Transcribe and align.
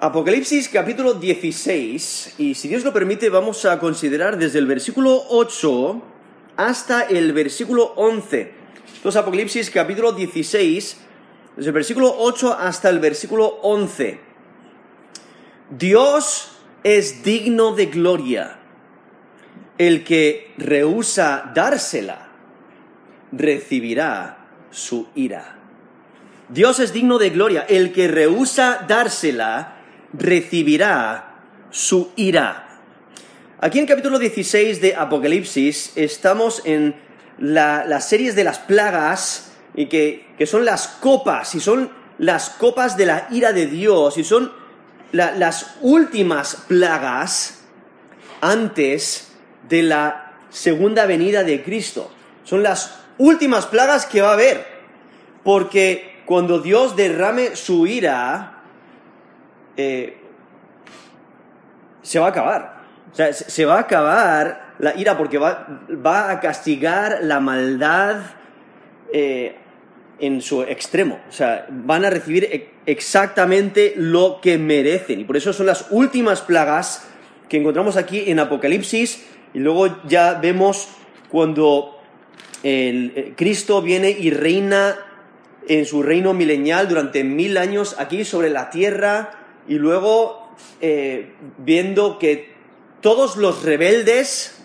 Apocalipsis 0.00 0.68
capítulo 0.68 1.14
16, 1.14 2.34
y 2.38 2.54
si 2.54 2.68
Dios 2.68 2.84
lo 2.84 2.92
permite 2.92 3.30
vamos 3.30 3.64
a 3.64 3.80
considerar 3.80 4.38
desde 4.38 4.60
el 4.60 4.66
versículo 4.66 5.24
8 5.30 6.00
hasta 6.56 7.02
el 7.02 7.32
versículo 7.32 7.94
11. 7.96 8.52
Entonces 8.94 9.20
Apocalipsis 9.20 9.70
capítulo 9.70 10.12
16, 10.12 10.98
desde 11.56 11.68
el 11.68 11.74
versículo 11.74 12.14
8 12.16 12.56
hasta 12.60 12.90
el 12.90 13.00
versículo 13.00 13.58
11. 13.62 14.20
Dios 15.76 16.52
es 16.84 17.24
digno 17.24 17.74
de 17.74 17.86
gloria. 17.86 18.60
El 19.78 20.04
que 20.04 20.52
rehúsa 20.58 21.50
dársela, 21.56 22.28
recibirá 23.32 24.46
su 24.70 25.08
ira. 25.16 25.58
Dios 26.50 26.78
es 26.78 26.92
digno 26.92 27.18
de 27.18 27.30
gloria. 27.30 27.66
El 27.68 27.92
que 27.92 28.06
rehúsa 28.06 28.84
dársela, 28.86 29.74
recibirá 30.12 31.42
su 31.70 32.12
ira. 32.16 32.80
Aquí 33.60 33.78
en 33.78 33.84
el 33.84 33.88
capítulo 33.88 34.18
16 34.18 34.80
de 34.80 34.94
Apocalipsis 34.94 35.92
estamos 35.96 36.62
en 36.64 36.94
las 37.38 38.08
series 38.08 38.34
de 38.34 38.44
las 38.44 38.58
plagas, 38.58 39.52
y 39.74 39.86
que, 39.86 40.46
son 40.46 40.64
las 40.64 40.88
copas, 40.88 41.54
y 41.54 41.60
son 41.60 41.90
las 42.18 42.50
copas 42.50 42.96
de 42.96 43.06
la 43.06 43.28
ira 43.30 43.52
de 43.52 43.66
Dios, 43.66 44.18
y 44.18 44.24
son 44.24 44.52
las 45.12 45.76
últimas 45.80 46.56
plagas 46.66 47.60
antes 48.40 49.32
de 49.68 49.82
la 49.82 50.34
segunda 50.50 51.06
venida 51.06 51.44
de 51.44 51.62
Cristo. 51.62 52.10
Son 52.44 52.62
las 52.62 53.00
últimas 53.18 53.66
plagas 53.66 54.06
que 54.06 54.20
va 54.20 54.30
a 54.30 54.34
haber, 54.34 54.66
porque 55.44 56.22
cuando 56.26 56.60
Dios 56.60 56.96
derrame 56.96 57.56
su 57.56 57.86
ira, 57.86 58.57
eh, 59.78 60.16
se 62.02 62.18
va 62.18 62.26
a 62.26 62.30
acabar. 62.30 62.82
O 63.12 63.14
sea, 63.14 63.32
se 63.32 63.64
va 63.64 63.76
a 63.76 63.80
acabar 63.80 64.74
la 64.80 64.96
ira 64.96 65.16
porque 65.16 65.38
va, 65.38 66.30
a 66.30 66.40
castigar 66.40 67.20
la 67.22 67.38
maldad 67.38 68.16
eh, 69.12 69.56
en 70.18 70.42
su 70.42 70.62
extremo. 70.62 71.20
O 71.28 71.32
sea, 71.32 71.66
van 71.70 72.04
a 72.04 72.10
recibir 72.10 72.44
e, 72.44 72.70
exactamente 72.86 73.94
lo 73.96 74.40
que 74.42 74.58
merecen. 74.58 75.20
Y 75.20 75.24
por 75.24 75.36
eso 75.36 75.52
son 75.52 75.66
las 75.66 75.86
últimas 75.90 76.42
plagas 76.42 77.06
que 77.48 77.58
encontramos 77.58 77.96
aquí 77.96 78.24
en 78.30 78.40
Apocalipsis. 78.40 79.26
Y 79.54 79.60
luego 79.60 80.02
ya 80.08 80.34
vemos 80.34 80.88
cuando 81.28 82.00
eh, 82.64 83.32
Cristo 83.36 83.80
viene 83.80 84.10
y 84.10 84.30
reina 84.30 84.96
en 85.68 85.86
su 85.86 86.02
reino 86.02 86.34
milenial 86.34 86.88
durante 86.88 87.22
mil 87.22 87.58
años 87.58 87.94
aquí 87.98 88.24
sobre 88.24 88.50
la 88.50 88.70
tierra 88.70 89.38
y 89.68 89.74
luego 89.74 90.48
eh, 90.80 91.34
viendo 91.58 92.18
que 92.18 92.52
todos 93.00 93.36
los 93.36 93.62
rebeldes, 93.62 94.58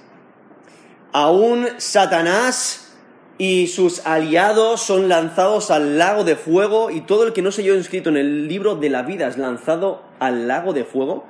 aún 1.12 1.68
Satanás 1.78 2.96
y 3.38 3.68
sus 3.68 4.06
aliados 4.06 4.82
son 4.82 5.10
lanzados 5.10 5.70
al 5.72 5.98
lago 5.98 6.24
de 6.24 6.36
fuego 6.36 6.90
y 6.90 7.02
todo 7.02 7.28
el 7.28 7.34
que 7.34 7.42
no 7.42 7.52
se 7.52 7.62
haya 7.62 7.74
inscrito 7.74 8.10
en 8.10 8.18
el 8.18 8.48
libro 8.48 8.76
de 8.76 8.90
la 8.90 9.04
vida 9.04 9.28
es 9.28 9.38
lanzado 9.38 10.02
al 10.20 10.48
lago 10.48 10.74
de 10.74 10.86
fuego. 10.86 11.26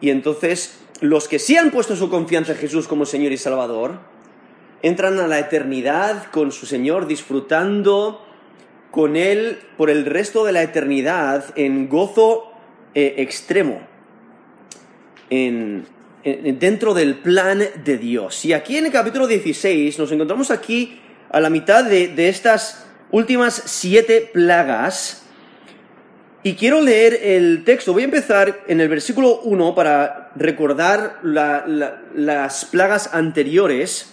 Y 0.00 0.10
entonces 0.10 0.80
los 1.00 1.28
que 1.28 1.38
sí 1.38 1.56
han 1.56 1.70
puesto 1.70 1.96
su 1.96 2.10
confianza 2.10 2.52
en 2.52 2.58
Jesús 2.58 2.86
como 2.86 3.06
Señor 3.06 3.32
y 3.32 3.36
Salvador, 3.36 3.98
entran 4.82 5.18
a 5.18 5.26
la 5.26 5.38
eternidad 5.38 6.30
con 6.30 6.52
su 6.52 6.66
Señor 6.66 7.06
disfrutando 7.06 8.24
con 8.90 9.16
Él 9.16 9.58
por 9.76 9.90
el 9.90 10.06
resto 10.06 10.44
de 10.44 10.52
la 10.52 10.62
eternidad 10.62 11.44
en 11.56 11.88
gozo 11.88 12.49
eh, 12.94 13.14
extremo 13.18 13.80
dentro 16.22 16.92
del 16.92 17.16
plan 17.16 17.62
de 17.84 17.98
Dios. 17.98 18.44
Y 18.44 18.52
aquí 18.52 18.76
en 18.76 18.86
el 18.86 18.92
capítulo 18.92 19.26
16 19.26 19.98
nos 19.98 20.10
encontramos 20.12 20.50
aquí 20.50 21.00
a 21.30 21.40
la 21.40 21.50
mitad 21.50 21.84
de, 21.84 22.28
estas 22.28 22.84
últimas 23.10 23.62
siete 23.66 24.28
plagas. 24.32 25.22
Y 26.42 26.54
quiero 26.54 26.80
leer 26.80 27.20
el 27.22 27.64
texto. 27.64 27.92
Voy 27.92 28.02
a 28.02 28.06
empezar 28.06 28.64
en 28.66 28.80
el 28.80 28.88
versículo 28.88 29.40
1 29.42 29.74
para 29.74 30.32
recordar 30.34 31.20
las 31.22 32.64
plagas 32.64 33.14
anteriores. 33.14 34.12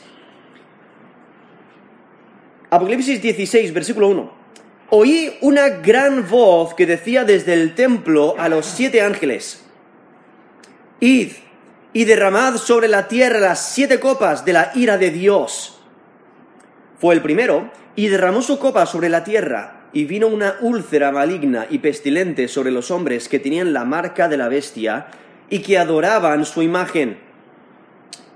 Apocalipsis 2.69 3.21
16, 3.21 3.73
versículo 3.73 4.09
1 4.09 4.36
oí 4.89 5.37
una 5.41 5.69
gran 5.69 6.27
voz 6.29 6.73
que 6.73 6.85
decía 6.85 7.23
desde 7.25 7.53
el 7.53 7.75
templo 7.75 8.35
a 8.37 8.49
los 8.49 8.65
siete 8.65 9.01
ángeles, 9.01 9.63
Id 10.99 11.33
y 11.93 12.05
derramad 12.05 12.57
sobre 12.57 12.87
la 12.87 13.07
tierra 13.07 13.39
las 13.39 13.71
siete 13.71 13.99
copas 13.99 14.45
de 14.45 14.53
la 14.53 14.71
ira 14.73 14.97
de 14.97 15.11
Dios. 15.11 15.79
Fue 16.99 17.13
el 17.13 17.21
primero, 17.21 17.71
y 17.95 18.07
derramó 18.07 18.41
su 18.41 18.57
copa 18.59 18.85
sobre 18.85 19.09
la 19.09 19.23
tierra, 19.23 19.87
y 19.93 20.05
vino 20.05 20.27
una 20.27 20.55
úlcera 20.61 21.11
maligna 21.11 21.67
y 21.69 21.79
pestilente 21.79 22.47
sobre 22.47 22.71
los 22.71 22.91
hombres 22.91 23.29
que 23.29 23.39
tenían 23.39 23.73
la 23.73 23.85
marca 23.85 24.27
de 24.27 24.37
la 24.37 24.49
bestia 24.49 25.07
y 25.49 25.59
que 25.59 25.77
adoraban 25.77 26.45
su 26.45 26.61
imagen. 26.61 27.19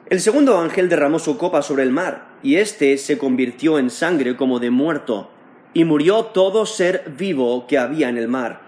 El 0.10 0.22
segundo 0.22 0.60
ángel 0.60 0.90
derramó 0.90 1.20
su 1.20 1.38
copa 1.38 1.62
sobre 1.62 1.84
el 1.84 1.92
mar, 1.92 2.30
y 2.44 2.56
éste 2.56 2.98
se 2.98 3.18
convirtió 3.18 3.80
en 3.80 3.90
sangre 3.90 4.36
como 4.36 4.60
de 4.60 4.70
muerto 4.70 5.30
y 5.74 5.86
murió 5.86 6.26
todo 6.26 6.66
ser 6.66 7.14
vivo 7.18 7.68
que 7.68 7.78
había 7.78 8.10
en 8.10 8.18
el 8.18 8.28
mar. 8.28 8.62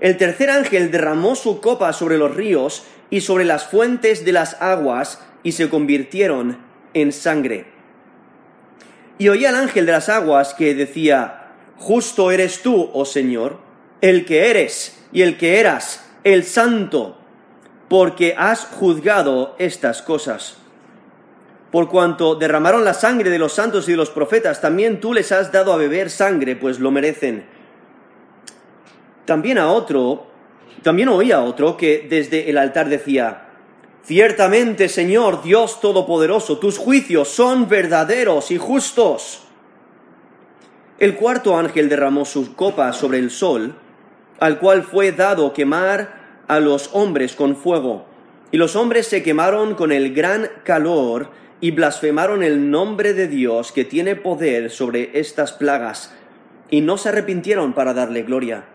El 0.00 0.16
tercer 0.16 0.50
ángel 0.50 0.90
derramó 0.90 1.34
su 1.34 1.60
copa 1.60 1.92
sobre 1.92 2.18
los 2.18 2.34
ríos 2.34 2.84
y 3.10 3.20
sobre 3.20 3.44
las 3.44 3.66
fuentes 3.66 4.24
de 4.24 4.32
las 4.32 4.60
aguas, 4.60 5.20
y 5.42 5.52
se 5.52 5.68
convirtieron 5.68 6.58
en 6.94 7.12
sangre. 7.12 7.66
Y 9.18 9.28
oí 9.28 9.44
al 9.44 9.56
ángel 9.56 9.86
de 9.86 9.92
las 9.92 10.08
aguas 10.08 10.54
que 10.54 10.74
decía, 10.74 11.52
Justo 11.76 12.30
eres 12.30 12.62
tú, 12.62 12.90
oh 12.92 13.04
Señor, 13.04 13.58
el 14.00 14.24
que 14.24 14.50
eres 14.50 15.04
y 15.12 15.22
el 15.22 15.36
que 15.36 15.60
eras, 15.60 16.04
el 16.24 16.44
santo, 16.44 17.18
porque 17.88 18.34
has 18.38 18.64
juzgado 18.64 19.54
estas 19.58 20.00
cosas 20.00 20.63
por 21.74 21.88
cuanto 21.88 22.36
derramaron 22.36 22.84
la 22.84 22.94
sangre 22.94 23.30
de 23.30 23.38
los 23.40 23.52
santos 23.52 23.88
y 23.88 23.90
de 23.90 23.96
los 23.96 24.10
profetas, 24.10 24.60
también 24.60 25.00
tú 25.00 25.12
les 25.12 25.32
has 25.32 25.50
dado 25.50 25.72
a 25.72 25.76
beber 25.76 26.08
sangre, 26.08 26.54
pues 26.54 26.78
lo 26.78 26.92
merecen. 26.92 27.46
También 29.24 29.58
a 29.58 29.72
otro, 29.72 30.24
también 30.84 31.08
oí 31.08 31.32
a 31.32 31.42
otro 31.42 31.76
que 31.76 32.06
desde 32.08 32.48
el 32.48 32.58
altar 32.58 32.88
decía, 32.88 33.48
Ciertamente, 34.04 34.88
Señor 34.88 35.42
Dios 35.42 35.80
Todopoderoso, 35.80 36.58
tus 36.58 36.78
juicios 36.78 37.26
son 37.26 37.68
verdaderos 37.68 38.52
y 38.52 38.56
justos. 38.56 39.42
El 41.00 41.16
cuarto 41.16 41.58
ángel 41.58 41.88
derramó 41.88 42.24
su 42.24 42.54
copa 42.54 42.92
sobre 42.92 43.18
el 43.18 43.32
sol, 43.32 43.74
al 44.38 44.60
cual 44.60 44.84
fue 44.84 45.10
dado 45.10 45.52
quemar 45.52 46.44
a 46.46 46.60
los 46.60 46.90
hombres 46.92 47.34
con 47.34 47.56
fuego, 47.56 48.04
y 48.52 48.58
los 48.58 48.76
hombres 48.76 49.08
se 49.08 49.24
quemaron 49.24 49.74
con 49.74 49.90
el 49.90 50.14
gran 50.14 50.48
calor, 50.62 51.42
y 51.64 51.70
blasfemaron 51.70 52.42
el 52.42 52.70
nombre 52.70 53.14
de 53.14 53.26
Dios 53.26 53.72
que 53.72 53.86
tiene 53.86 54.16
poder 54.16 54.70
sobre 54.70 55.18
estas 55.18 55.52
plagas, 55.52 56.12
y 56.68 56.82
no 56.82 56.98
se 56.98 57.08
arrepintieron 57.08 57.72
para 57.72 57.94
darle 57.94 58.22
gloria. 58.22 58.66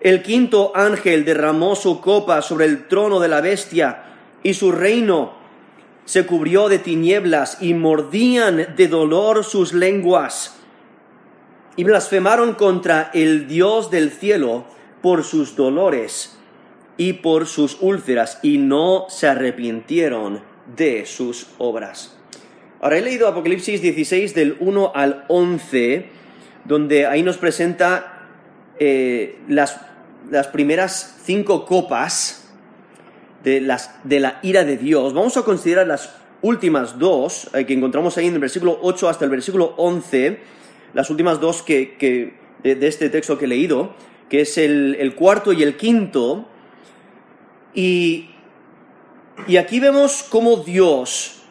El 0.00 0.20
quinto 0.20 0.72
ángel 0.74 1.24
derramó 1.24 1.76
su 1.76 2.00
copa 2.00 2.42
sobre 2.42 2.64
el 2.64 2.88
trono 2.88 3.20
de 3.20 3.28
la 3.28 3.40
bestia, 3.40 4.02
y 4.42 4.54
su 4.54 4.72
reino 4.72 5.34
se 6.06 6.26
cubrió 6.26 6.68
de 6.68 6.80
tinieblas, 6.80 7.58
y 7.60 7.72
mordían 7.72 8.74
de 8.74 8.88
dolor 8.88 9.44
sus 9.44 9.72
lenguas, 9.72 10.56
y 11.76 11.84
blasfemaron 11.84 12.54
contra 12.54 13.12
el 13.14 13.46
Dios 13.46 13.92
del 13.92 14.10
cielo 14.10 14.64
por 15.02 15.22
sus 15.22 15.54
dolores 15.54 16.36
y 16.96 17.12
por 17.12 17.46
sus 17.46 17.78
úlceras, 17.80 18.40
y 18.42 18.58
no 18.58 19.06
se 19.08 19.28
arrepintieron 19.28 20.42
de 20.76 21.06
sus 21.06 21.46
obras. 21.58 22.13
Ahora 22.84 22.98
he 22.98 23.00
leído 23.00 23.26
Apocalipsis 23.26 23.80
16 23.80 24.34
del 24.34 24.58
1 24.60 24.92
al 24.94 25.24
11, 25.28 26.04
donde 26.66 27.06
ahí 27.06 27.22
nos 27.22 27.38
presenta 27.38 28.28
eh, 28.78 29.38
las, 29.48 29.80
primeras 30.52 31.18
cinco 31.24 31.64
copas 31.64 32.52
de, 33.42 33.62
las, 33.62 33.90
de, 34.04 34.20
la 34.20 34.38
ira 34.42 34.64
de 34.64 34.76
Dios. 34.76 35.14
Vamos 35.14 35.38
a 35.38 35.44
considerar 35.44 35.86
las 35.86 36.14
últimas 36.42 36.98
dos 36.98 37.48
eh, 37.54 37.64
que 37.64 37.72
encontramos 37.72 38.18
ahí 38.18 38.26
en 38.26 38.34
el 38.34 38.40
versículo 38.40 38.78
8 38.82 39.08
hasta 39.08 39.24
el 39.24 39.30
versículo 39.30 39.72
11, 39.78 40.40
las 40.92 41.08
últimas 41.08 41.40
dos 41.40 41.62
que, 41.62 42.34
de, 42.62 42.86
este 42.86 43.08
texto 43.08 43.38
que 43.38 43.46
he 43.46 43.48
leído, 43.48 43.94
que 44.28 44.42
es 44.42 44.58
el, 44.58 45.14
cuarto 45.16 45.54
y 45.54 45.62
el 45.62 45.78
quinto. 45.78 46.46
Y, 47.72 48.28
y 49.48 49.56
aquí 49.56 49.80
vemos 49.80 50.22
cómo 50.28 50.58
Dios 50.58 51.43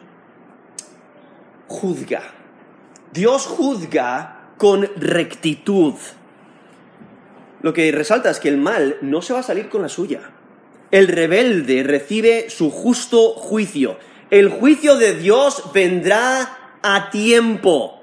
juzga. 1.74 2.22
Dios 3.12 3.46
juzga 3.46 4.50
con 4.56 4.88
rectitud. 4.96 5.94
Lo 7.62 7.72
que 7.72 7.92
resalta 7.92 8.30
es 8.30 8.40
que 8.40 8.48
el 8.48 8.58
mal 8.58 8.96
no 9.02 9.22
se 9.22 9.32
va 9.32 9.40
a 9.40 9.42
salir 9.42 9.68
con 9.68 9.82
la 9.82 9.88
suya. 9.88 10.20
el 10.90 11.08
rebelde 11.08 11.82
recibe 11.82 12.50
su 12.50 12.70
justo 12.70 13.30
juicio. 13.30 13.98
El 14.30 14.48
juicio 14.48 14.96
de 14.96 15.14
Dios 15.14 15.72
vendrá 15.72 16.78
a 16.82 17.10
tiempo. 17.10 18.00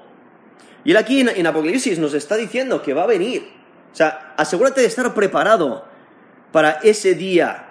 Y 0.84 0.90
él 0.90 0.96
aquí 0.96 1.20
en, 1.20 1.46
Apocalipsis 1.46 1.98
nos 1.98 2.14
está 2.14 2.36
diciendo 2.36 2.82
que 2.82 2.94
va 2.94 3.04
a 3.04 3.06
venir. 3.06 3.48
O 3.92 3.96
sea, 3.96 4.34
asegúrate 4.36 4.80
de 4.80 4.88
estar 4.88 5.14
preparado 5.14 5.84
para 6.50 6.80
ese 6.82 7.14
día. 7.14 7.68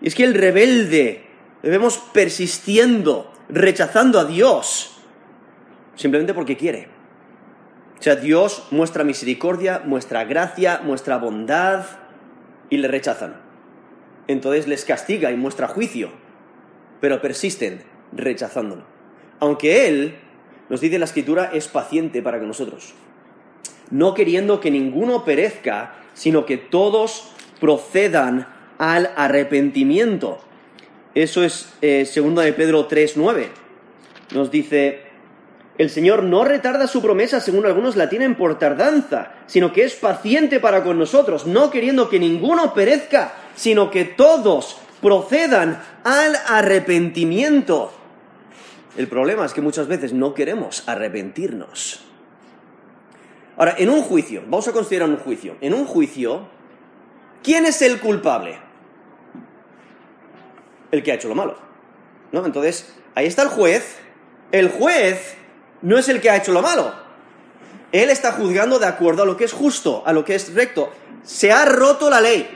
Y 0.00 0.08
es 0.08 0.14
que 0.14 0.24
el 0.24 0.34
rebelde 0.34 1.24
debemos 1.62 1.98
persistiendo, 2.12 3.32
rechazando 3.48 4.20
a 4.20 4.24
Dios, 4.24 4.91
simplemente 5.94 6.34
porque 6.34 6.56
quiere. 6.56 6.88
O 7.98 8.02
sea, 8.02 8.16
Dios 8.16 8.66
muestra 8.70 9.04
misericordia, 9.04 9.82
muestra 9.84 10.24
gracia, 10.24 10.80
muestra 10.82 11.18
bondad 11.18 11.84
y 12.68 12.78
le 12.78 12.88
rechazan. 12.88 13.36
Entonces 14.26 14.66
les 14.66 14.84
castiga 14.84 15.30
y 15.30 15.36
muestra 15.36 15.68
juicio, 15.68 16.10
pero 17.00 17.20
persisten 17.20 17.82
rechazándolo. 18.12 18.84
Aunque 19.40 19.88
Él, 19.88 20.16
nos 20.68 20.80
dice 20.80 20.98
la 20.98 21.04
escritura, 21.04 21.50
es 21.52 21.68
paciente 21.68 22.22
para 22.22 22.38
con 22.38 22.48
nosotros, 22.48 22.94
no 23.90 24.14
queriendo 24.14 24.60
que 24.60 24.70
ninguno 24.70 25.24
perezca, 25.24 25.94
sino 26.14 26.46
que 26.46 26.56
todos 26.56 27.32
procedan 27.60 28.48
al 28.78 29.10
arrepentimiento. 29.16 30.40
Eso 31.14 31.44
es 31.44 31.72
eh, 31.82 32.04
de 32.04 32.52
Pedro 32.52 32.88
3.9. 32.88 33.48
Nos 34.34 34.50
dice, 34.50 35.02
el 35.82 35.90
Señor 35.90 36.22
no 36.22 36.44
retarda 36.44 36.86
su 36.86 37.02
promesa, 37.02 37.40
según 37.40 37.66
algunos 37.66 37.96
la 37.96 38.08
tienen 38.08 38.36
por 38.36 38.58
tardanza, 38.58 39.32
sino 39.46 39.72
que 39.72 39.82
es 39.82 39.94
paciente 39.96 40.60
para 40.60 40.84
con 40.84 40.96
nosotros, 40.96 41.46
no 41.46 41.70
queriendo 41.70 42.08
que 42.08 42.20
ninguno 42.20 42.72
perezca, 42.72 43.34
sino 43.56 43.90
que 43.90 44.04
todos 44.04 44.78
procedan 45.00 45.82
al 46.04 46.36
arrepentimiento. 46.46 47.92
El 48.96 49.08
problema 49.08 49.44
es 49.44 49.52
que 49.52 49.60
muchas 49.60 49.88
veces 49.88 50.12
no 50.12 50.34
queremos 50.34 50.84
arrepentirnos. 50.86 52.04
Ahora, 53.56 53.74
en 53.76 53.90
un 53.90 54.02
juicio, 54.02 54.42
vamos 54.44 54.68
a 54.68 54.72
considerar 54.72 55.08
un 55.08 55.16
juicio. 55.16 55.56
En 55.60 55.74
un 55.74 55.84
juicio, 55.84 56.46
¿quién 57.42 57.66
es 57.66 57.82
el 57.82 57.98
culpable? 57.98 58.56
El 60.92 61.02
que 61.02 61.10
ha 61.10 61.14
hecho 61.16 61.28
lo 61.28 61.34
malo. 61.34 61.56
¿No? 62.30 62.46
Entonces, 62.46 62.94
ahí 63.16 63.26
está 63.26 63.42
el 63.42 63.48
juez. 63.48 63.98
El 64.52 64.70
juez 64.70 65.36
no 65.82 65.98
es 65.98 66.08
el 66.08 66.20
que 66.20 66.30
ha 66.30 66.36
hecho 66.36 66.52
lo 66.52 66.62
malo. 66.62 66.94
Él 67.92 68.08
está 68.08 68.32
juzgando 68.32 68.78
de 68.78 68.86
acuerdo 68.86 69.24
a 69.24 69.26
lo 69.26 69.36
que 69.36 69.44
es 69.44 69.52
justo, 69.52 70.02
a 70.06 70.12
lo 70.12 70.24
que 70.24 70.34
es 70.34 70.54
recto. 70.54 70.90
Se 71.22 71.52
ha 71.52 71.64
roto 71.66 72.08
la 72.08 72.20
ley. 72.20 72.48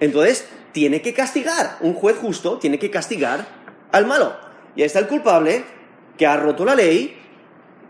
Entonces, 0.00 0.46
tiene 0.72 1.00
que 1.00 1.14
castigar. 1.14 1.78
Un 1.80 1.94
juez 1.94 2.16
justo 2.16 2.58
tiene 2.58 2.78
que 2.78 2.90
castigar 2.90 3.46
al 3.92 4.06
malo. 4.06 4.36
Y 4.76 4.82
ahí 4.82 4.86
está 4.86 4.98
el 4.98 5.06
culpable 5.06 5.64
que 6.18 6.26
ha 6.26 6.36
roto 6.36 6.64
la 6.64 6.74
ley 6.74 7.16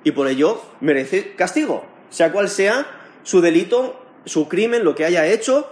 y 0.05 0.13
por 0.13 0.29
ello 0.29 0.63
merece 0.81 1.35
castigo. 1.35 1.85
Sea 2.11 2.33
cual 2.33 2.49
sea 2.49 2.87
su 3.23 3.41
delito, 3.41 4.05
su 4.25 4.49
crimen, 4.49 4.85
lo 4.85 4.95
que 4.95 5.05
haya 5.05 5.27
hecho, 5.27 5.71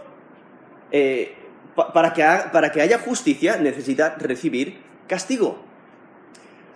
eh, 0.93 1.37
para, 1.75 2.13
que 2.13 2.25
para 2.53 2.73
que 2.73 2.81
haya 2.81 2.99
justicia 2.99 3.57
necesita 3.57 4.17
recibir 4.19 4.81
castigo. 5.07 5.70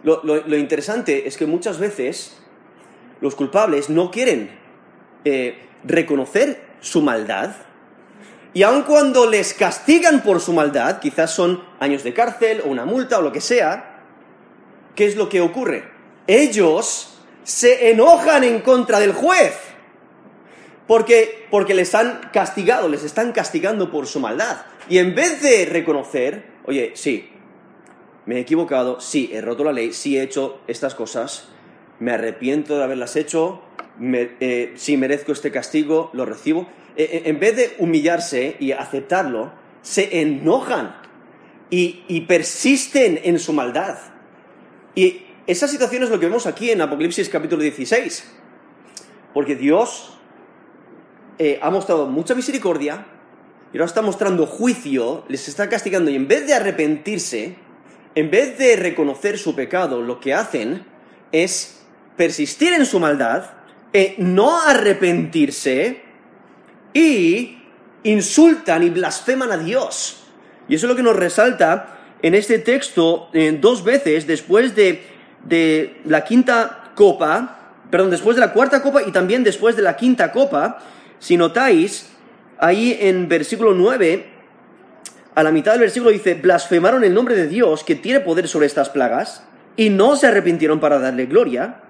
Lo, 0.04 0.56
interesante 0.56 1.26
es 1.26 1.36
que 1.36 1.46
muchas 1.46 1.78
veces 1.78 2.38
los 3.20 3.34
culpables 3.34 3.90
no 3.90 4.10
quieren 4.10 4.50
eh, 5.24 5.58
reconocer 5.82 6.62
su 6.80 7.00
maldad 7.00 7.56
y 8.54 8.62
aun 8.62 8.82
cuando 8.82 9.28
les 9.28 9.52
castigan 9.52 10.22
por 10.22 10.40
su 10.40 10.52
maldad, 10.52 11.00
quizás 11.00 11.34
son 11.34 11.64
años 11.80 12.04
de 12.04 12.14
cárcel 12.14 12.62
o 12.64 12.68
una 12.68 12.84
multa 12.84 13.18
o 13.18 13.22
lo 13.22 13.32
que 13.32 13.40
sea, 13.40 14.02
¿qué 14.94 15.06
es 15.06 15.16
lo 15.16 15.28
que 15.28 15.40
ocurre? 15.40 15.90
Ellos 16.28 17.18
se 17.42 17.90
enojan 17.90 18.44
en 18.44 18.60
contra 18.60 19.00
del 19.00 19.12
juez. 19.12 19.58
Porque, 20.86 21.46
porque 21.50 21.74
les 21.74 21.96
han 21.96 22.30
castigado, 22.32 22.88
les 22.88 23.02
están 23.02 23.32
castigando 23.32 23.90
por 23.90 24.06
su 24.06 24.20
maldad. 24.20 24.58
Y 24.88 24.98
en 24.98 25.16
vez 25.16 25.42
de 25.42 25.66
reconocer, 25.66 26.44
oye, 26.64 26.92
sí, 26.94 27.32
me 28.26 28.36
he 28.36 28.40
equivocado, 28.40 29.00
sí, 29.00 29.30
he 29.32 29.40
roto 29.40 29.64
la 29.64 29.72
ley, 29.72 29.92
sí 29.92 30.16
he 30.16 30.22
hecho 30.22 30.60
estas 30.66 30.94
cosas, 30.94 31.48
me 32.00 32.12
arrepiento 32.12 32.76
de 32.76 32.84
haberlas 32.84 33.16
hecho, 33.16 33.62
eh, 34.00 34.72
si 34.76 34.96
merezco 34.96 35.32
este 35.32 35.50
castigo, 35.50 36.10
lo 36.12 36.24
recibo. 36.24 36.66
Eh, 36.96 37.08
eh, 37.12 37.22
en 37.26 37.38
vez 37.38 37.56
de 37.56 37.74
humillarse 37.78 38.56
y 38.58 38.72
aceptarlo, 38.72 39.52
se 39.82 40.20
enojan 40.20 40.96
y, 41.70 42.20
persisten 42.22 43.20
en 43.24 43.38
su 43.38 43.52
maldad. 43.52 43.98
Y 44.94 45.22
esa 45.46 45.66
situación 45.66 46.04
es 46.04 46.10
lo 46.10 46.20
que 46.20 46.26
vemos 46.26 46.46
aquí 46.46 46.70
en 46.70 46.80
Apocalipsis 46.80 47.28
capítulo 47.28 47.62
16. 47.62 48.32
Porque 49.32 49.56
Dios 49.56 50.18
ha 51.60 51.70
mostrado 51.70 52.06
mucha 52.06 52.36
misericordia 52.36 53.06
y 53.72 53.76
ahora 53.76 53.86
está 53.86 54.02
mostrando 54.02 54.46
juicio, 54.46 55.24
les 55.26 55.48
está 55.48 55.68
castigando 55.68 56.12
y 56.12 56.14
en 56.14 56.28
vez 56.28 56.46
de 56.46 56.54
arrepentirse, 56.54 57.56
en 58.14 58.30
vez 58.30 58.58
de 58.58 58.76
reconocer 58.76 59.38
su 59.38 59.54
pecado, 59.54 60.00
lo 60.00 60.20
que 60.20 60.34
hacen 60.34 60.84
es 61.32 61.80
persistir 62.16 62.72
en 62.72 62.86
su 62.86 63.00
maldad, 63.00 63.50
e 63.92 64.16
no 64.18 64.60
arrepentirse 64.60 66.02
y 66.92 67.58
insultan 68.02 68.82
y 68.82 68.90
blasfeman 68.90 69.52
a 69.52 69.56
Dios. 69.56 70.24
Y 70.68 70.74
eso 70.74 70.86
es 70.86 70.90
lo 70.90 70.96
que 70.96 71.02
nos 71.02 71.14
resalta 71.14 71.98
en 72.20 72.34
este 72.34 72.58
texto 72.58 73.30
dos 73.60 73.84
veces 73.84 74.26
después 74.26 74.74
de, 74.74 75.02
de 75.44 76.00
la 76.06 76.24
quinta 76.24 76.92
copa, 76.96 77.76
perdón, 77.90 78.10
después 78.10 78.34
de 78.34 78.40
la 78.40 78.52
cuarta 78.52 78.82
copa 78.82 79.02
y 79.02 79.12
también 79.12 79.44
después 79.44 79.76
de 79.76 79.82
la 79.82 79.96
quinta 79.96 80.32
copa. 80.32 80.82
Si 81.20 81.36
notáis, 81.36 82.10
ahí 82.58 82.98
en 83.00 83.28
versículo 83.28 83.74
9 83.74 84.33
a 85.34 85.42
la 85.42 85.50
mitad 85.50 85.72
del 85.72 85.80
versículo 85.80 86.12
dice, 86.12 86.34
blasfemaron 86.34 87.02
el 87.02 87.12
nombre 87.12 87.34
de 87.34 87.48
Dios 87.48 87.82
que 87.82 87.96
tiene 87.96 88.20
poder 88.20 88.46
sobre 88.46 88.66
estas 88.66 88.88
plagas 88.88 89.44
y 89.76 89.90
no 89.90 90.14
se 90.16 90.28
arrepintieron 90.28 90.78
para 90.78 91.00
darle 91.00 91.26
gloria. 91.26 91.80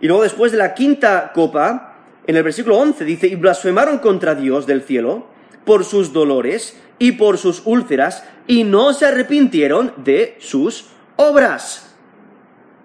Y 0.00 0.06
luego 0.06 0.22
después 0.22 0.52
de 0.52 0.58
la 0.58 0.74
quinta 0.74 1.32
copa, 1.34 1.96
en 2.26 2.36
el 2.36 2.42
versículo 2.42 2.78
11 2.78 3.04
dice, 3.04 3.26
y 3.26 3.34
blasfemaron 3.34 3.98
contra 3.98 4.34
Dios 4.34 4.66
del 4.66 4.82
cielo 4.82 5.26
por 5.66 5.84
sus 5.84 6.12
dolores 6.12 6.78
y 6.98 7.12
por 7.12 7.36
sus 7.36 7.62
úlceras 7.66 8.24
y 8.46 8.64
no 8.64 8.94
se 8.94 9.06
arrepintieron 9.06 9.92
de 9.98 10.36
sus 10.40 10.86
obras. 11.16 11.94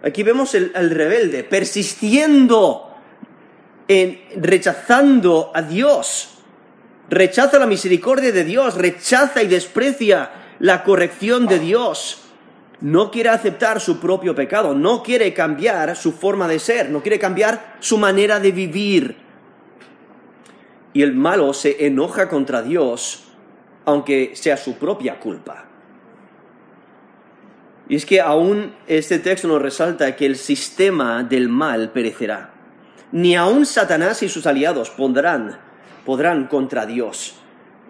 Aquí 0.04 0.24
vemos 0.24 0.56
el, 0.56 0.72
el 0.76 0.90
rebelde 0.90 1.44
persistiendo 1.44 2.96
en 3.88 4.20
rechazando 4.36 5.52
a 5.54 5.62
Dios 5.62 6.39
rechaza 7.10 7.60
la 7.60 7.66
misericordia 7.66 8.32
de 8.32 8.44
Dios, 8.44 8.76
rechaza 8.76 9.44
y 9.44 9.48
desprecia 9.48 10.32
la 10.60 10.84
corrección 10.84 11.48
de 11.48 11.60
Dios. 11.60 12.26
No 12.82 13.12
quiere 13.12 13.30
aceptar 13.30 13.82
su 13.82 14.00
propio 14.00 14.36
pecado, 14.36 14.74
no 14.74 15.04
quiere 15.04 15.34
cambiar 15.34 15.96
su 15.96 16.14
forma 16.14 16.48
de 16.48 16.60
ser, 16.60 16.90
no 16.90 17.02
quiere 17.02 17.20
cambiar 17.20 17.76
su 17.80 17.98
manera 17.98 18.40
de 18.40 18.52
vivir. 18.52 19.18
Y 20.94 21.02
el 21.02 21.14
malo 21.14 21.54
se 21.54 21.86
enoja 21.86 22.30
contra 22.30 22.62
Dios, 22.62 23.26
aunque 23.86 24.32
sea 24.36 24.56
su 24.56 24.78
propia 24.78 25.20
culpa. 25.20 25.66
Y 27.90 27.96
es 27.96 28.06
que 28.06 28.22
aún 28.22 28.76
este 28.88 29.20
texto 29.20 29.48
nos 29.48 29.62
resalta 29.62 30.16
que 30.16 30.26
el 30.26 30.36
sistema 30.36 31.24
del 31.24 31.50
mal 31.50 31.92
perecerá. 31.92 32.54
Ni 33.12 33.36
aún 33.36 33.66
Satanás 33.66 34.22
y 34.22 34.30
sus 34.30 34.46
aliados 34.46 34.92
pondrán 34.92 35.69
podrán 36.06 36.48
contra 36.48 36.86
Dios. 36.86 37.36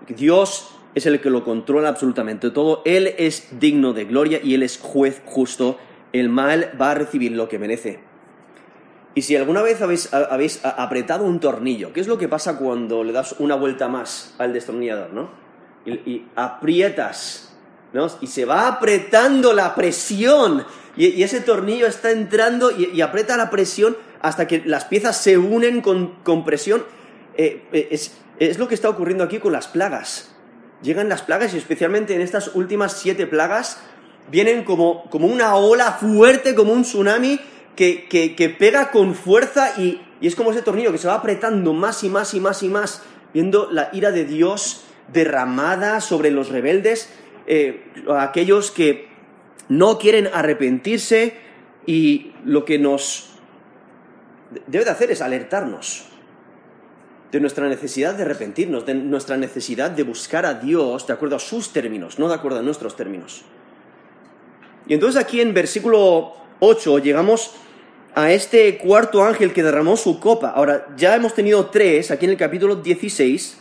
Dios 0.07 0.75
es 0.95 1.05
el 1.05 1.21
que 1.21 1.29
lo 1.29 1.43
controla 1.43 1.89
absolutamente 1.89 2.49
todo. 2.49 2.81
Él 2.85 3.13
es 3.17 3.59
digno 3.59 3.93
de 3.93 4.05
gloria 4.05 4.39
y 4.43 4.53
Él 4.53 4.63
es 4.63 4.79
juez 4.81 5.21
justo. 5.25 5.77
El 6.13 6.29
mal 6.29 6.71
va 6.79 6.91
a 6.91 6.95
recibir 6.95 7.31
lo 7.31 7.47
que 7.47 7.59
merece. 7.59 7.99
Y 9.15 9.21
si 9.23 9.35
alguna 9.35 9.61
vez 9.61 9.81
habéis, 9.81 10.63
apretado 10.63 11.25
un 11.25 11.39
tornillo, 11.39 11.91
¿qué 11.93 11.99
es 11.99 12.07
lo 12.07 12.17
que 12.17 12.27
pasa 12.27 12.57
cuando 12.57 13.03
le 13.03 13.11
das 13.11 13.35
una 13.39 13.55
vuelta 13.55 13.87
más 13.87 14.35
al 14.37 14.53
destornillador, 14.53 15.11
no? 15.13 15.29
Y, 15.85 16.25
aprietas, 16.35 17.55
¿no? 17.91 18.07
Y 18.21 18.27
se 18.27 18.45
va 18.45 18.67
apretando 18.67 19.53
la 19.53 19.73
presión. 19.73 20.63
Y, 20.95 21.23
ese 21.23 21.41
tornillo 21.41 21.87
está 21.87 22.11
entrando 22.11 22.71
y, 22.71 23.01
aprieta 23.01 23.35
la 23.35 23.49
presión 23.49 23.97
hasta 24.21 24.47
que 24.47 24.61
las 24.65 24.85
piezas 24.85 25.21
se 25.21 25.37
unen 25.37 25.81
con, 25.81 26.15
con 26.23 26.45
presión 26.45 26.83
eh, 27.41 27.61
eh, 27.71 27.97
es, 28.39 28.59
lo 28.59 28.67
que 28.67 28.75
está 28.75 28.89
ocurriendo 28.89 29.23
aquí 29.23 29.39
con 29.39 29.53
las 29.53 29.69
plagas. 29.69 30.35
Llegan 30.81 31.07
las 31.07 31.21
plagas 31.21 31.53
y 31.53 31.57
especialmente 31.57 32.13
en 32.13 32.19
estas 32.19 32.53
últimas 32.53 32.99
siete 32.99 33.27
plagas 33.27 33.81
vienen 34.29 34.65
como, 34.65 35.05
una 35.13 35.55
ola 35.55 35.93
fuerte, 35.93 36.53
como 36.53 36.73
un 36.73 36.81
tsunami 36.81 37.39
que, 37.77 38.55
pega 38.59 38.91
con 38.91 39.15
fuerza 39.15 39.79
y, 39.79 40.01
es 40.19 40.35
como 40.35 40.51
ese 40.51 40.63
tornillo 40.63 40.91
que 40.91 40.97
se 40.97 41.07
va 41.07 41.13
apretando 41.13 41.71
más 41.71 42.03
y 42.03 42.09
más 42.09 42.33
y 42.33 42.41
más 42.41 42.61
y 42.61 42.67
más, 42.67 43.03
viendo 43.33 43.71
la 43.71 43.89
ira 43.93 44.11
de 44.11 44.25
Dios 44.25 44.83
derramada 45.13 46.01
sobre 46.01 46.29
los 46.31 46.49
rebeldes, 46.49 47.09
eh, 47.47 47.85
aquellos 48.17 48.71
que 48.71 49.07
no 49.69 49.97
quieren 49.97 50.27
arrepentirse 50.27 51.37
y 51.85 52.33
lo 52.43 52.65
que 52.65 52.79
nos 52.79 53.29
debe 54.67 54.83
de 54.83 54.91
hacer 54.91 55.09
es 55.11 55.21
alertarnos 55.21 56.08
de 57.31 57.39
nuestra 57.39 57.67
necesidad 57.67 58.15
de 58.15 58.23
arrepentirnos, 58.23 58.85
de 58.85 58.95
nuestra 58.95 59.37
necesidad 59.37 59.91
de 59.91 60.03
buscar 60.03 60.45
a 60.45 60.55
Dios 60.55 61.05
de 61.05 61.13
acuerdo 61.13 61.35
a 61.35 61.39
sus 61.39 61.71
términos, 61.71 62.17
no 62.17 62.27
de 62.27 62.35
acuerdo 62.35 62.59
a 62.59 62.63
nuestros 62.63 62.95
términos. 62.95 63.43
Y 64.87 64.95
entonces 64.95 65.21
aquí 65.21 65.39
en 65.39 65.53
versículo 65.53 66.33
8 66.59 66.99
llegamos 66.99 67.51
a 68.15 68.31
este 68.31 68.79
cuarto 68.79 69.23
ángel 69.23 69.53
que 69.53 69.61
derramó 69.61 69.95
su 69.95 70.19
copa. 70.19 70.49
Ahora, 70.49 70.87
ya 70.97 71.15
hemos 71.15 71.35
tenido 71.35 71.67
tres 71.67 72.09
aquí 72.09 72.25
en 72.25 72.31
el 72.31 72.37
capítulo 72.37 72.77
16, 72.77 73.59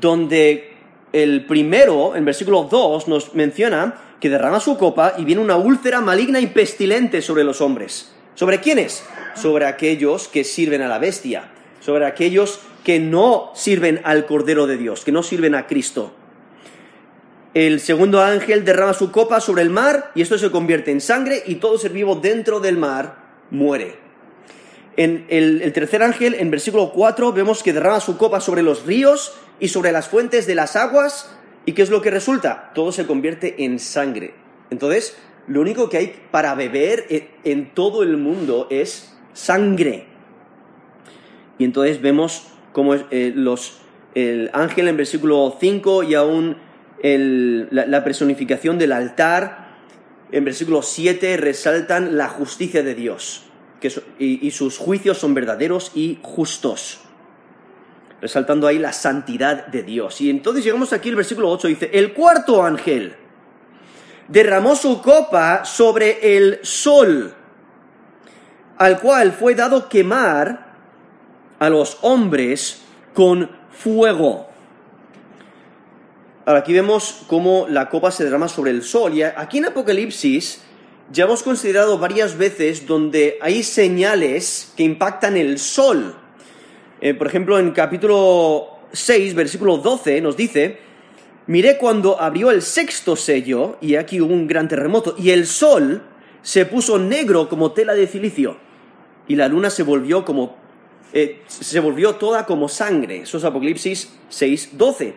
donde 0.00 0.76
el 1.12 1.44
primero, 1.46 2.14
en 2.14 2.24
versículo 2.24 2.62
2, 2.70 3.08
nos 3.08 3.34
menciona 3.34 4.16
que 4.20 4.30
derrama 4.30 4.60
su 4.60 4.78
copa 4.78 5.14
y 5.18 5.24
viene 5.24 5.42
una 5.42 5.56
úlcera 5.56 6.00
maligna 6.00 6.38
y 6.38 6.46
pestilente 6.46 7.20
sobre 7.20 7.42
los 7.42 7.60
hombres. 7.60 8.14
¿Sobre 8.36 8.60
quiénes? 8.60 9.04
Sobre 9.34 9.66
aquellos 9.66 10.28
que 10.28 10.44
sirven 10.44 10.80
a 10.80 10.88
la 10.88 10.98
bestia 10.98 11.51
sobre 11.84 12.06
aquellos 12.06 12.60
que 12.84 13.00
no 13.00 13.50
sirven 13.54 14.00
al 14.04 14.26
Cordero 14.26 14.66
de 14.66 14.76
Dios, 14.76 15.04
que 15.04 15.12
no 15.12 15.22
sirven 15.22 15.54
a 15.54 15.66
Cristo. 15.66 16.12
El 17.54 17.80
segundo 17.80 18.22
ángel 18.22 18.64
derrama 18.64 18.94
su 18.94 19.10
copa 19.10 19.40
sobre 19.40 19.62
el 19.62 19.70
mar 19.70 20.10
y 20.14 20.22
esto 20.22 20.38
se 20.38 20.50
convierte 20.50 20.90
en 20.90 21.00
sangre 21.00 21.42
y 21.44 21.56
todo 21.56 21.76
ser 21.76 21.92
vivo 21.92 22.14
dentro 22.16 22.60
del 22.60 22.78
mar 22.78 23.16
muere. 23.50 23.96
En 24.96 25.26
el, 25.28 25.70
tercer 25.72 26.02
ángel, 26.02 26.34
en 26.34 26.50
versículo 26.50 26.92
4, 26.92 27.32
vemos 27.32 27.62
que 27.62 27.72
derrama 27.72 28.00
su 28.00 28.16
copa 28.16 28.40
sobre 28.40 28.62
los 28.62 28.86
ríos 28.86 29.34
y 29.58 29.68
sobre 29.68 29.92
las 29.92 30.08
fuentes 30.08 30.46
de 30.46 30.54
las 30.54 30.76
aguas. 30.76 31.34
¿Y 31.66 31.72
qué 31.72 31.82
es 31.82 31.90
lo 31.90 32.00
que 32.00 32.10
resulta? 32.10 32.72
Todo 32.74 32.92
se 32.92 33.06
convierte 33.06 33.64
en 33.64 33.78
sangre. 33.78 34.34
Entonces, 34.70 35.16
lo 35.46 35.60
único 35.60 35.88
que 35.88 35.96
hay 35.98 36.14
para 36.30 36.54
beber 36.54 37.06
en 37.44 37.74
todo 37.74 38.02
el 38.02 38.16
mundo 38.16 38.66
es 38.70 39.14
sangre. 39.32 40.11
Y 41.62 41.64
entonces 41.64 42.02
vemos 42.02 42.48
cómo 42.72 42.96
eh, 42.96 43.32
los, 43.36 43.74
el 44.16 44.50
ángel 44.52 44.88
en 44.88 44.96
versículo 44.96 45.56
5 45.60 46.02
y 46.02 46.16
aún 46.16 46.56
la, 47.04 48.02
personificación 48.02 48.80
del 48.80 48.90
altar 48.90 49.76
en 50.32 50.44
versículo 50.44 50.82
7 50.82 51.36
resaltan 51.36 52.16
la 52.18 52.28
justicia 52.28 52.82
de 52.82 52.96
Dios 52.96 53.44
que, 53.78 53.92
y, 54.18 54.50
sus 54.50 54.76
juicios 54.76 55.18
son 55.18 55.34
verdaderos 55.34 55.92
y 55.94 56.18
justos. 56.20 56.98
Resaltando 58.20 58.66
ahí 58.66 58.80
la 58.80 58.92
santidad 58.92 59.68
de 59.68 59.84
Dios. 59.84 60.20
Y 60.20 60.30
entonces 60.30 60.64
llegamos 60.64 60.92
aquí 60.92 61.10
al 61.10 61.16
versículo 61.16 61.48
8, 61.48 61.68
dice, 61.68 61.90
el 61.92 62.12
cuarto 62.12 62.64
ángel 62.64 63.14
derramó 64.26 64.74
su 64.74 65.00
copa 65.00 65.64
sobre 65.64 66.36
el 66.36 66.58
sol, 66.64 67.32
al 68.78 68.98
cual 68.98 69.30
fue 69.30 69.54
dado 69.54 69.88
quemar 69.88 70.71
a 71.62 71.70
los 71.70 71.98
hombres 72.00 72.82
con 73.14 73.48
fuego. 73.70 74.48
Ahora 76.44 76.58
aquí 76.58 76.72
vemos 76.72 77.22
cómo 77.28 77.66
la 77.68 77.88
copa 77.88 78.10
se 78.10 78.24
derrama 78.24 78.48
sobre 78.48 78.72
el 78.72 78.82
sol. 78.82 79.14
Y 79.14 79.22
aquí 79.22 79.58
en 79.58 79.66
Apocalipsis 79.66 80.60
ya 81.12 81.22
hemos 81.22 81.44
considerado 81.44 81.98
varias 81.98 82.36
veces 82.36 82.84
donde 82.84 83.38
hay 83.40 83.62
señales 83.62 84.72
que 84.76 84.82
impactan 84.82 85.36
el 85.36 85.60
sol. 85.60 86.16
Eh, 87.00 87.14
por 87.14 87.28
ejemplo, 87.28 87.56
en 87.60 87.70
capítulo 87.70 88.78
6, 88.90 89.36
versículo 89.36 89.78
12, 89.78 90.20
nos 90.20 90.36
dice, 90.36 90.80
miré 91.46 91.78
cuando 91.78 92.20
abrió 92.20 92.50
el 92.50 92.62
sexto 92.62 93.14
sello, 93.14 93.76
y 93.80 93.94
aquí 93.94 94.20
hubo 94.20 94.34
un 94.34 94.48
gran 94.48 94.66
terremoto, 94.66 95.14
y 95.16 95.30
el 95.30 95.46
sol 95.46 96.02
se 96.42 96.66
puso 96.66 96.98
negro 96.98 97.48
como 97.48 97.70
tela 97.70 97.94
de 97.94 98.08
cilicio, 98.08 98.56
y 99.28 99.36
la 99.36 99.46
luna 99.46 99.70
se 99.70 99.84
volvió 99.84 100.24
como 100.24 100.61
eh, 101.12 101.42
se 101.46 101.80
volvió 101.80 102.14
toda 102.16 102.46
como 102.46 102.68
sangre. 102.68 103.22
Eso 103.22 103.38
es 103.38 103.44
Apocalipsis 103.44 104.12
6, 104.28 104.70
12. 104.72 105.14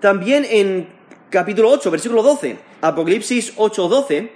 También 0.00 0.46
en 0.48 0.88
capítulo 1.30 1.70
8, 1.70 1.90
versículo 1.90 2.22
12, 2.22 2.56
Apocalipsis 2.80 3.52
8, 3.56 3.88
12, 3.88 4.32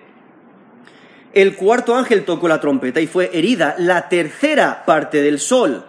el 1.35 1.57
cuarto 1.57 1.95
ángel 1.95 2.25
tocó 2.25 2.49
la 2.49 2.61
trompeta 2.61 3.01
y 3.01 3.07
fue 3.07 3.31
herida 3.33 3.75
la 3.79 4.09
tercera 4.09 4.85
parte 4.85 5.23
del 5.23 5.39
sol, 5.39 5.85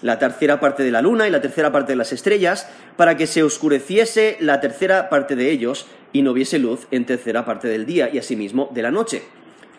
la 0.00 0.18
tercera 0.18 0.60
parte 0.60 0.82
de 0.82 0.90
la 0.90 1.02
luna 1.02 1.26
y 1.26 1.30
la 1.30 1.42
tercera 1.42 1.72
parte 1.72 1.92
de 1.92 1.96
las 1.96 2.12
estrellas, 2.12 2.68
para 2.96 3.16
que 3.16 3.26
se 3.26 3.42
oscureciese 3.42 4.36
la 4.40 4.60
tercera 4.60 5.10
parte 5.10 5.36
de 5.36 5.50
ellos 5.50 5.86
y 6.12 6.22
no 6.22 6.30
hubiese 6.30 6.58
luz 6.58 6.86
en 6.90 7.04
tercera 7.04 7.44
parte 7.44 7.68
del 7.68 7.84
día 7.84 8.08
y 8.10 8.18
asimismo 8.18 8.70
de 8.72 8.82
la 8.82 8.90
noche. 8.90 9.22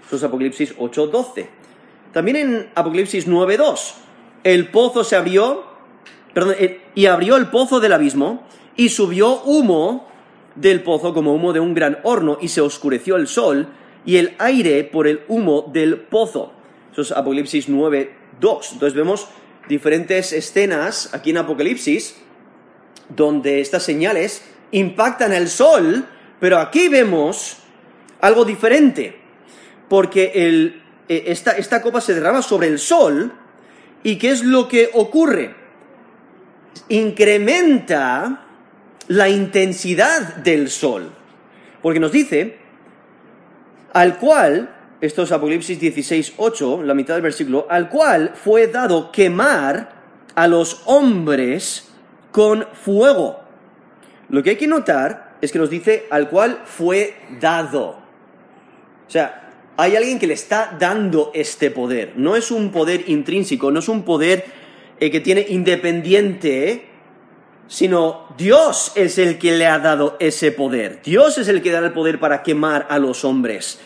Eso 0.05 0.17
es 0.17 0.23
Apocalipsis 0.23 0.75
8, 0.77 1.07
12. 1.07 1.49
También 2.13 2.37
en 2.37 2.69
Apocalipsis 2.75 3.25
9, 3.25 3.57
2, 3.57 3.95
el 4.43 4.69
pozo 4.69 5.03
se 5.03 5.15
abrió, 5.15 5.63
perdón, 6.33 6.55
eh, 6.59 6.81
y 6.95 7.05
abrió 7.05 7.37
el 7.37 7.47
pozo 7.47 7.79
del 7.79 7.93
abismo, 7.93 8.47
y 8.75 8.89
subió 8.89 9.41
humo 9.43 10.07
del 10.55 10.83
pozo 10.83 11.13
como 11.13 11.33
humo 11.33 11.53
de 11.53 11.59
un 11.59 11.73
gran 11.73 11.99
horno, 12.03 12.37
y 12.41 12.47
se 12.47 12.61
oscureció 12.61 13.15
el 13.15 13.27
sol 13.27 13.67
y 14.05 14.17
el 14.17 14.35
aire 14.39 14.83
por 14.83 15.07
el 15.07 15.21
humo 15.27 15.69
del 15.71 15.97
pozo. 15.97 16.53
Eso 16.91 17.01
es 17.01 17.11
Apocalipsis 17.11 17.69
9, 17.69 18.13
2. 18.39 18.73
Entonces 18.73 18.95
vemos 18.95 19.27
diferentes 19.67 20.33
escenas 20.33 21.13
aquí 21.13 21.29
en 21.29 21.37
Apocalipsis 21.37 22.15
donde 23.09 23.59
estas 23.59 23.83
señales 23.83 24.43
impactan 24.71 25.33
el 25.33 25.49
sol, 25.49 26.05
pero 26.39 26.59
aquí 26.59 26.87
vemos 26.89 27.57
algo 28.21 28.45
diferente, 28.45 29.19
porque 29.87 30.31
eh, 30.35 31.23
esta, 31.27 31.51
esta 31.53 31.81
copa 31.81 32.01
se 32.01 32.13
derrama 32.13 32.41
sobre 32.41 32.67
el 32.67 32.79
sol, 32.79 33.33
¿Y 34.03 34.17
qué 34.17 34.29
es 34.31 34.43
lo 34.43 34.67
que 34.67 34.89
ocurre? 34.93 35.55
Incrementa 36.89 38.45
la 39.07 39.29
intensidad 39.29 40.37
del 40.37 40.69
sol. 40.69 41.11
Porque 41.81 41.99
nos 41.99 42.11
dice, 42.11 42.57
al 43.93 44.17
cual, 44.17 44.69
esto 45.01 45.23
es 45.23 45.31
Apocalipsis 45.31 45.79
16, 45.79 46.33
8, 46.37 46.83
la 46.83 46.93
mitad 46.93 47.15
del 47.15 47.23
versículo, 47.23 47.67
al 47.69 47.89
cual 47.89 48.33
fue 48.35 48.67
dado 48.67 49.11
quemar 49.11 49.99
a 50.35 50.47
los 50.47 50.83
hombres 50.85 51.89
con 52.31 52.67
fuego. 52.73 53.39
Lo 54.29 54.43
que 54.43 54.51
hay 54.51 54.55
que 54.55 54.67
notar 54.67 55.37
es 55.41 55.51
que 55.51 55.59
nos 55.59 55.69
dice 55.69 56.05
al 56.09 56.29
cual 56.29 56.61
fue 56.65 57.15
dado. 57.39 57.89
O 57.89 59.11
sea, 59.11 59.48
hay 59.79 59.95
alguien 59.95 60.19
que 60.19 60.27
le 60.27 60.33
está 60.33 60.75
dando 60.77 61.31
este 61.33 61.71
poder. 61.71 62.11
No 62.17 62.35
es 62.35 62.51
un 62.51 62.69
poder 62.69 63.09
intrínseco, 63.09 63.71
no 63.71 63.79
es 63.79 63.87
un 63.87 64.03
poder 64.03 64.43
eh, 64.99 65.09
que 65.09 65.21
tiene 65.21 65.45
independiente, 65.47 66.89
sino 67.67 68.27
Dios 68.37 68.91
es 68.95 69.17
el 69.17 69.39
que 69.39 69.53
le 69.53 69.67
ha 69.67 69.79
dado 69.79 70.17
ese 70.19 70.51
poder. 70.51 71.01
Dios 71.01 71.37
es 71.37 71.47
el 71.47 71.61
que 71.61 71.71
da 71.71 71.79
el 71.79 71.93
poder 71.93 72.19
para 72.19 72.43
quemar 72.43 72.87
a 72.89 72.99
los 72.99 73.23
hombres. 73.23 73.79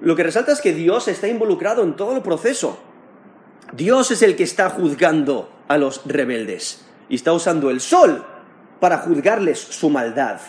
Lo 0.00 0.16
que 0.16 0.22
resalta 0.22 0.52
es 0.52 0.62
que 0.62 0.72
Dios 0.72 1.06
está 1.06 1.28
involucrado 1.28 1.82
en 1.82 1.96
todo 1.96 2.16
el 2.16 2.22
proceso. 2.22 2.80
Dios 3.74 4.10
es 4.10 4.22
el 4.22 4.36
que 4.36 4.44
está 4.44 4.70
juzgando 4.70 5.52
a 5.68 5.76
los 5.76 6.00
rebeldes 6.06 6.86
y 7.10 7.16
está 7.16 7.34
usando 7.34 7.68
el 7.68 7.82
sol 7.82 8.24
para 8.80 8.96
juzgarles 8.96 9.58
su 9.58 9.90
maldad. 9.90 10.40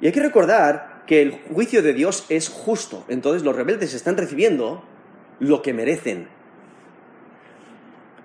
Y 0.00 0.06
hay 0.06 0.12
que 0.12 0.22
recordar 0.22 0.95
que 1.06 1.22
el 1.22 1.32
juicio 1.52 1.82
de 1.82 1.92
Dios 1.92 2.24
es 2.28 2.48
justo. 2.48 3.04
Entonces 3.08 3.42
los 3.42 3.56
rebeldes 3.56 3.94
están 3.94 4.16
recibiendo 4.16 4.82
lo 5.38 5.62
que 5.62 5.72
merecen. 5.72 6.28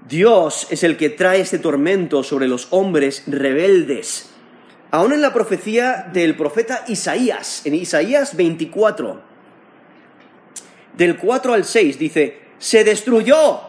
Dios 0.08 0.68
es 0.72 0.84
el 0.84 0.98
que 0.98 1.10
trae 1.10 1.42
este 1.42 1.60
tormento 1.60 2.24
sobre 2.24 2.48
los 2.48 2.68
hombres 2.72 3.24
rebeldes. 3.28 4.30
Aún 4.90 5.14
en 5.14 5.22
la 5.22 5.34
profecía 5.34 6.10
del 6.12 6.36
profeta 6.36 6.84
Isaías, 6.88 7.66
en 7.66 7.76
Isaías 7.76 8.36
24, 8.36 9.22
del 10.98 11.18
4 11.18 11.54
al 11.54 11.64
6, 11.64 12.00
dice, 12.00 12.40
se 12.58 12.84
destruyó, 12.84 13.62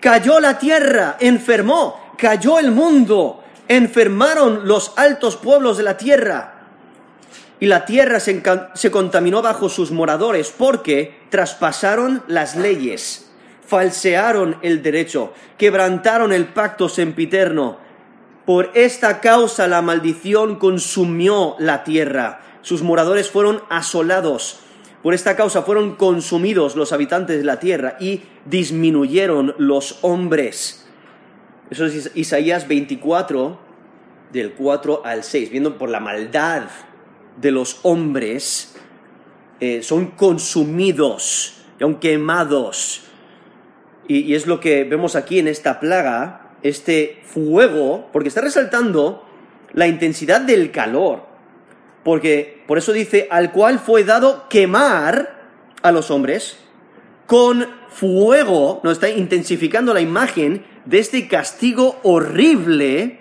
cayó 0.00 0.40
la 0.40 0.58
tierra, 0.58 1.16
enfermó, 1.20 2.14
cayó 2.18 2.58
el 2.58 2.70
mundo, 2.70 3.42
enfermaron 3.66 4.68
los 4.68 4.92
altos 4.96 5.36
pueblos 5.36 5.78
de 5.78 5.84
la 5.84 5.96
tierra 5.96 6.57
y 7.60 7.66
la 7.66 7.84
tierra 7.84 8.20
se, 8.20 8.90
contaminó 8.90 9.42
bajo 9.42 9.68
sus 9.68 9.90
moradores 9.90 10.54
porque 10.56 11.18
traspasaron 11.28 12.22
las 12.28 12.54
leyes, 12.56 13.30
falsearon 13.66 14.58
el 14.62 14.82
derecho, 14.82 15.32
quebrantaron 15.56 16.32
el 16.32 16.46
pacto 16.46 16.88
sempiterno. 16.88 17.78
Por 18.46 18.70
esta 18.74 19.20
causa 19.20 19.66
la 19.66 19.82
maldición 19.82 20.56
consumió 20.56 21.56
la 21.58 21.82
tierra, 21.84 22.40
sus 22.62 22.82
moradores 22.82 23.30
fueron 23.30 23.62
asolados. 23.68 24.60
Por 25.02 25.14
esta 25.14 25.36
causa 25.36 25.62
fueron 25.62 25.94
consumidos 25.94 26.74
los 26.74 26.92
habitantes 26.92 27.38
de 27.38 27.44
la 27.44 27.60
tierra 27.60 27.96
y 28.00 28.22
disminuyeron 28.46 29.54
los 29.58 29.98
hombres. 30.02 30.86
Eso 31.70 31.86
es 31.86 32.10
Isaías 32.14 32.66
24, 32.66 33.58
del 34.32 34.52
4 34.54 35.02
al 35.04 35.22
6, 35.22 35.50
viendo 35.50 35.78
por 35.78 35.88
la 35.88 36.00
maldad 36.00 36.64
de 37.40 37.50
los 37.50 37.80
hombres, 37.82 38.74
eh, 39.60 39.82
son 39.82 40.06
consumidos, 40.12 41.64
son 41.78 41.96
quemados. 42.00 43.02
Y, 44.06 44.20
y 44.20 44.34
es 44.34 44.46
lo 44.46 44.60
que 44.60 44.84
vemos 44.84 45.16
aquí 45.16 45.38
en 45.38 45.48
esta 45.48 45.80
plaga, 45.80 46.52
este 46.62 47.22
fuego, 47.24 48.08
porque 48.12 48.28
está 48.28 48.40
resaltando 48.40 49.24
la 49.72 49.86
intensidad 49.86 50.40
del 50.40 50.70
calor. 50.70 51.26
Porque 52.04 52.62
por 52.66 52.78
eso 52.78 52.92
dice, 52.92 53.28
al 53.30 53.52
cual 53.52 53.78
fue 53.78 54.04
dado 54.04 54.48
quemar 54.48 55.38
a 55.82 55.92
los 55.92 56.10
hombres 56.10 56.58
con 57.26 57.66
fuego, 57.88 58.80
nos 58.82 58.94
está 58.94 59.10
intensificando 59.10 59.92
la 59.92 60.00
imagen 60.00 60.64
de 60.86 60.98
este 60.98 61.28
castigo 61.28 61.98
horrible. 62.02 63.20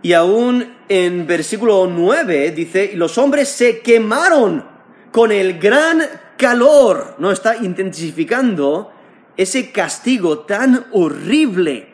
Y 0.00 0.14
aún 0.14 0.74
en 0.94 1.26
versículo 1.26 1.86
9 1.86 2.50
dice, 2.50 2.92
los 2.94 3.16
hombres 3.16 3.48
se 3.48 3.80
quemaron 3.80 4.62
con 5.10 5.32
el 5.32 5.58
gran 5.58 6.02
calor, 6.36 7.14
no 7.16 7.30
está 7.30 7.56
intensificando 7.56 8.92
ese 9.34 9.72
castigo 9.72 10.40
tan 10.40 10.88
horrible. 10.92 11.88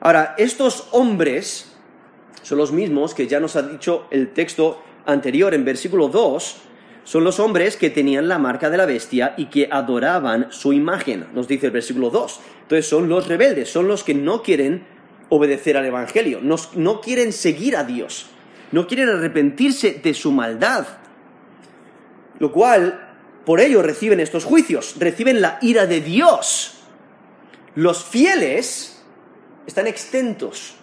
Ahora, 0.00 0.34
estos 0.38 0.88
hombres 0.90 1.70
son 2.42 2.58
los 2.58 2.72
mismos 2.72 3.14
que 3.14 3.28
ya 3.28 3.38
nos 3.38 3.54
ha 3.54 3.62
dicho 3.62 4.08
el 4.10 4.32
texto 4.32 4.82
anterior 5.06 5.54
en 5.54 5.64
versículo 5.64 6.08
2, 6.08 6.56
son 7.04 7.22
los 7.22 7.38
hombres 7.38 7.76
que 7.76 7.90
tenían 7.90 8.26
la 8.26 8.40
marca 8.40 8.70
de 8.70 8.76
la 8.76 8.86
bestia 8.86 9.34
y 9.36 9.46
que 9.46 9.68
adoraban 9.70 10.48
su 10.50 10.72
imagen, 10.72 11.28
nos 11.32 11.46
dice 11.46 11.66
el 11.66 11.72
versículo 11.72 12.10
2. 12.10 12.40
Entonces 12.62 12.88
son 12.88 13.08
los 13.08 13.28
rebeldes, 13.28 13.70
son 13.70 13.86
los 13.86 14.02
que 14.02 14.14
no 14.14 14.42
quieren 14.42 14.98
obedecer 15.30 15.76
al 15.76 15.86
Evangelio, 15.86 16.40
no, 16.42 17.00
quieren 17.00 17.32
seguir 17.32 17.76
a 17.76 17.84
Dios, 17.84 18.26
no 18.72 18.86
quieren 18.86 19.08
arrepentirse 19.08 20.00
de 20.02 20.12
su 20.12 20.32
maldad. 20.32 20.86
Lo 22.38 22.52
cual, 22.52 23.16
por 23.46 23.60
ello 23.60 23.82
reciben 23.82 24.20
estos 24.20 24.44
juicios, 24.44 24.96
reciben 24.98 25.40
la 25.40 25.58
ira 25.62 25.86
de 25.86 26.00
Dios. 26.00 26.82
Los 27.74 28.04
fieles 28.04 29.02
están 29.66 29.86
exentos, 29.86 30.74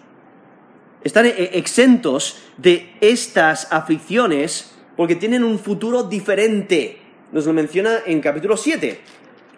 están 1.04 1.26
eh, 1.26 1.50
exentos 1.54 2.38
de 2.56 2.94
estas 3.00 3.70
aflicciones 3.70 4.72
porque 4.96 5.14
tienen 5.14 5.44
un 5.44 5.58
futuro 5.58 6.02
diferente. 6.02 6.98
Nos 7.32 7.46
lo 7.46 7.52
menciona 7.52 8.00
en 8.06 8.20
capítulo 8.20 8.56
7. 8.56 9.00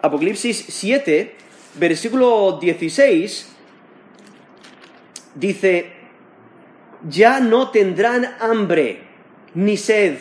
Apocalipsis 0.01 0.65
7, 0.67 1.35
versículo 1.79 2.57
16, 2.59 3.50
dice, 5.35 5.93
ya 7.07 7.39
no 7.39 7.69
tendrán 7.69 8.35
hambre 8.39 9.03
ni 9.53 9.77
sed, 9.77 10.17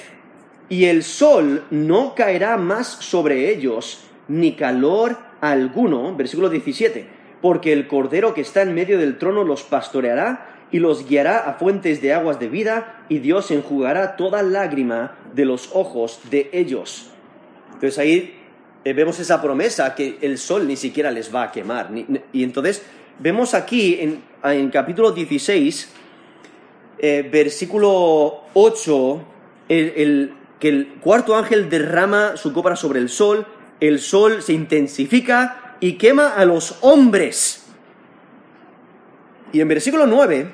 y 0.69 0.85
el 0.85 1.02
sol 1.02 1.64
no 1.71 2.14
caerá 2.14 2.57
más 2.57 2.87
sobre 2.87 3.50
ellos, 3.50 4.05
ni 4.29 4.52
calor 4.52 5.19
alguno, 5.40 6.14
versículo 6.14 6.49
17, 6.49 7.07
porque 7.43 7.73
el 7.73 7.88
cordero 7.88 8.35
que 8.35 8.40
está 8.40 8.62
en 8.62 8.75
medio 8.75 8.99
del 8.99 9.19
trono 9.19 9.45
los 9.45 9.62
pastoreará 9.64 10.47
y 10.71 10.79
los 10.79 11.09
guiará 11.09 11.38
a 11.38 11.55
fuentes 11.55 12.00
de 12.00 12.14
aguas 12.14 12.38
de 12.38 12.49
vida, 12.49 13.05
y 13.09 13.19
Dios 13.19 13.50
enjugará 13.50 14.17
toda 14.17 14.43
lágrima 14.43 15.19
de 15.35 15.45
los 15.45 15.71
ojos 15.73 16.21
de 16.31 16.49
ellos. 16.52 17.11
Entonces 17.75 17.99
ahí 17.99 18.37
eh, 18.85 18.93
vemos 18.93 19.19
esa 19.19 19.43
promesa 19.43 19.95
que 19.97 20.19
el 20.21 20.38
sol 20.38 20.69
ni 20.69 20.76
siquiera 20.76 21.11
les 21.11 21.35
va 21.35 21.45
a 21.45 21.52
quemar. 21.52 21.90
y 22.33 22.45
entonces 22.45 22.85
vemos 23.19 23.55
aquí 23.55 23.99
en, 24.00 24.23
capítulo 24.70 25.12
16, 25.12 25.88
eh, 26.99 27.28
versículo 27.30 28.44
8, 28.54 29.25
que 29.68 30.68
el 30.68 30.88
cuarto 31.00 31.36
ángel 31.36 31.69
derrama 31.69 32.36
su 32.36 32.52
copa 32.52 32.76
sobre 32.76 33.00
el 33.00 33.08
sol, 33.08 33.47
el 33.80 33.99
sol 33.99 34.43
se 34.43 34.52
intensifica 34.52 35.76
y 35.80 35.95
quema 35.95 36.34
a 36.34 36.45
los 36.45 36.76
hombres. 36.82 37.65
Y 39.52 39.60
en 39.60 39.69
versículo 39.69 40.06
9 40.06 40.50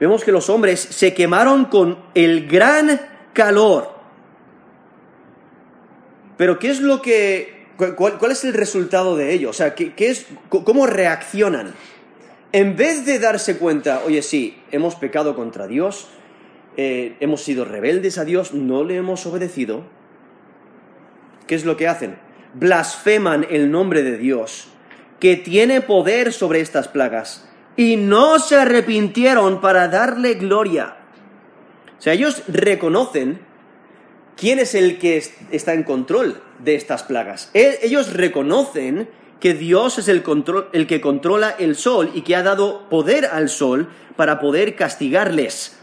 vemos 0.00 0.24
que 0.24 0.32
los 0.32 0.48
hombres 0.48 0.80
se 0.80 1.14
quemaron 1.14 1.66
con 1.66 1.98
el 2.14 2.46
gran 2.48 3.00
calor. 3.32 3.98
Pero 6.36 6.58
¿qué 6.58 6.70
es 6.70 6.80
lo 6.80 7.02
que... 7.02 7.66
cuál, 7.96 8.30
es 8.30 8.44
el 8.44 8.54
resultado 8.54 9.16
de 9.16 9.34
ello? 9.34 9.50
O 9.50 9.52
sea, 9.52 9.74
¿qué, 9.74 9.92
es, 9.98 10.26
¿cómo 10.48 10.86
reaccionan? 10.86 11.74
En 12.52 12.76
vez 12.76 13.04
de 13.04 13.18
darse 13.18 13.58
cuenta, 13.58 14.02
oye, 14.06 14.22
sí, 14.22 14.62
hemos 14.70 14.94
pecado 14.94 15.36
contra 15.36 15.66
Dios, 15.66 16.08
eh, 16.76 17.16
hemos 17.20 17.42
sido 17.42 17.64
rebeldes 17.64 18.16
a 18.16 18.24
Dios, 18.24 18.54
no 18.54 18.84
le 18.84 18.96
hemos 18.96 19.26
obedecido, 19.26 19.84
¿qué 21.46 21.54
es 21.54 21.64
lo 21.66 21.76
que 21.76 21.88
hacen? 21.88 22.18
Blasfeman 22.54 23.46
el 23.50 23.70
nombre 23.70 24.02
de 24.02 24.16
Dios, 24.16 24.68
que 25.20 25.36
tiene 25.36 25.82
poder 25.82 26.32
sobre 26.32 26.60
estas 26.60 26.88
plagas 26.88 27.48
y 27.76 27.96
no 27.96 28.38
se 28.38 28.56
arrepintieron 28.56 29.60
para 29.60 29.88
darle 29.88 30.34
gloria. 30.34 30.96
O 31.98 32.02
sea, 32.02 32.12
ellos 32.14 32.42
reconocen 32.48 33.40
quién 34.36 34.58
es 34.58 34.74
el 34.74 34.98
que 34.98 35.22
está 35.50 35.74
en 35.74 35.82
control 35.82 36.40
de 36.60 36.76
estas 36.76 37.02
plagas. 37.02 37.50
E, 37.54 37.80
ellos 37.82 38.14
reconocen 38.14 39.08
que 39.40 39.54
Dios 39.54 39.98
es 39.98 40.08
el, 40.08 40.24
el 40.72 40.86
que 40.86 41.00
controla 41.00 41.54
el 41.58 41.76
sol 41.76 42.10
y 42.14 42.22
que 42.22 42.36
ha 42.36 42.42
dado 42.42 42.88
poder 42.88 43.26
al 43.26 43.48
sol 43.48 43.88
para 44.16 44.40
poder 44.40 44.74
castigarles. 44.74 45.78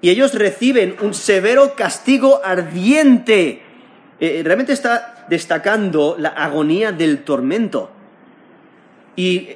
Y 0.00 0.10
ellos 0.10 0.34
reciben 0.34 0.96
un 1.00 1.14
severo 1.14 1.74
castigo 1.76 2.40
ardiente. 2.44 3.62
Eh, 4.18 4.42
realmente 4.44 4.72
está 4.72 5.26
destacando 5.28 6.16
la 6.18 6.30
agonía 6.30 6.90
del 6.90 7.22
tormento. 7.22 7.90
Y 9.14 9.50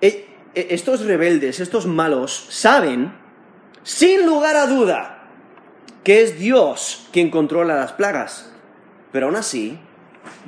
eh, 0.00 0.28
e-, 0.54 0.68
estos 0.70 1.04
rebeldes, 1.04 1.58
estos 1.58 1.86
malos, 1.86 2.46
saben, 2.50 3.12
sin 3.82 4.26
lugar 4.26 4.54
a 4.56 4.66
duda, 4.66 5.28
que 6.04 6.22
es 6.22 6.38
Dios 6.38 7.08
quien 7.12 7.30
controla 7.30 7.74
las 7.74 7.92
plagas. 7.92 8.52
Pero 9.10 9.26
aún 9.26 9.36
así, 9.36 9.76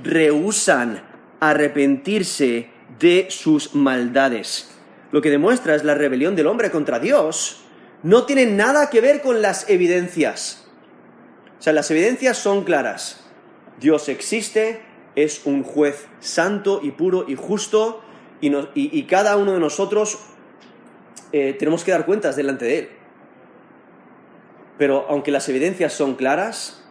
rehusan 0.04 1.11
arrepentirse 1.42 2.68
de 3.00 3.26
sus 3.28 3.74
maldades. 3.74 4.70
Lo 5.10 5.20
que 5.20 5.28
demuestra 5.28 5.74
es 5.74 5.82
la 5.82 5.96
rebelión 5.96 6.36
del 6.36 6.46
hombre 6.46 6.70
contra 6.70 7.00
Dios. 7.00 7.64
No 8.04 8.26
tiene 8.26 8.46
nada 8.46 8.90
que 8.90 9.00
ver 9.00 9.22
con 9.22 9.42
las 9.42 9.68
evidencias. 9.68 10.64
O 11.58 11.62
sea, 11.62 11.72
las 11.72 11.90
evidencias 11.90 12.38
son 12.38 12.62
claras. 12.62 13.24
Dios 13.80 14.08
existe, 14.08 14.82
es 15.16 15.44
un 15.44 15.64
juez 15.64 16.06
santo 16.20 16.78
y 16.80 16.92
puro 16.92 17.24
y 17.26 17.34
justo, 17.34 18.02
y, 18.40 19.02
cada 19.04 19.36
uno 19.36 19.52
de 19.52 19.60
nosotros 19.60 20.20
eh, 21.32 21.56
tenemos 21.58 21.82
que 21.82 21.90
dar 21.90 22.06
cuentas 22.06 22.36
delante 22.36 22.66
de 22.66 22.78
Él. 22.78 22.88
Pero 24.78 25.06
aunque 25.08 25.32
las 25.32 25.48
evidencias 25.48 25.92
son 25.92 26.14
claras, 26.14 26.84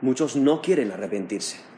muchos 0.00 0.36
no 0.36 0.62
quieren 0.62 0.90
arrepentirse. 0.90 1.69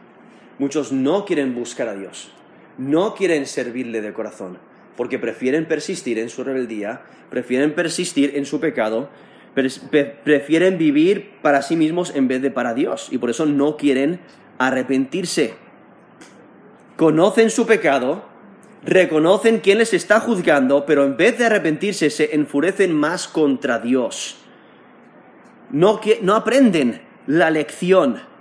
Muchos 0.58 0.92
no 0.92 1.24
quieren 1.24 1.54
buscar 1.54 1.88
a 1.88 1.94
Dios. 1.94 2.30
No 2.78 3.14
quieren 3.14 3.46
servirle 3.46 4.00
de 4.00 4.12
corazón. 4.12 4.58
Porque 4.96 5.18
prefieren 5.18 5.66
persistir 5.66 6.18
en 6.18 6.28
su 6.28 6.44
rebeldía, 6.44 7.02
prefieren 7.30 7.74
persistir 7.74 8.32
en 8.36 8.44
su 8.44 8.60
pecado, 8.60 9.08
prefieren 9.54 10.78
vivir 10.78 11.32
para 11.42 11.62
sí 11.62 11.76
mismos 11.76 12.14
en 12.14 12.28
vez 12.28 12.42
de 12.42 12.50
para 12.50 12.74
Dios. 12.74 13.08
Y 13.10 13.18
por 13.18 13.30
eso 13.30 13.46
no 13.46 13.76
quieren 13.76 14.20
arrepentirse. 14.58 15.54
Conocen 16.96 17.50
su 17.50 17.66
pecado, 17.66 18.24
reconocen 18.84 19.60
quién 19.60 19.78
les 19.78 19.94
está 19.94 20.20
juzgando, 20.20 20.84
pero 20.86 21.04
en 21.04 21.16
vez 21.16 21.38
de 21.38 21.46
arrepentirse 21.46 22.10
se 22.10 22.34
enfurecen 22.34 22.92
más 22.92 23.28
contra 23.28 23.78
Dios. 23.78 24.36
No, 25.70 26.00
no 26.20 26.34
aprenden 26.34 27.00
la 27.26 27.50
lección. 27.50 28.31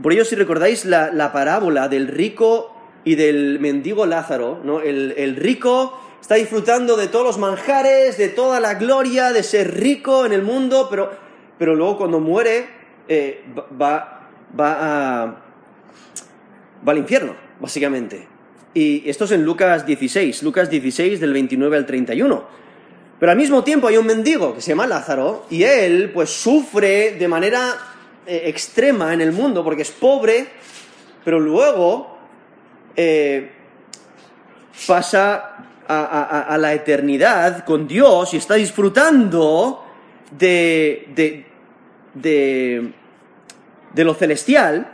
Por 0.00 0.12
ello, 0.12 0.24
si 0.24 0.36
recordáis 0.36 0.84
la, 0.84 1.30
parábola 1.32 1.88
del 1.88 2.08
rico 2.08 2.74
y 3.04 3.14
del 3.14 3.58
mendigo 3.60 4.06
Lázaro, 4.06 4.60
¿no? 4.64 4.80
el, 4.80 5.36
rico 5.36 6.00
está 6.20 6.36
disfrutando 6.36 6.96
de 6.96 7.08
todos 7.08 7.26
los 7.26 7.38
manjares, 7.38 8.16
de 8.16 8.28
toda 8.28 8.60
la 8.60 8.74
gloria 8.74 9.32
de 9.32 9.42
ser 9.42 9.78
rico 9.78 10.24
en 10.24 10.32
el 10.32 10.42
mundo, 10.42 10.86
pero, 10.88 11.10
pero 11.58 11.74
luego 11.74 11.98
cuando 11.98 12.20
muere 12.20 12.66
eh, 13.08 13.44
va, 13.80 14.30
va, 14.58 14.76
a, 14.80 15.26
va 16.86 16.92
al 16.92 16.98
infierno, 16.98 17.34
básicamente. 17.60 18.28
Y 18.72 19.08
esto 19.08 19.24
es 19.24 19.32
en 19.32 19.44
Lucas 19.44 19.84
16, 19.84 20.42
Lucas 20.42 20.70
16 20.70 21.20
del 21.20 21.32
29 21.32 21.76
al 21.76 21.84
31. 21.84 22.62
Pero 23.18 23.32
al 23.32 23.38
mismo 23.38 23.62
tiempo 23.62 23.86
hay 23.86 23.96
un 23.98 24.06
mendigo 24.06 24.54
que 24.54 24.60
se 24.60 24.70
llama 24.70 24.86
Lázaro 24.86 25.46
y 25.50 25.64
él 25.64 26.10
pues 26.12 26.30
sufre 26.30 27.16
de 27.18 27.28
manera 27.28 27.76
eh, 28.26 28.42
extrema 28.46 29.12
en 29.12 29.20
el 29.20 29.32
mundo 29.32 29.64
porque 29.64 29.82
es 29.82 29.90
pobre, 29.90 30.46
pero 31.24 31.40
luego 31.40 32.18
eh, 32.96 33.50
pasa 34.86 35.48
a, 35.88 36.56
la 36.58 36.72
eternidad 36.72 37.64
con 37.64 37.86
Dios 37.86 38.32
y 38.32 38.38
está 38.38 38.54
disfrutando 38.54 39.84
de, 40.30 41.08
de, 41.14 41.46
de, 42.14 42.92
de 43.92 44.04
lo 44.04 44.14
celestial. 44.14 44.90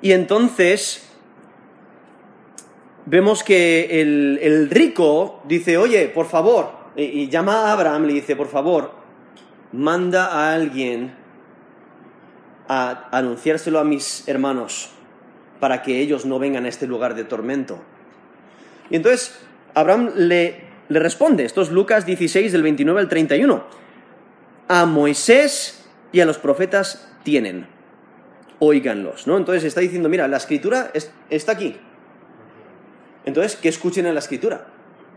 Y 0.00 0.12
entonces 0.12 1.08
vemos 3.06 3.42
que 3.42 4.00
el, 4.00 4.70
rico 4.70 5.40
dice, 5.44 5.76
oye, 5.76 6.08
por 6.08 6.26
favor, 6.26 6.84
y, 6.96 7.28
llama 7.28 7.68
a 7.68 7.72
Abraham, 7.72 8.04
le 8.04 8.12
dice, 8.14 8.36
por 8.36 8.48
favor, 8.48 8.92
manda 9.72 10.26
a 10.26 10.54
alguien 10.54 11.14
a 12.82 13.08
anunciárselo 13.10 13.78
a 13.78 13.84
mis 13.84 14.26
hermanos 14.28 14.90
para 15.60 15.82
que 15.82 16.00
ellos 16.00 16.26
no 16.26 16.38
vengan 16.38 16.64
a 16.64 16.68
este 16.68 16.86
lugar 16.86 17.14
de 17.14 17.24
tormento. 17.24 17.82
Y 18.90 18.96
entonces 18.96 19.38
Abraham 19.74 20.12
le, 20.16 20.64
le 20.88 20.98
responde, 20.98 21.44
esto 21.44 21.62
es 21.62 21.70
Lucas 21.70 22.06
16 22.06 22.52
del 22.52 22.62
29 22.62 23.00
al 23.00 23.08
31, 23.08 23.64
a 24.68 24.86
Moisés 24.86 25.86
y 26.12 26.20
a 26.20 26.26
los 26.26 26.38
profetas 26.38 27.10
tienen, 27.22 27.66
óiganlos, 28.58 29.26
¿no? 29.26 29.36
Entonces 29.36 29.64
está 29.64 29.80
diciendo, 29.80 30.08
mira, 30.08 30.28
la 30.28 30.36
escritura 30.36 30.90
está 31.30 31.52
aquí, 31.52 31.76
entonces, 33.24 33.56
que 33.56 33.68
escuchen 33.68 34.06
en 34.06 34.14
la 34.14 34.20
escritura, 34.20 34.66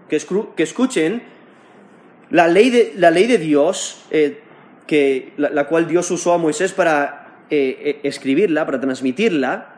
que, 0.09 0.15
escuchen 0.63 1.23
la 2.29 2.47
ley 2.47 2.69
de, 2.69 2.93
la 2.95 3.11
ley 3.11 3.27
de 3.27 3.37
Dios, 3.37 4.05
eh, 4.11 4.41
que, 4.85 5.33
la, 5.37 5.67
cual 5.67 5.87
Dios 5.87 6.09
usó 6.11 6.33
a 6.33 6.37
Moisés 6.37 6.71
para 6.71 7.26
eh, 7.49 7.79
eh, 7.81 7.99
escribirla, 8.03 8.65
para 8.65 8.81
transmitirla, 8.81 9.75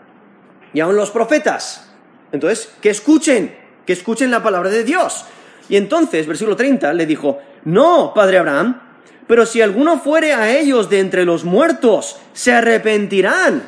y 0.73 0.79
aún 0.79 0.95
los 0.95 1.11
profetas. 1.11 1.87
Entonces, 2.31 2.73
que 2.81 2.89
escuchen, 2.89 3.53
que 3.85 3.93
escuchen 3.93 4.31
la 4.31 4.41
palabra 4.41 4.71
de 4.71 4.83
Dios. 4.83 5.25
Y 5.69 5.75
entonces, 5.75 6.25
versículo 6.25 6.55
30, 6.55 6.93
le 6.93 7.05
dijo, 7.05 7.39
no, 7.65 8.11
padre 8.15 8.39
Abraham, 8.39 8.81
pero 9.27 9.45
si 9.45 9.61
alguno 9.61 9.99
fuere 9.99 10.33
a 10.33 10.49
ellos 10.49 10.89
de 10.89 10.99
entre 10.99 11.25
los 11.25 11.43
muertos, 11.43 12.19
se 12.33 12.53
arrepentirán. 12.53 13.61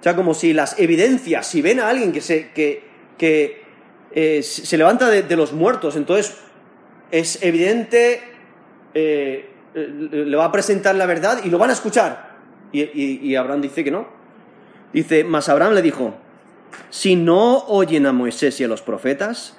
O 0.00 0.02
sea, 0.02 0.16
como 0.16 0.32
si 0.32 0.54
las 0.54 0.78
evidencias, 0.78 1.46
si 1.46 1.60
ven 1.60 1.78
a 1.80 1.90
alguien 1.90 2.10
que, 2.10 2.22
se, 2.22 2.52
que, 2.52 2.84
que 3.18 3.64
eh, 4.12 4.42
se 4.42 4.78
levanta 4.78 5.10
de, 5.10 5.36
los 5.36 5.52
muertos, 5.52 5.94
entonces 5.94 6.38
es 7.10 7.42
evidente, 7.42 8.22
le 8.94 10.36
va 10.36 10.46
a 10.46 10.52
presentar 10.52 10.94
la 10.94 11.04
verdad 11.04 11.40
y 11.44 11.50
lo 11.50 11.58
van 11.58 11.68
a 11.68 11.74
escuchar. 11.74 12.35
Y, 12.72 13.34
Abraham 13.34 13.62
dice 13.62 13.84
que 13.84 13.90
no. 13.90 14.06
Dice, 14.92 15.24
mas 15.24 15.48
Abraham 15.48 15.74
le 15.74 15.82
dijo, 15.82 16.14
si 16.90 17.16
no 17.16 17.64
oyen 17.66 18.06
a 18.06 18.12
Moisés 18.12 18.60
y 18.60 18.64
a 18.64 18.68
los 18.68 18.82
profetas, 18.82 19.56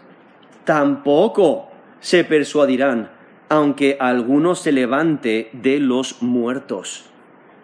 tampoco 0.63 1.69
se 1.99 2.23
persuadirán, 2.23 3.11
aunque 3.49 3.97
alguno 3.99 4.55
se 4.55 4.71
levante 4.71 5.49
de 5.53 5.79
los 5.79 6.21
muertos. 6.21 7.09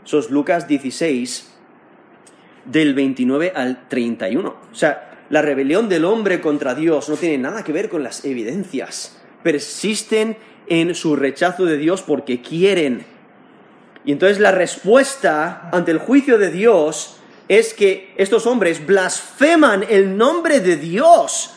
Eso 0.06 0.20
es 0.20 0.30
Lucas 0.30 0.68
16, 0.68 1.54
del 2.66 2.94
29 2.94 3.54
al 3.56 3.88
31. 3.88 4.50
O 4.50 4.76
sea, 4.76 5.26
la 5.30 5.42
rebelión 5.42 5.90
del 5.90 6.06
hombre 6.06 6.42
contra 6.42 6.76
Dios 6.76 7.10
no 7.10 7.16
tiene 7.16 7.38
nada 7.38 7.64
que 7.64 7.74
ver 7.74 7.90
con 7.90 8.04
las 8.04 8.26
evidencias. 8.26 9.20
Persisten 9.42 10.38
en 10.68 10.96
su 10.96 11.16
rechazo 11.16 11.66
de 11.66 11.78
Dios 11.78 12.02
porque 12.02 12.42
quieren. 12.42 13.06
Y 14.06 14.12
entonces 14.12 14.40
la 14.40 14.52
respuesta 14.52 15.70
ante 15.72 15.92
el 15.92 15.98
juicio 15.98 16.38
de 16.38 16.52
Dios 16.52 17.18
es 17.48 17.74
que 17.74 18.14
estos 18.18 18.46
hombres 18.46 18.86
blasfeman 18.86 19.86
el 19.90 20.18
nombre 20.18 20.60
de 20.60 20.76
Dios. 20.76 21.56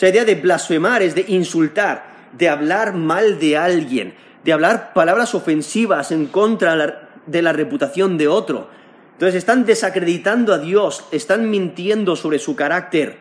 O 0.00 0.06
idea 0.06 0.24
de 0.24 0.34
blasfemar 0.34 1.02
es 1.02 1.14
de 1.14 1.24
insultar, 1.28 2.04
de 2.32 2.48
hablar 2.48 2.94
mal 2.94 3.38
de 3.38 3.56
alguien, 3.56 4.14
de 4.44 4.52
hablar 4.52 4.92
palabras 4.92 5.34
ofensivas 5.34 6.12
en 6.12 6.26
contra 6.26 7.10
de 7.26 7.42
la 7.42 7.52
reputación 7.52 8.18
de 8.18 8.28
otro. 8.28 8.68
Entonces 9.12 9.36
están 9.36 9.64
desacreditando 9.64 10.52
a 10.52 10.58
Dios, 10.58 11.04
están 11.10 11.48
mintiendo 11.48 12.16
sobre 12.16 12.38
su 12.38 12.54
carácter, 12.54 13.16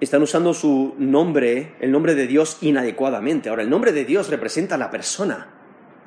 están 0.00 0.22
usando 0.22 0.54
su 0.54 0.94
nombre, 0.98 1.74
el 1.80 1.90
nombre 1.90 2.14
de 2.14 2.28
Dios, 2.28 2.58
inadecuadamente. 2.60 3.48
Ahora, 3.48 3.62
el 3.62 3.70
nombre 3.70 3.92
de 3.92 4.04
Dios 4.04 4.30
representa 4.30 4.76
a 4.76 4.78
la 4.78 4.90
persona, 4.90 5.48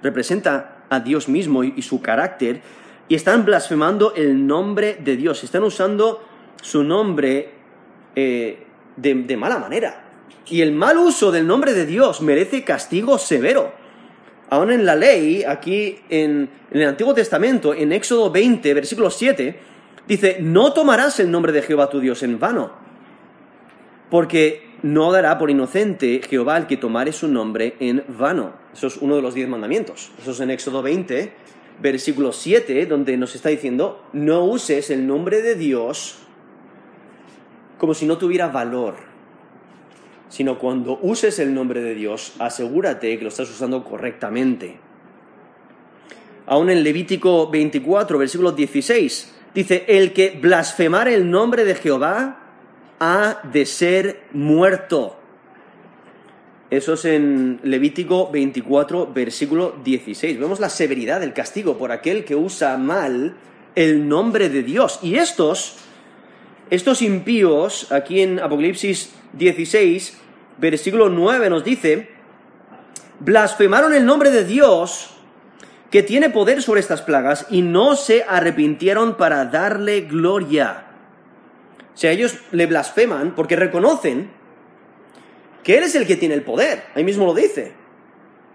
representa 0.03 0.85
a 0.89 0.99
Dios 0.99 1.27
mismo 1.27 1.63
y, 1.63 1.81
su 1.81 2.01
carácter, 2.01 2.61
y 3.07 3.15
están 3.15 3.45
blasfemando 3.45 4.13
el 4.15 4.45
nombre 4.45 4.97
de 5.03 5.17
Dios, 5.17 5.43
están 5.43 5.63
usando 5.63 6.23
su 6.61 6.83
nombre 6.83 7.51
eh, 8.15 8.63
de 8.95 9.37
mala 9.37 9.57
manera. 9.57 10.03
Y 10.47 10.61
el 10.61 10.73
mal 10.73 10.97
uso 10.97 11.31
del 11.31 11.47
nombre 11.47 11.73
de 11.73 11.85
Dios 11.85 12.21
merece 12.21 12.63
castigo 12.63 13.17
severo 13.17 13.83
aún 14.53 14.71
en 14.71 14.85
la 14.85 14.95
ley, 14.95 15.43
aquí 15.43 15.99
en, 16.09 16.47
el 16.69 16.87
Antiguo 16.87 17.13
Testamento, 17.13 17.73
en 17.73 17.91
Éxodo 17.91 18.29
20, 18.29 18.73
versículo 18.75 19.09
7, 19.09 19.59
dice, 20.07 20.37
no 20.41 20.73
tomarás 20.73 21.19
el 21.19 21.31
nombre 21.31 21.51
de 21.51 21.63
Jehová 21.63 21.89
tu 21.89 21.99
Dios 21.99 22.21
en 22.21 22.39
vano, 22.39 22.71
porque 24.11 24.72
no 24.83 25.11
dará 25.11 25.39
por 25.39 25.49
inocente 25.49 26.21
Jehová 26.29 26.57
el 26.57 26.67
que 26.67 26.77
tomare 26.77 27.11
su 27.11 27.27
nombre 27.27 27.75
en 27.79 28.03
vano. 28.07 28.53
Eso 28.71 28.87
es 28.87 28.97
uno 28.97 29.15
de 29.15 29.21
los 29.23 29.33
diez 29.33 29.49
mandamientos. 29.49 30.11
Eso 30.21 30.31
es 30.31 30.39
en 30.39 30.51
Éxodo 30.51 30.83
20, 30.83 31.33
versículo 31.81 32.31
7, 32.31 32.85
donde 32.85 33.17
nos 33.17 33.33
está 33.33 33.49
diciendo, 33.49 34.05
no 34.13 34.45
uses 34.45 34.91
el 34.91 35.07
nombre 35.07 35.41
de 35.41 35.55
Dios 35.55 36.19
como 37.79 37.95
si 37.95 38.05
no 38.05 38.17
tuviera 38.17 38.47
valor 38.47 39.13
sino 40.33 40.57
cuando 40.57 40.97
uses 41.03 41.37
el 41.37 41.53
nombre 41.53 41.79
de 41.83 41.93
Dios, 41.93 42.33
asegúrate 42.39 43.15
que 43.19 43.23
lo 43.23 43.29
estás 43.29 43.51
usando 43.51 43.83
correctamente. 43.83 44.79
Aún 46.47 46.71
en 46.71 46.81
Levítico 46.81 47.51
24, 47.51 48.17
versículo 48.17 48.51
16, 48.51 49.35
dice, 49.53 49.85
el 49.87 50.11
que 50.11 50.31
blasfemare 50.31 51.13
el 51.13 51.29
nombre 51.29 51.65
de 51.65 51.75
Jehová 51.75 52.42
ha 53.03 53.41
de 53.43 53.65
ser 53.65 54.23
muerto. 54.31 55.17
Eso 56.69 56.93
es 56.93 57.03
en 57.03 57.59
Levítico 57.63 58.31
24, 58.31 59.11
versículo 59.13 59.75
16. 59.83 60.39
Vemos 60.39 60.61
la 60.61 60.69
severidad 60.69 61.19
del 61.19 61.33
castigo 61.33 61.77
por 61.77 61.91
aquel 61.91 62.23
que 62.23 62.35
usa 62.35 62.77
mal 62.77 63.35
el 63.75 64.07
nombre 64.07 64.47
de 64.47 64.63
Dios. 64.63 64.99
Y 65.01 65.15
estos, 65.15 65.75
estos 66.69 67.01
impíos, 67.01 67.91
aquí 67.91 68.21
en 68.21 68.39
Apocalipsis 68.39 69.13
16, 69.33 70.17
versículo 70.57 71.09
9 71.09 71.49
nos 71.49 71.65
dice, 71.65 72.09
blasfemaron 73.19 73.93
el 73.93 74.05
nombre 74.05 74.31
de 74.31 74.45
Dios 74.45 75.09
que 75.91 76.03
tiene 76.03 76.29
poder 76.29 76.63
sobre 76.63 76.79
estas 76.79 77.01
plagas 77.01 77.47
y 77.49 77.63
no 77.63 77.97
se 77.97 78.23
arrepintieron 78.23 79.17
para 79.17 79.43
darle 79.45 80.01
gloria. 80.01 80.92
O 81.93 81.97
sea, 81.97 82.11
ellos 82.11 82.37
le 82.51 82.65
blasfeman 82.65 83.35
porque 83.35 83.55
reconocen 83.55 84.31
que 85.63 85.77
Él 85.77 85.83
es 85.83 85.95
el 85.95 86.07
que 86.07 86.15
tiene 86.15 86.35
el 86.35 86.43
poder. 86.43 86.83
Ahí 86.95 87.03
mismo 87.03 87.25
lo 87.25 87.33
dice. 87.33 87.73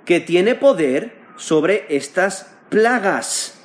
Que 0.05 0.21
tiene 0.21 0.55
poder 0.55 1.13
sobre 1.37 1.87
estas 1.89 2.55
plagas. 2.69 3.61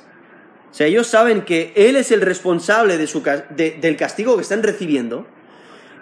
O 0.70 0.74
sea, 0.74 0.86
ellos 0.86 1.06
saben 1.06 1.42
que 1.42 1.72
Él 1.74 1.96
es 1.96 2.10
el 2.12 2.20
responsable 2.20 2.98
de 2.98 3.06
su, 3.06 3.22
del 3.22 3.96
castigo 3.96 4.36
que 4.36 4.42
están 4.42 4.62
recibiendo 4.62 5.26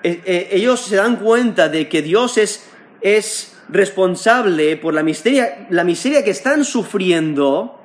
eh, 0.04 0.20
eh, 0.24 0.48
ellos 0.50 0.80
se 0.80 0.96
dan 0.96 1.16
cuenta 1.16 1.68
de 1.68 1.88
que 1.88 2.02
Dios 2.02 2.36
es, 2.36 2.64
es 3.00 3.54
responsable 3.68 4.76
por 4.76 4.94
la 4.94 5.04
miseria, 5.04 5.66
la 5.70 5.84
miseria 5.84 6.24
que 6.24 6.32
están 6.32 6.64
sufriendo 6.64 7.78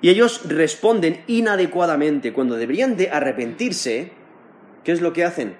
y 0.00 0.08
ellos 0.08 0.42
responden 0.48 1.22
inadecuadamente 1.26 2.32
cuando 2.32 2.56
deberían 2.56 2.96
de 2.96 3.10
arrepentirse. 3.10 4.12
¿Qué 4.90 4.94
es 4.94 5.02
lo 5.02 5.12
que 5.12 5.22
hacen? 5.22 5.54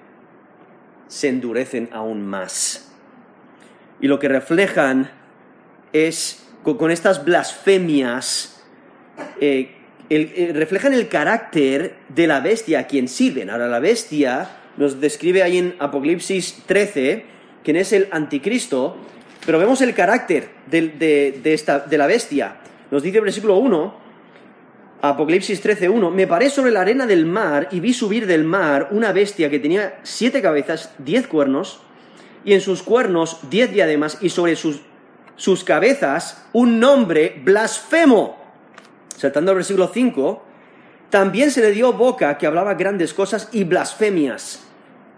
Se 1.07 1.29
endurecen 1.29 1.87
aún 1.93 2.21
más. 2.21 2.91
Y 4.01 4.07
lo 4.07 4.19
que 4.19 4.27
reflejan 4.27 5.09
es, 5.93 6.45
con, 6.63 6.91
estas 6.91 7.23
blasfemias, 7.23 8.61
eh, 9.39 9.73
reflejan 10.53 10.93
el 10.93 11.07
carácter 11.07 11.95
de 12.09 12.27
la 12.27 12.41
bestia 12.41 12.79
a 12.79 12.87
quien 12.87 13.07
sirven. 13.07 13.49
Ahora, 13.49 13.69
la 13.69 13.79
bestia 13.79 14.49
nos 14.75 14.99
describe 14.99 15.43
ahí 15.43 15.59
en 15.59 15.75
Apocalipsis 15.79 16.63
13 16.65 17.23
quién 17.63 17.77
es 17.77 17.93
el 17.93 18.09
anticristo, 18.11 18.97
pero 19.45 19.59
vemos 19.59 19.79
el 19.79 19.93
carácter 19.93 20.49
de, 20.69 20.89
de 20.91 21.97
la 21.97 22.05
bestia. 22.05 22.57
Nos 22.91 23.01
dice 23.01 23.19
el 23.19 23.23
versículo 23.23 23.55
1, 23.59 23.95
Apocalipsis 25.03 25.63
13.1, 25.63 26.11
me 26.11 26.27
paré 26.27 26.51
sobre 26.51 26.69
la 26.69 26.81
arena 26.81 27.07
del 27.07 27.25
mar 27.25 27.69
y 27.71 27.79
vi 27.79 27.91
subir 27.91 28.27
del 28.27 28.43
mar 28.43 28.89
una 28.91 29.11
bestia 29.11 29.49
que 29.49 29.57
tenía 29.57 29.99
siete 30.03 30.43
cabezas, 30.43 30.93
diez 30.99 31.25
cuernos, 31.25 31.79
y 32.45 32.53
en 32.53 32.61
sus 32.61 32.83
cuernos 32.83 33.39
diez 33.49 33.71
diademas, 33.71 34.19
y 34.21 34.29
sobre 34.29 34.55
sus, 34.55 34.81
sus 35.37 35.63
cabezas 35.63 36.45
un 36.53 36.79
nombre 36.79 37.41
blasfemo. 37.43 38.37
Saltando 39.17 39.51
al 39.51 39.57
versículo 39.57 39.89
5, 39.91 40.43
también 41.09 41.49
se 41.49 41.61
le 41.61 41.71
dio 41.71 41.93
boca 41.93 42.37
que 42.37 42.45
hablaba 42.45 42.75
grandes 42.75 43.13
cosas 43.13 43.49
y 43.51 43.63
blasfemias. 43.63 44.67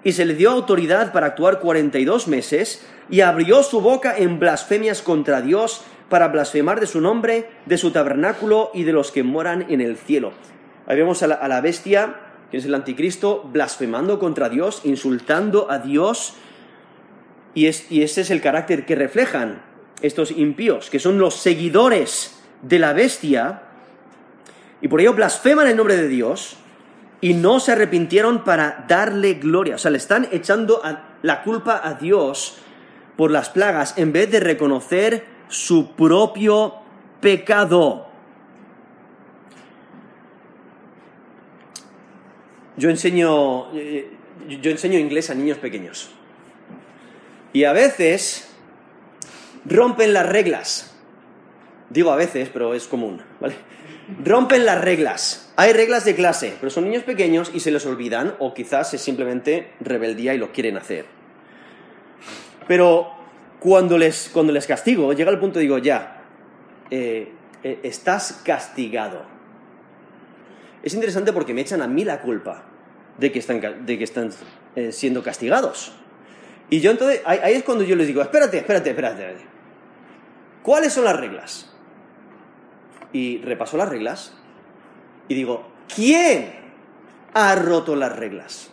y 0.06 0.12
se 0.12 0.26
le 0.26 0.34
dio 0.34 0.52
autoridad 0.52 1.14
para 1.14 1.28
actuar 1.28 1.60
42 1.60 2.28
meses 2.28 2.86
y 3.10 3.22
abrió 3.22 3.64
su 3.64 3.80
boca 3.80 4.14
en 4.18 4.38
blasfemias 4.38 5.02
contra 5.02 5.42
Dios 5.42 5.82
para 6.14 6.28
blasfemar 6.28 6.80
de 6.80 6.86
su 6.86 7.02
nombre, 7.02 7.50
de 7.66 7.76
su 7.76 7.90
tabernáculo 7.90 8.70
y 8.72 8.84
de 8.84 8.94
los 8.94 9.12
que 9.12 9.24
moran 9.24 9.66
en 9.70 9.82
el 9.82 9.98
cielo. 9.98 10.32
Ahí 10.86 10.96
vemos 10.96 11.24
a 11.24 11.28
la, 11.28 11.60
bestia, 11.60 12.18
que 12.52 12.58
es 12.58 12.66
el 12.66 12.76
anticristo, 12.76 13.50
blasfemando 13.52 14.20
contra 14.20 14.48
Dios, 14.48 14.82
insultando 14.84 15.72
a 15.72 15.80
Dios, 15.80 16.36
y, 17.56 17.66
es, 17.66 17.92
y 17.92 18.04
ese 18.04 18.22
es 18.22 18.30
el 18.30 18.42
carácter 18.42 18.86
que 18.86 18.94
reflejan 18.94 19.64
estos 20.04 20.30
impíos, 20.30 20.92
que 20.92 21.00
son 21.00 21.18
los 21.18 21.34
seguidores 21.34 22.40
de 22.62 22.78
la 22.78 22.94
bestia, 22.94 23.64
y 24.82 24.90
por 24.90 25.02
ello 25.02 25.16
blasfeman 25.16 25.66
el 25.66 25.78
nombre 25.78 25.98
de 25.98 26.08
Dios, 26.08 26.58
y 27.22 27.34
no 27.34 27.60
se 27.60 27.72
arrepintieron 27.72 28.44
para 28.44 28.86
darle 28.88 29.34
gloria. 29.34 29.74
O 29.74 29.80
sea, 29.80 29.90
le 29.90 29.98
están 29.98 30.28
echando 30.32 30.80
la 31.24 31.42
culpa 31.42 31.82
a 31.84 31.96
Dios 31.96 32.60
por 33.18 33.32
las 33.32 33.50
plagas 33.50 33.98
en 33.98 34.14
vez 34.14 34.30
de 34.30 34.40
reconocer 34.40 35.33
su 35.54 35.92
propio 35.92 36.74
pecado. 37.22 38.08
Yo 42.76 42.90
enseño, 42.90 43.72
eh, 43.76 44.10
yo 44.48 44.72
enseño 44.72 44.98
inglés 44.98 45.30
a 45.30 45.36
niños 45.36 45.60
pequeños. 45.60 46.10
Y 47.54 47.66
a 47.66 47.74
veces 47.74 48.52
rompen 49.64 50.12
las 50.12 50.28
reglas. 50.28 50.96
Digo 51.92 52.12
a 52.12 52.16
veces, 52.16 52.50
pero 52.52 52.74
es 52.74 52.88
común, 52.88 53.22
¿vale? 53.40 53.54
Rompen 54.24 54.66
las 54.66 54.82
reglas. 54.82 55.54
Hay 55.56 55.72
reglas 55.72 56.04
de 56.04 56.16
clase, 56.16 56.56
pero 56.60 56.72
son 56.72 56.86
niños 56.86 57.04
pequeños 57.04 57.52
y 57.54 57.60
se 57.60 57.70
les 57.70 57.86
olvidan 57.86 58.36
o 58.40 58.56
quizás 58.56 58.92
es 58.96 59.02
simplemente 59.02 59.74
rebeldía 59.80 60.34
y 60.34 60.40
lo 60.40 60.52
quieren 60.52 60.78
hacer. 60.78 61.06
Pero 62.68 63.23
cuando 63.64 63.98
les, 63.98 64.30
cuando 64.34 64.52
les 64.52 64.68
castigo, 64.68 65.14
llega 65.14 65.32
el 65.32 65.40
punto 65.40 65.58
digo, 65.58 65.78
ya, 65.78 66.22
eh, 66.92 67.32
eh, 67.64 67.80
estás 67.84 68.42
castigado. 68.44 69.24
Es 70.84 70.94
interesante 70.94 71.32
porque 71.32 71.54
me 71.54 71.62
echan 71.62 71.82
a 71.82 71.88
mí 71.88 72.04
la 72.04 72.20
culpa 72.20 72.66
de 73.18 73.32
que 73.32 73.40
están, 73.40 73.86
de 73.86 73.98
que 73.98 74.04
están 74.04 74.32
eh, 74.76 74.92
siendo 74.92 75.24
castigados. 75.24 75.94
Y 76.70 76.82
yo 76.82 76.92
entonces, 76.92 77.22
ahí, 77.24 77.40
ahí, 77.42 77.54
es 77.54 77.64
cuando 77.64 77.86
yo 77.86 77.96
les 77.96 78.08
digo, 78.08 78.22
espérate, 78.22 78.58
espérate, 78.58 78.90
espérate. 78.90 79.38
¿Cuáles 80.62 80.92
son 80.92 81.06
las 81.06 81.18
reglas? 81.18 81.74
Y 83.14 83.38
repaso 83.44 83.78
las 83.78 83.88
reglas 83.88 84.34
y 85.30 85.36
digo, 85.36 85.70
¿quién 85.96 86.52
ha 87.34 87.56
roto 87.56 87.96
las 87.96 88.14
reglas? 88.14 88.72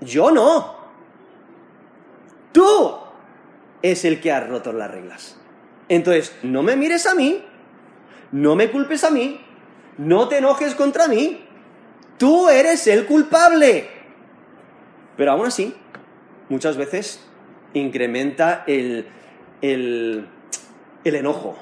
Yo 0.00 0.30
no. 0.30 0.76
Tú 2.52 3.05
es 3.90 4.04
el 4.04 4.20
que 4.20 4.32
ha 4.32 4.40
roto 4.40 4.72
las 4.72 4.90
reglas. 4.90 5.38
Entonces, 5.88 6.36
no 6.42 6.62
me 6.62 6.76
mires 6.76 7.06
a 7.06 7.14
mí, 7.14 7.42
no 8.32 8.56
me 8.56 8.70
culpes 8.70 9.04
a 9.04 9.10
mí, 9.10 9.40
no 9.98 10.28
te 10.28 10.38
enojes 10.38 10.74
contra 10.74 11.08
mí, 11.08 11.44
tú 12.18 12.48
eres 12.48 12.86
el 12.86 13.06
culpable. 13.06 13.88
Pero 15.16 15.32
aún 15.32 15.46
así, 15.46 15.74
muchas 16.48 16.76
veces 16.76 17.24
incrementa 17.74 18.64
el, 18.66 19.06
el, 19.62 20.26
el 21.04 21.14
enojo, 21.14 21.56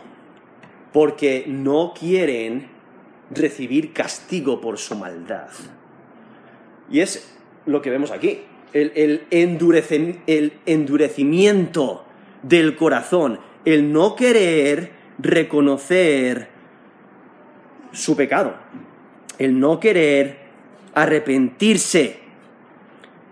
porque 0.92 1.44
no 1.46 1.92
quieren 1.98 2.68
recibir 3.30 3.92
castigo 3.92 4.60
por 4.60 4.78
su 4.78 4.94
maldad. 4.96 5.48
Y 6.90 7.00
es 7.00 7.36
lo 7.66 7.82
que 7.82 7.90
vemos 7.90 8.10
aquí, 8.10 8.42
el, 8.72 8.92
el, 8.94 9.26
el 10.26 10.52
endurecimiento 10.66 12.03
del 12.44 12.76
corazón, 12.76 13.40
el 13.64 13.92
no 13.92 14.14
querer 14.14 14.92
reconocer 15.18 16.48
su 17.92 18.16
pecado, 18.16 18.54
el 19.38 19.58
no 19.58 19.80
querer 19.80 20.38
arrepentirse. 20.94 22.20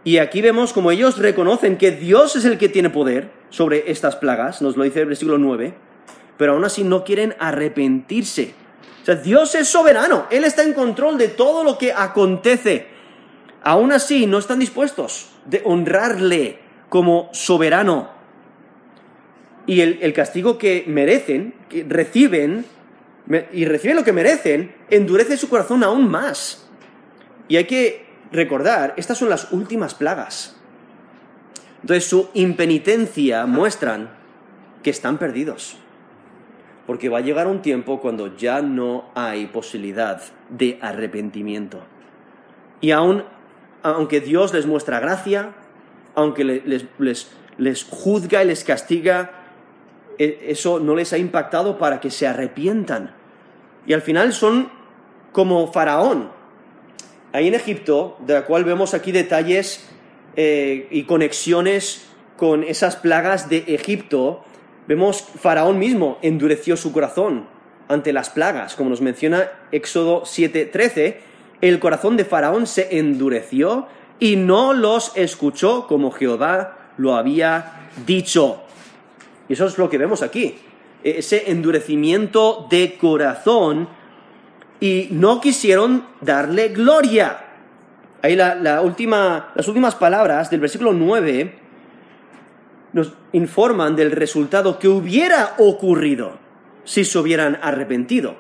Y 0.04 0.18
aquí 0.18 0.40
vemos 0.40 0.72
como 0.72 0.90
ellos 0.90 1.18
reconocen 1.18 1.76
que 1.76 1.92
Dios 1.92 2.34
es 2.36 2.44
el 2.44 2.58
que 2.58 2.68
tiene 2.68 2.90
poder 2.90 3.30
sobre 3.50 3.90
estas 3.90 4.16
plagas, 4.16 4.62
nos 4.62 4.76
lo 4.76 4.84
dice 4.84 5.00
el 5.00 5.06
versículo 5.06 5.38
9, 5.38 5.74
pero 6.36 6.52
aún 6.54 6.64
así 6.64 6.82
no 6.82 7.04
quieren 7.04 7.34
arrepentirse. 7.38 8.54
O 9.02 9.04
sea, 9.04 9.16
Dios 9.16 9.54
es 9.54 9.68
soberano, 9.68 10.26
Él 10.30 10.44
está 10.44 10.62
en 10.62 10.72
control 10.72 11.18
de 11.18 11.28
todo 11.28 11.64
lo 11.64 11.76
que 11.76 11.92
acontece. 11.92 12.86
Aún 13.62 13.92
así 13.92 14.26
no 14.26 14.38
están 14.38 14.58
dispuestos 14.58 15.28
de 15.44 15.60
honrarle 15.64 16.58
como 16.88 17.28
soberano. 17.32 18.21
Y 19.66 19.80
el, 19.80 19.98
el 20.02 20.12
castigo 20.12 20.58
que 20.58 20.84
merecen, 20.86 21.54
que 21.68 21.84
reciben, 21.88 22.64
y 23.52 23.64
reciben 23.64 23.96
lo 23.96 24.04
que 24.04 24.12
merecen, 24.12 24.74
endurece 24.90 25.36
su 25.36 25.48
corazón 25.48 25.84
aún 25.84 26.10
más. 26.10 26.68
Y 27.48 27.56
hay 27.56 27.64
que 27.64 28.06
recordar, 28.32 28.94
estas 28.96 29.18
son 29.18 29.28
las 29.28 29.52
últimas 29.52 29.94
plagas. 29.94 30.56
Entonces 31.82 32.08
su 32.08 32.30
impenitencia 32.34 33.46
muestran 33.46 34.10
que 34.82 34.90
están 34.90 35.18
perdidos. 35.18 35.76
Porque 36.86 37.08
va 37.08 37.18
a 37.18 37.22
llegar 37.22 37.46
un 37.46 37.62
tiempo 37.62 38.00
cuando 38.00 38.36
ya 38.36 38.60
no 38.60 39.10
hay 39.14 39.46
posibilidad 39.46 40.20
de 40.48 40.78
arrepentimiento. 40.80 41.80
Y 42.80 42.90
aún, 42.90 43.24
aunque 43.82 44.20
Dios 44.20 44.52
les 44.52 44.66
muestra 44.66 44.98
gracia, 44.98 45.52
aunque 46.14 46.44
les, 46.44 46.84
les, 46.98 47.28
les 47.58 47.84
juzga 47.84 48.42
y 48.42 48.48
les 48.48 48.64
castiga, 48.64 49.41
eso 50.24 50.78
no 50.80 50.94
les 50.94 51.12
ha 51.12 51.18
impactado 51.18 51.78
para 51.78 52.00
que 52.00 52.10
se 52.10 52.26
arrepientan. 52.26 53.14
Y 53.86 53.92
al 53.92 54.02
final 54.02 54.32
son 54.32 54.70
como 55.32 55.72
Faraón. 55.72 56.30
Ahí 57.32 57.48
en 57.48 57.54
Egipto, 57.54 58.16
de 58.20 58.34
la 58.34 58.44
cual 58.44 58.64
vemos 58.64 58.94
aquí 58.94 59.10
detalles 59.10 59.88
eh, 60.36 60.86
y 60.90 61.04
conexiones 61.04 62.06
con 62.36 62.62
esas 62.62 62.96
plagas 62.96 63.48
de 63.48 63.64
Egipto, 63.68 64.44
vemos 64.86 65.22
Faraón 65.22 65.78
mismo 65.78 66.18
endureció 66.22 66.76
su 66.76 66.92
corazón 66.92 67.46
ante 67.88 68.12
las 68.12 68.30
plagas, 68.30 68.74
como 68.74 68.90
nos 68.90 69.00
menciona 69.00 69.50
Éxodo 69.70 70.22
7:13, 70.22 71.16
el 71.60 71.78
corazón 71.78 72.16
de 72.16 72.24
Faraón 72.24 72.66
se 72.66 72.98
endureció 72.98 73.86
y 74.18 74.36
no 74.36 74.72
los 74.72 75.12
escuchó 75.16 75.86
como 75.86 76.10
Jehová 76.10 76.90
lo 76.96 77.14
había 77.14 77.88
dicho. 78.06 78.62
Y 79.52 79.54
eso 79.54 79.66
es 79.66 79.76
lo 79.76 79.90
que 79.90 79.98
vemos 79.98 80.22
aquí, 80.22 80.54
ese 81.04 81.50
endurecimiento 81.50 82.66
de 82.70 82.96
corazón 82.96 83.86
y 84.80 85.08
no 85.10 85.42
quisieron 85.42 86.06
darle 86.22 86.70
gloria. 86.70 87.38
Ahí 88.22 88.34
la, 88.34 88.80
última, 88.80 89.52
las 89.54 89.68
últimas 89.68 89.94
palabras 89.94 90.48
del 90.48 90.60
versículo 90.60 90.94
9 90.94 91.54
nos 92.94 93.12
informan 93.32 93.94
del 93.94 94.12
resultado 94.12 94.78
que 94.78 94.88
hubiera 94.88 95.52
ocurrido 95.58 96.38
si 96.84 97.04
se 97.04 97.18
hubieran 97.18 97.58
arrepentido. 97.60 98.36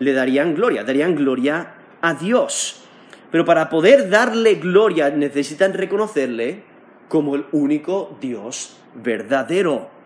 Le 0.00 0.12
darían 0.12 0.56
gloria, 0.56 0.82
darían 0.82 1.14
gloria 1.14 1.74
a 2.00 2.14
Dios. 2.14 2.82
Pero 3.30 3.44
para 3.44 3.70
poder 3.70 4.10
darle 4.10 4.56
gloria 4.56 5.08
necesitan 5.08 5.72
reconocerle 5.72 6.64
como 7.06 7.36
el 7.36 7.44
único 7.52 8.18
Dios 8.20 8.76
verdadero. 8.96 10.01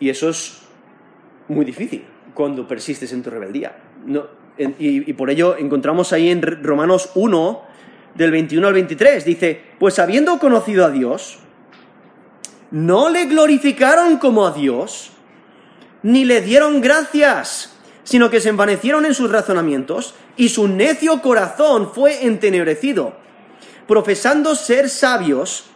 Y 0.00 0.08
eso 0.10 0.28
es 0.30 0.60
muy 1.48 1.64
difícil 1.64 2.04
cuando 2.34 2.66
persistes 2.66 3.12
en 3.12 3.22
tu 3.22 3.30
rebeldía. 3.30 3.76
y, 4.58 5.10
y, 5.10 5.12
por 5.14 5.30
ello 5.30 5.56
encontramos 5.56 6.12
ahí 6.12 6.30
en 6.30 6.42
Romanos 6.62 7.10
1, 7.14 7.62
del 8.14 8.32
21 8.32 8.66
al 8.66 8.74
23, 8.74 9.24
dice, 9.24 9.60
pues 9.78 9.98
habiendo 9.98 10.38
conocido 10.38 10.84
a 10.84 10.90
Dios, 10.90 11.38
no 12.70 13.08
le 13.08 13.26
glorificaron 13.26 14.18
como 14.18 14.46
a 14.46 14.52
Dios, 14.52 15.12
ni 16.02 16.24
le 16.24 16.40
dieron 16.40 16.80
gracias, 16.80 17.72
sino 18.02 18.28
que 18.28 18.40
se 18.40 18.48
envanecieron 18.48 19.06
en 19.06 19.14
sus 19.14 19.30
razonamientos, 19.30 20.14
y 20.36 20.48
su 20.48 20.68
necio 20.68 21.22
corazón 21.22 21.92
fue 21.92 22.26
entenebrecido. 22.26 23.14
Profesando 23.86 24.54
ser 24.54 24.88
sabios, 24.88 25.66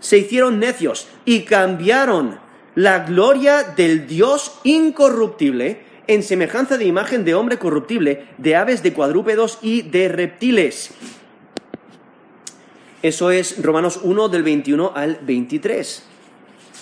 se 0.00 0.18
hicieron 0.18 0.58
necios 0.60 1.08
y 1.24 1.42
cambiaron 1.42 2.38
la 2.78 3.00
gloria 3.00 3.64
del 3.64 4.06
Dios 4.06 4.60
incorruptible 4.62 5.80
en 6.06 6.22
semejanza 6.22 6.78
de 6.78 6.84
imagen 6.84 7.24
de 7.24 7.34
hombre 7.34 7.58
corruptible, 7.58 8.28
de 8.38 8.54
aves, 8.54 8.84
de 8.84 8.92
cuadrúpedos 8.92 9.58
y 9.62 9.82
de 9.82 10.06
reptiles. 10.06 10.92
Eso 13.02 13.32
es 13.32 13.60
Romanos 13.60 13.98
1 14.04 14.28
del 14.28 14.44
21 14.44 14.92
al 14.94 15.18
23. 15.22 16.06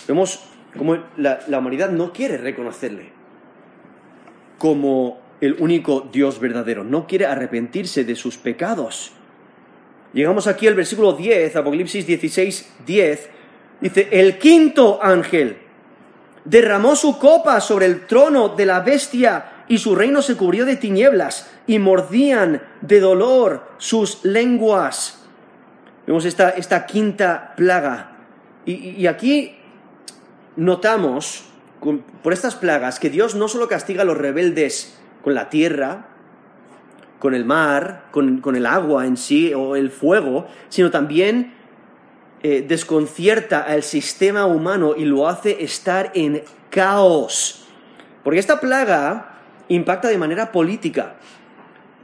Vemos 0.06 0.40
cómo 0.76 0.98
la, 1.16 1.40
la 1.48 1.60
humanidad 1.60 1.88
no 1.88 2.12
quiere 2.12 2.36
reconocerle 2.36 3.10
como 4.58 5.18
el 5.40 5.56
único 5.60 6.10
Dios 6.12 6.38
verdadero, 6.40 6.84
no 6.84 7.06
quiere 7.06 7.24
arrepentirse 7.24 8.04
de 8.04 8.16
sus 8.16 8.36
pecados. 8.36 9.12
Llegamos 10.12 10.46
aquí 10.46 10.66
al 10.66 10.74
versículo 10.74 11.14
10, 11.14 11.56
Apocalipsis 11.56 12.06
16, 12.06 12.74
10. 12.84 13.30
Dice, 13.80 14.08
el 14.10 14.36
quinto 14.36 15.02
ángel 15.02 15.64
derramó 16.46 16.96
su 16.96 17.18
copa 17.18 17.60
sobre 17.60 17.86
el 17.86 18.06
trono 18.06 18.50
de 18.50 18.66
la 18.66 18.80
bestia 18.80 19.64
y 19.68 19.78
su 19.78 19.94
reino 19.94 20.22
se 20.22 20.36
cubrió 20.36 20.64
de 20.64 20.76
tinieblas 20.76 21.50
y 21.66 21.78
mordían 21.78 22.62
de 22.80 23.00
dolor 23.00 23.68
sus 23.78 24.24
lenguas. 24.24 25.24
Vemos 26.06 26.24
esta, 26.24 26.50
esta 26.50 26.86
quinta 26.86 27.52
plaga. 27.56 28.12
Y, 28.64 29.06
aquí 29.06 29.56
notamos 30.56 31.44
por 32.22 32.32
estas 32.32 32.54
plagas 32.54 32.98
que 32.98 33.10
Dios 33.10 33.34
no 33.34 33.48
solo 33.48 33.68
castiga 33.68 34.02
a 34.02 34.04
los 34.04 34.16
rebeldes 34.16 34.98
con 35.22 35.34
la 35.34 35.50
tierra, 35.50 36.06
con 37.18 37.34
el 37.34 37.44
mar, 37.44 38.06
con, 38.10 38.56
el 38.56 38.66
agua 38.66 39.06
en 39.06 39.16
sí 39.16 39.52
o 39.54 39.76
el 39.76 39.90
fuego, 39.90 40.46
sino 40.68 40.90
también 40.90 41.54
eh, 42.42 42.64
desconcierta 42.66 43.62
al 43.62 43.82
sistema 43.82 44.46
humano 44.46 44.94
y 44.96 45.04
lo 45.04 45.26
hace 45.28 45.64
estar 45.64 46.12
en 46.14 46.42
caos. 46.70 47.66
Porque 48.22 48.40
esta 48.40 48.60
plaga 48.60 49.40
impacta 49.68 50.08
de 50.08 50.18
manera 50.18 50.52
política, 50.52 51.16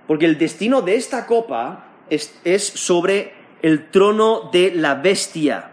porque 0.06 0.26
el 0.26 0.38
destino 0.38 0.82
de 0.82 0.96
esta 0.96 1.26
copa 1.26 1.86
es, 2.08 2.34
es 2.44 2.64
sobre 2.64 3.34
el 3.62 3.90
trono 3.90 4.50
de 4.52 4.72
la 4.74 4.94
bestia. 4.94 5.70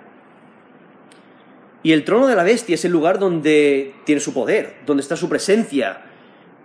Y 1.81 1.93
el 1.93 2.03
trono 2.03 2.27
de 2.27 2.35
la 2.35 2.43
bestia 2.43 2.75
es 2.75 2.85
el 2.85 2.91
lugar 2.91 3.19
donde 3.19 3.95
tiene 4.05 4.21
su 4.21 4.33
poder, 4.33 4.79
donde 4.85 5.01
está 5.01 5.15
su 5.15 5.29
presencia, 5.29 6.01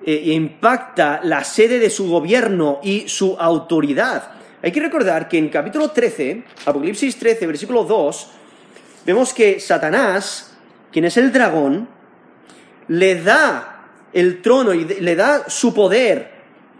e 0.04 0.32
impacta 0.32 1.20
la 1.22 1.44
sede 1.44 1.78
de 1.78 1.88
su 1.88 2.10
gobierno 2.10 2.80
y 2.82 3.08
su 3.08 3.36
autoridad. 3.38 4.32
Hay 4.64 4.72
que 4.72 4.80
recordar 4.80 5.28
que 5.28 5.36
en 5.36 5.50
capítulo 5.50 5.90
13, 5.90 6.42
Apocalipsis 6.64 7.18
13, 7.18 7.46
versículo 7.46 7.84
2, 7.84 8.30
vemos 9.04 9.34
que 9.34 9.60
Satanás, 9.60 10.56
quien 10.90 11.04
es 11.04 11.18
el 11.18 11.34
dragón, 11.34 11.86
le 12.88 13.20
da 13.20 13.90
el 14.14 14.40
trono 14.40 14.72
y 14.72 14.86
le 14.86 15.16
da 15.16 15.50
su 15.50 15.74
poder 15.74 16.30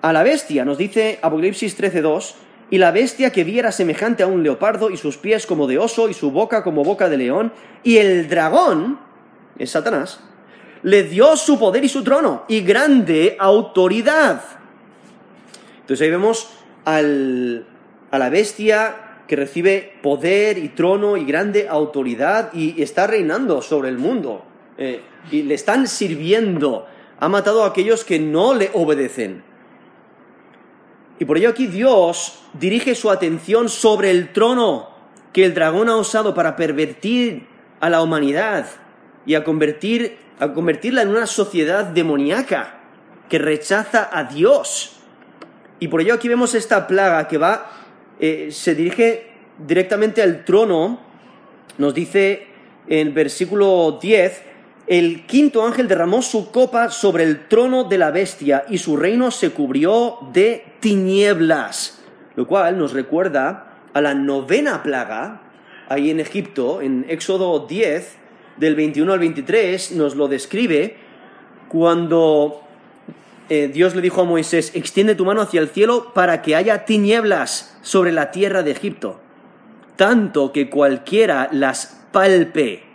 a 0.01 0.15
la 0.15 0.23
bestia. 0.23 0.65
Nos 0.65 0.79
dice 0.79 1.19
Apocalipsis 1.21 1.77
13, 1.77 2.01
2, 2.01 2.35
y 2.71 2.79
la 2.79 2.91
bestia 2.91 3.31
que 3.31 3.45
viera 3.45 3.71
semejante 3.71 4.23
a 4.23 4.29
un 4.29 4.43
leopardo, 4.43 4.89
y 4.89 4.97
sus 4.97 5.19
pies 5.19 5.45
como 5.45 5.67
de 5.67 5.77
oso, 5.77 6.09
y 6.09 6.15
su 6.15 6.31
boca 6.31 6.65
como 6.65 6.85
boca 6.85 7.11
de 7.11 7.19
león, 7.19 7.53
y 7.83 7.99
el 7.99 8.31
dragón, 8.31 8.99
es 9.59 9.73
Satanás, 9.73 10.21
le 10.85 11.03
dio 11.03 11.37
su 11.37 11.59
poder 11.59 11.85
y 11.85 11.91
su 11.91 12.03
trono, 12.03 12.47
y 12.49 12.63
grande 12.63 13.37
autoridad. 13.39 14.43
Entonces 15.83 16.03
ahí 16.03 16.11
vemos 16.11 16.49
al, 16.87 17.67
a 18.15 18.19
la 18.19 18.31
bestia 18.31 19.23
que 19.27 19.35
recibe 19.35 19.95
poder 20.01 20.59
y 20.59 20.69
trono 20.69 21.17
y 21.17 21.25
grande 21.25 21.67
autoridad 21.69 22.53
y 22.53 22.81
está 22.81 23.09
reinando 23.09 23.61
sobre 23.61 23.89
el 23.89 23.99
mundo. 23.99 24.45
Eh, 24.79 25.01
y 25.33 25.43
le 25.43 25.55
están 25.55 25.89
sirviendo. 25.89 26.87
Ha 27.19 27.29
matado 27.29 27.65
a 27.65 27.69
aquellos 27.69 28.05
que 28.05 28.21
no 28.21 28.55
le 28.55 28.71
obedecen. 28.73 29.43
Y 31.19 31.25
por 31.25 31.39
ello 31.39 31.49
aquí 31.49 31.67
Dios 31.67 32.45
dirige 32.53 32.95
su 32.95 33.11
atención 33.11 33.69
sobre 33.69 34.13
el 34.13 34.33
trono 34.33 34.91
que 35.33 35.45
el 35.45 35.55
dragón 35.55 35.89
ha 35.89 35.97
usado 35.97 36.35
para 36.35 36.55
pervertir 36.55 37.49
a 37.81 37.91
la 37.91 38.01
humanidad 38.01 38.67
y 39.27 39.35
a, 39.35 39.43
convertir, 39.43 40.19
a 40.39 40.53
convertirla 40.53 41.03
en 41.03 41.09
una 41.09 41.27
sociedad 41.27 41.85
demoníaca 41.85 42.79
que 43.29 43.39
rechaza 43.41 44.09
a 44.13 44.23
Dios. 44.23 45.01
Y 45.81 45.89
por 45.89 46.01
ello 46.01 46.15
aquí 46.15 46.29
vemos 46.29 46.55
esta 46.55 46.87
plaga 46.87 47.27
que 47.29 47.39
va, 47.39 47.71
eh, 48.21 48.49
se 48.51 48.75
dirige 48.75 49.27
directamente 49.59 50.23
al 50.23 50.45
trono, 50.45 51.01
nos 51.79 51.95
dice 51.95 52.47
en 52.87 53.15
versículo 53.15 53.99
10, 54.01 54.43
el 54.87 55.25
quinto 55.27 55.65
ángel 55.65 55.89
derramó 55.89 56.21
su 56.21 56.51
copa 56.51 56.91
sobre 56.91 57.25
el 57.25 57.49
trono 57.49 57.85
de 57.85 57.99
la 57.99 58.11
bestia 58.11 58.65
y 58.69 58.79
su 58.79 58.97
reino 58.97 59.31
se 59.31 59.51
cubrió 59.51 60.19
de 60.33 60.65
tinieblas, 60.81 62.03
lo 62.37 62.47
cual 62.47 62.79
nos 62.79 62.93
recuerda 62.93 63.81
a 63.95 64.01
la 64.01 64.15
novena 64.15 64.83
plaga 64.83 65.41
ahí 65.89 66.11
en 66.11 66.21
Egipto, 66.21 66.83
en 66.83 67.07
Éxodo 67.09 67.67
10, 67.67 68.19
del 68.57 68.75
21 68.75 69.13
al 69.13 69.19
23, 69.19 69.93
nos 69.93 70.15
lo 70.15 70.29
describe 70.29 70.97
cuando 71.69 72.63
eh, 73.49 73.69
Dios 73.69 73.95
le 73.95 74.03
dijo 74.03 74.23
a 74.23 74.25
Moisés, 74.25 74.73
extiende 74.75 75.15
tu 75.15 75.25
mano 75.25 75.43
hacia 75.43 75.61
el 75.61 75.69
cielo 75.69 76.13
para 76.15 76.43
que 76.43 76.57
haya 76.57 76.85
tinieblas 76.85 77.77
sobre 77.83 78.13
la 78.13 78.31
tierra 78.31 78.63
de 78.63 78.71
Egipto, 78.71 79.21
tanto 79.97 80.53
que 80.53 80.71
cualquiera 80.71 81.49
las 81.53 82.07
palpe 82.13 82.95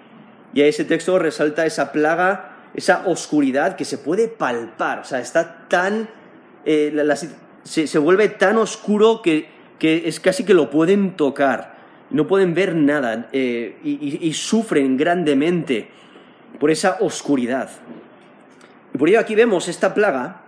y 0.54 0.62
a 0.62 0.68
ese 0.68 0.86
texto 0.86 1.20
resalta 1.20 1.66
esa 1.66 1.92
plaga, 1.92 2.70
esa 2.74 3.04
oscuridad 3.06 3.76
que 3.76 3.86
se 3.86 3.98
puede 3.98 4.28
palpar. 4.28 5.00
O 5.00 5.04
sea, 5.04 5.20
está 5.20 5.68
tan. 5.68 6.10
Eh, 6.66 6.94
se, 7.64 8.00
vuelve 8.00 8.30
tan 8.30 8.58
oscuro 8.58 9.22
que, 9.22 9.50
es 9.80 10.20
casi 10.20 10.44
que 10.44 10.54
lo 10.54 10.70
pueden 10.70 11.16
tocar. 11.16 11.78
No 12.10 12.26
pueden 12.26 12.56
ver 12.56 12.76
nada 12.76 13.30
eh, 13.32 13.78
y, 13.84 14.34
sufren 14.34 14.98
grandemente 14.98 15.90
por 16.60 16.72
esa 16.72 16.98
oscuridad. 17.02 17.70
Y 18.94 18.98
por 18.98 19.10
ello 19.10 19.20
aquí 19.20 19.36
vemos 19.36 19.68
esta 19.68 19.94
plaga 19.94 20.39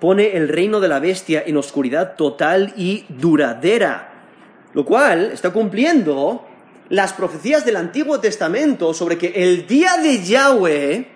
pone 0.00 0.36
el 0.36 0.48
reino 0.48 0.80
de 0.80 0.88
la 0.88 1.00
bestia 1.00 1.42
en 1.46 1.56
oscuridad 1.56 2.16
total 2.16 2.74
y 2.76 3.04
duradera, 3.08 4.12
lo 4.74 4.84
cual 4.84 5.30
está 5.32 5.50
cumpliendo 5.50 6.44
las 6.88 7.12
profecías 7.12 7.64
del 7.64 7.76
Antiguo 7.76 8.20
Testamento 8.20 8.94
sobre 8.94 9.18
que 9.18 9.32
el 9.34 9.66
día 9.66 9.96
de 9.96 10.22
Yahweh, 10.22 11.08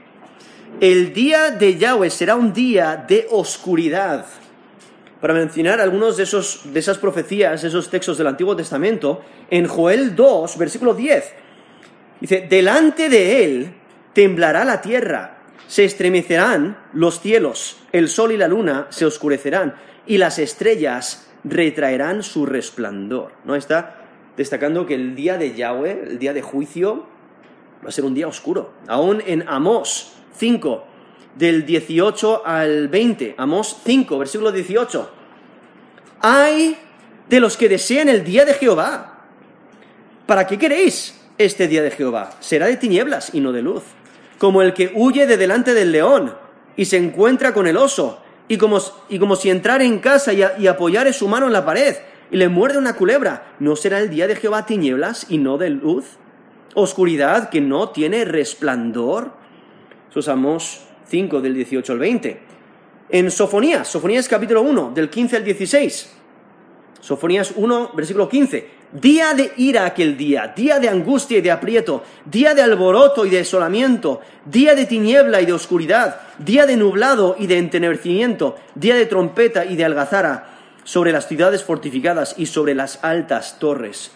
el 0.80 1.12
día 1.12 1.50
de 1.50 1.76
Yahweh 1.76 2.10
será 2.10 2.34
un 2.34 2.52
día 2.52 3.04
de 3.08 3.26
oscuridad. 3.30 4.26
Para 5.20 5.34
mencionar 5.34 5.80
algunos 5.80 6.16
de, 6.16 6.22
esos, 6.22 6.62
de 6.72 6.80
esas 6.80 6.96
profecías, 6.96 7.62
esos 7.62 7.90
textos 7.90 8.16
del 8.16 8.26
Antiguo 8.26 8.56
Testamento, 8.56 9.20
en 9.50 9.66
Joel 9.66 10.16
2, 10.16 10.56
versículo 10.56 10.94
10, 10.94 11.24
dice, 12.20 12.46
delante 12.48 13.10
de 13.10 13.44
él 13.44 13.74
temblará 14.14 14.64
la 14.64 14.80
tierra, 14.80 15.39
se 15.70 15.84
estremecerán 15.84 16.76
los 16.92 17.20
cielos, 17.20 17.76
el 17.92 18.08
sol 18.08 18.32
y 18.32 18.36
la 18.36 18.48
luna 18.48 18.88
se 18.90 19.06
oscurecerán, 19.06 19.76
y 20.04 20.18
las 20.18 20.40
estrellas 20.40 21.30
retraerán 21.44 22.24
su 22.24 22.44
resplandor. 22.44 23.30
¿No 23.44 23.54
está? 23.54 24.00
destacando 24.40 24.86
que 24.86 24.94
el 24.94 25.14
día 25.14 25.36
de 25.36 25.54
Yahweh, 25.54 26.04
el 26.12 26.18
día 26.18 26.32
de 26.32 26.40
juicio, 26.40 27.04
va 27.84 27.90
a 27.90 27.92
ser 27.92 28.06
un 28.06 28.14
día 28.14 28.26
oscuro. 28.26 28.72
Aún 28.88 29.22
en 29.26 29.46
Amós 29.46 30.14
5, 30.38 30.84
del 31.36 31.66
18 31.66 32.46
al 32.46 32.88
20, 32.88 33.34
Amós 33.36 33.76
5, 33.84 34.18
versículo 34.18 34.50
18. 34.50 35.10
Hay 36.22 36.74
de 37.28 37.38
los 37.38 37.58
que 37.58 37.68
desean 37.68 38.08
el 38.08 38.24
día 38.24 38.46
de 38.46 38.54
Jehová. 38.54 39.26
¿Para 40.24 40.46
qué 40.46 40.58
queréis 40.58 41.20
este 41.36 41.68
día 41.68 41.82
de 41.82 41.90
Jehová? 41.90 42.30
Será 42.40 42.66
de 42.66 42.78
tinieblas 42.78 43.34
y 43.34 43.40
no 43.40 43.52
de 43.52 43.60
luz. 43.60 43.82
Como 44.40 44.62
el 44.62 44.72
que 44.72 44.90
huye 44.94 45.26
de 45.26 45.36
delante 45.36 45.74
del 45.74 45.92
león 45.92 46.34
y 46.74 46.86
se 46.86 46.96
encuentra 46.96 47.52
con 47.52 47.66
el 47.66 47.76
oso, 47.76 48.22
y 48.48 48.56
como, 48.56 48.80
y 49.10 49.18
como 49.18 49.36
si 49.36 49.50
entrara 49.50 49.84
en 49.84 49.98
casa 49.98 50.32
y, 50.32 50.42
y 50.58 50.66
apoyare 50.66 51.12
su 51.12 51.28
mano 51.28 51.46
en 51.46 51.52
la 51.52 51.66
pared, 51.66 51.94
y 52.30 52.38
le 52.38 52.48
muerde 52.48 52.78
una 52.78 52.96
culebra, 52.96 53.54
¿no 53.58 53.76
será 53.76 53.98
el 53.98 54.08
día 54.08 54.26
de 54.26 54.36
Jehová 54.36 54.64
tinieblas 54.64 55.26
y 55.28 55.36
no 55.36 55.58
de 55.58 55.68
luz? 55.68 56.16
Oscuridad 56.72 57.50
que 57.50 57.60
no 57.60 57.90
tiene 57.90 58.24
resplandor. 58.24 59.32
Eso 60.08 60.20
es 60.20 60.80
5 61.04 61.40
del 61.42 61.52
18 61.52 61.92
al 61.92 61.98
20. 61.98 62.40
En 63.10 63.30
Sofonías, 63.30 63.88
Sofonías 63.88 64.26
capítulo 64.26 64.62
1, 64.62 64.92
del 64.94 65.10
15 65.10 65.36
al 65.36 65.44
16. 65.44 66.16
Sofonías 67.00 67.52
1, 67.56 67.90
versículo 67.94 68.26
15. 68.26 68.79
Día 68.92 69.34
de 69.34 69.52
ira 69.56 69.86
aquel 69.86 70.16
día, 70.16 70.52
día 70.56 70.80
de 70.80 70.88
angustia 70.88 71.38
y 71.38 71.42
de 71.42 71.52
aprieto, 71.52 72.02
día 72.24 72.54
de 72.54 72.62
alboroto 72.62 73.24
y 73.24 73.30
de 73.30 73.36
desolamiento, 73.36 74.20
día 74.44 74.74
de 74.74 74.84
tiniebla 74.84 75.40
y 75.40 75.46
de 75.46 75.52
oscuridad, 75.52 76.20
día 76.38 76.66
de 76.66 76.76
nublado 76.76 77.36
y 77.38 77.46
de 77.46 77.58
entenebrecimiento, 77.58 78.56
día 78.74 78.96
de 78.96 79.06
trompeta 79.06 79.64
y 79.64 79.76
de 79.76 79.84
algazara, 79.84 80.58
sobre 80.82 81.12
las 81.12 81.28
ciudades 81.28 81.62
fortificadas 81.62 82.34
y 82.36 82.46
sobre 82.46 82.74
las 82.74 83.04
altas 83.04 83.60
torres. 83.60 84.10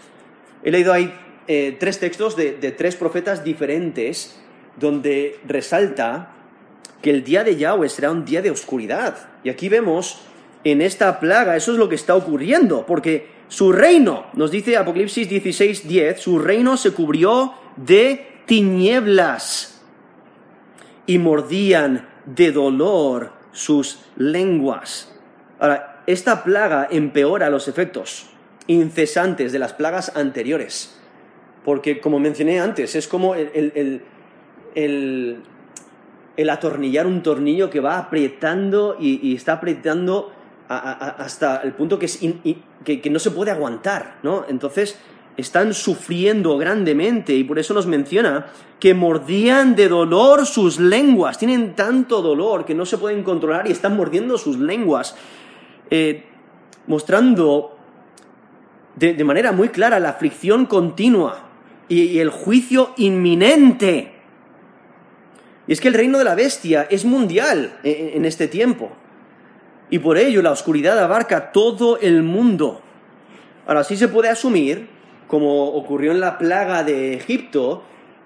He 0.65 0.73
leído 0.73 0.93
ahí 0.93 1.15
eh, 1.47 1.77
tres 1.79 2.01
textos 2.01 2.37
de, 2.37 2.53
tres 2.77 2.97
profetas 2.97 3.45
diferentes 3.45 4.41
donde 4.77 5.39
resalta 5.47 6.33
que 7.01 7.11
el 7.11 7.23
día 7.23 7.45
de 7.45 7.55
Yahweh 7.55 7.89
será 7.89 8.11
un 8.11 8.25
día 8.25 8.43
de 8.43 8.51
oscuridad. 8.51 9.29
Y 9.45 9.51
aquí 9.51 9.69
vemos 9.69 10.23
en 10.65 10.83
esta 10.83 11.21
plaga, 11.21 11.55
eso 11.55 11.71
es 11.71 11.79
lo 11.79 11.89
que 11.89 11.95
está 11.95 12.17
ocurriendo, 12.17 12.87
porque 12.87 13.29
su 13.49 13.73
reino, 13.73 14.27
nos 14.35 14.51
dice 14.51 14.77
Apocalipsis 14.77 15.29
16, 15.29 15.87
10, 15.87 16.21
su 16.21 16.39
reino 16.39 16.77
se 16.77 16.93
cubrió 16.93 17.55
de 17.77 18.41
tinieblas 18.47 19.83
y 21.07 21.19
mordían 21.19 22.09
de 22.27 22.53
dolor 22.53 23.33
sus 23.53 24.01
lenguas. 24.17 25.13
Ahora, 25.59 26.03
esta 26.07 26.45
plaga 26.45 26.89
empeora 26.91 27.51
los 27.51 27.69
efectos 27.69 28.27
incesantes 28.67 29.53
de 29.53 29.59
las 29.59 29.73
plagas 29.73 30.17
anteriores. 30.17 30.99
Porque, 31.65 32.01
como 32.01 32.19
mencioné 32.19 32.61
antes, 32.61 32.95
es 32.95 33.09
como 33.09 33.35
el, 33.35 34.03
el, 34.75 36.51
atornillar 36.51 37.07
un 37.07 37.23
tornillo 37.23 37.71
que 37.71 37.81
va 37.81 37.99
apretando 37.99 38.97
y, 39.01 39.35
está 39.35 39.55
apretando 39.55 40.33
hasta 40.79 41.63
el 41.63 41.73
punto 41.73 41.99
que, 41.99 42.07
es 42.07 42.21
que, 42.85 43.11
no 43.11 43.19
se 43.19 43.31
puede 43.31 43.51
aguantar, 43.51 44.19
¿no? 44.23 44.45
Entonces, 44.49 44.99
están 45.37 45.75
sufriendo 45.75 46.57
grandemente 46.57 47.35
y 47.35 47.45
por 47.45 47.59
eso 47.59 47.75
nos 47.75 47.87
menciona 47.87 48.47
que 48.79 48.95
mordían 48.95 49.75
de 49.75 49.89
dolor 49.89 50.47
sus 50.47 50.79
lenguas, 50.79 51.39
tienen 51.39 51.75
tanto 51.75 52.23
dolor 52.23 52.65
que 52.65 52.75
no 52.75 52.87
se 52.87 52.99
pueden 52.99 53.23
controlar 53.23 53.67
y 53.67 53.73
están 53.73 53.97
mordiendo 53.97 54.39
sus 54.39 54.59
lenguas, 54.59 55.17
eh, 55.91 56.25
mostrando 56.87 57.77
de, 58.97 59.25
manera 59.25 59.53
muy 59.53 59.71
clara 59.71 59.99
la 59.99 60.11
aflicción 60.11 60.67
continua 60.67 61.49
y, 61.89 62.19
el 62.19 62.31
juicio 62.31 62.93
inminente. 62.97 64.13
Y 65.67 65.73
es 65.73 65.81
que 65.81 65.89
el 65.89 65.95
reino 65.95 66.19
de 66.19 66.25
la 66.25 66.35
bestia 66.35 66.87
es 66.91 67.05
mundial 67.05 67.79
en 67.83 68.25
este 68.25 68.49
tiempo. 68.49 68.93
Y 69.91 69.99
por 69.99 70.19
ello 70.19 70.43
la 70.43 70.51
oscuridad 70.51 70.99
abarca 70.99 71.53
todo 71.53 71.99
el 71.99 72.23
mundo. 72.23 72.81
Ahora 73.67 73.85
sí 73.85 73.97
se 73.97 74.09
puede 74.09 74.29
asumir 74.29 74.89
como 75.27 75.69
ocurrió 75.69 76.13
en 76.13 76.21
la 76.21 76.39
plaga 76.39 76.85
de 76.85 77.15
Egipto, 77.15 77.83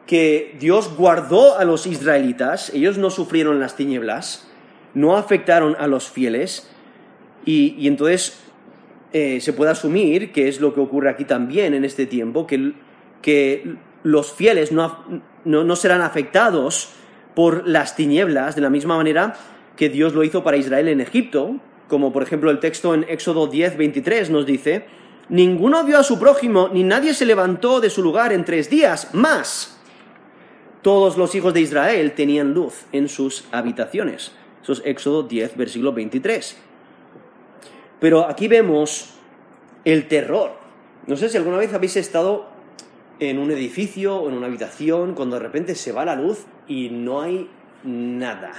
que 0.07 0.57
Dios 0.59 0.95
guardó 0.97 1.59
a 1.59 1.65
los 1.65 1.87
israelitas, 1.87 2.71
ellos 2.75 2.99
no 2.99 3.11
sufrieron 3.11 3.61
las 3.61 3.77
tinieblas, 3.77 4.49
no 4.95 5.17
afectaron 5.17 5.77
a 5.79 5.87
los 5.87 6.11
fieles, 6.11 6.71
y, 7.45 7.87
entonces 7.87 8.41
eh, 9.13 9.41
se 9.41 9.53
puede 9.53 9.71
asumir, 9.71 10.33
que 10.33 10.49
es 10.49 10.61
lo 10.61 10.75
que 10.75 10.81
ocurre 10.81 11.09
aquí 11.09 11.25
también 11.25 11.75
en 11.75 11.85
este 11.85 12.07
tiempo, 12.07 12.47
que, 12.47 12.73
que 13.23 13.77
los 14.03 14.33
fieles 14.33 14.73
no, 14.73 15.05
no 15.45 15.77
serán 15.77 16.03
afectados 16.03 16.91
por 17.35 17.67
las 17.67 17.97
tinieblas 17.97 18.55
de 18.55 18.61
la 18.61 18.71
misma 18.71 18.97
manera 18.97 19.35
que 19.79 19.89
Dios 19.89 20.13
lo 20.13 20.25
hizo 20.25 20.43
para 20.43 20.57
Israel 20.57 20.89
en 20.89 21.01
Egipto, 21.01 21.57
como 21.87 22.13
por 22.13 22.25
ejemplo 22.25 22.51
el 22.51 22.59
texto 22.59 22.95
en 22.95 23.07
Éxodo 23.09 23.47
10, 23.47 23.79
23 23.79 24.29
nos 24.29 24.45
dice, 24.45 24.87
Ninguno 25.29 25.85
vio 25.85 25.99
a 25.99 26.03
su 26.03 26.19
prójimo, 26.19 26.69
ni 26.73 26.83
nadie 26.83 27.15
se 27.15 27.25
levantó 27.25 27.81
de 27.81 27.89
su 27.89 28.03
lugar 28.03 28.33
en 28.33 28.45
tres 28.45 28.69
días, 28.69 29.15
más. 29.15 29.79
Todos 30.83 31.17
los 31.17 31.35
hijos 31.37 31.55
de 31.55 31.61
Israel 31.61 32.13
tenían 32.13 32.55
luz 32.55 32.87
en 32.91 33.09
sus 33.09 33.45
habitaciones. 33.53 34.33
Eso 34.63 34.73
es 34.73 34.83
Éxodo 34.85 35.23
10, 35.23 35.57
versículo 35.57 35.93
23. 35.93 36.59
Pero 38.01 38.27
aquí 38.27 38.49
vemos 38.49 39.15
el 39.85 40.09
terror. 40.09 40.55
No 41.07 41.17
sé 41.17 41.29
si 41.29 41.37
alguna 41.37 41.59
vez 41.59 41.73
habéis 41.73 41.97
estado 41.97 42.49
en 43.21 43.39
un 43.39 43.53
edificio 43.53 44.17
o 44.17 44.29
en 44.29 44.35
una 44.35 44.49
habitación 44.49 45.15
cuando 45.15 45.37
de 45.37 45.43
repente 45.43 45.77
se 45.77 45.93
va 45.93 46.05
la 46.05 46.17
luz 46.17 46.47
y 46.67 46.89
no 46.91 47.21
hay 47.21 47.49
nada. 47.85 48.53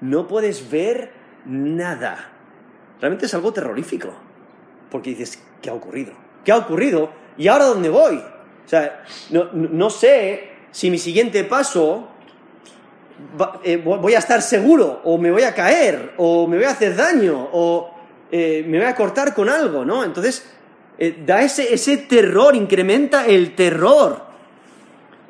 No 0.00 0.26
puedes 0.26 0.70
ver 0.70 1.12
nada. 1.44 2.30
Realmente 3.00 3.26
es 3.26 3.34
algo 3.34 3.52
terrorífico. 3.52 4.12
Porque 4.90 5.10
dices, 5.10 5.42
¿qué 5.60 5.70
ha 5.70 5.74
ocurrido? 5.74 6.12
¿Qué 6.44 6.52
ha 6.52 6.56
ocurrido? 6.56 7.10
¿Y 7.36 7.48
ahora 7.48 7.66
dónde 7.66 7.88
voy? 7.88 8.16
O 8.16 8.68
sea, 8.68 9.04
no, 9.30 9.90
sé 9.90 10.50
si 10.70 10.90
mi 10.90 10.98
siguiente 10.98 11.44
paso 11.44 12.08
eh, 13.64 13.78
voy 13.78 14.14
a 14.14 14.18
estar 14.18 14.42
seguro, 14.42 15.00
o 15.04 15.16
me 15.18 15.30
voy 15.30 15.42
a 15.42 15.54
caer, 15.54 16.12
o 16.18 16.46
me 16.46 16.56
voy 16.56 16.66
a 16.66 16.70
hacer 16.70 16.94
daño, 16.94 17.48
o 17.52 17.94
eh, 18.30 18.64
me 18.66 18.78
voy 18.78 18.86
a 18.86 18.94
cortar 18.94 19.34
con 19.34 19.48
algo, 19.48 19.84
¿no? 19.84 20.04
Entonces, 20.04 20.46
eh, 20.98 21.22
da 21.24 21.42
ese, 21.42 21.72
ese 21.72 21.96
terror, 21.96 22.54
incrementa 22.54 23.26
el 23.26 23.54
terror. 23.54 24.22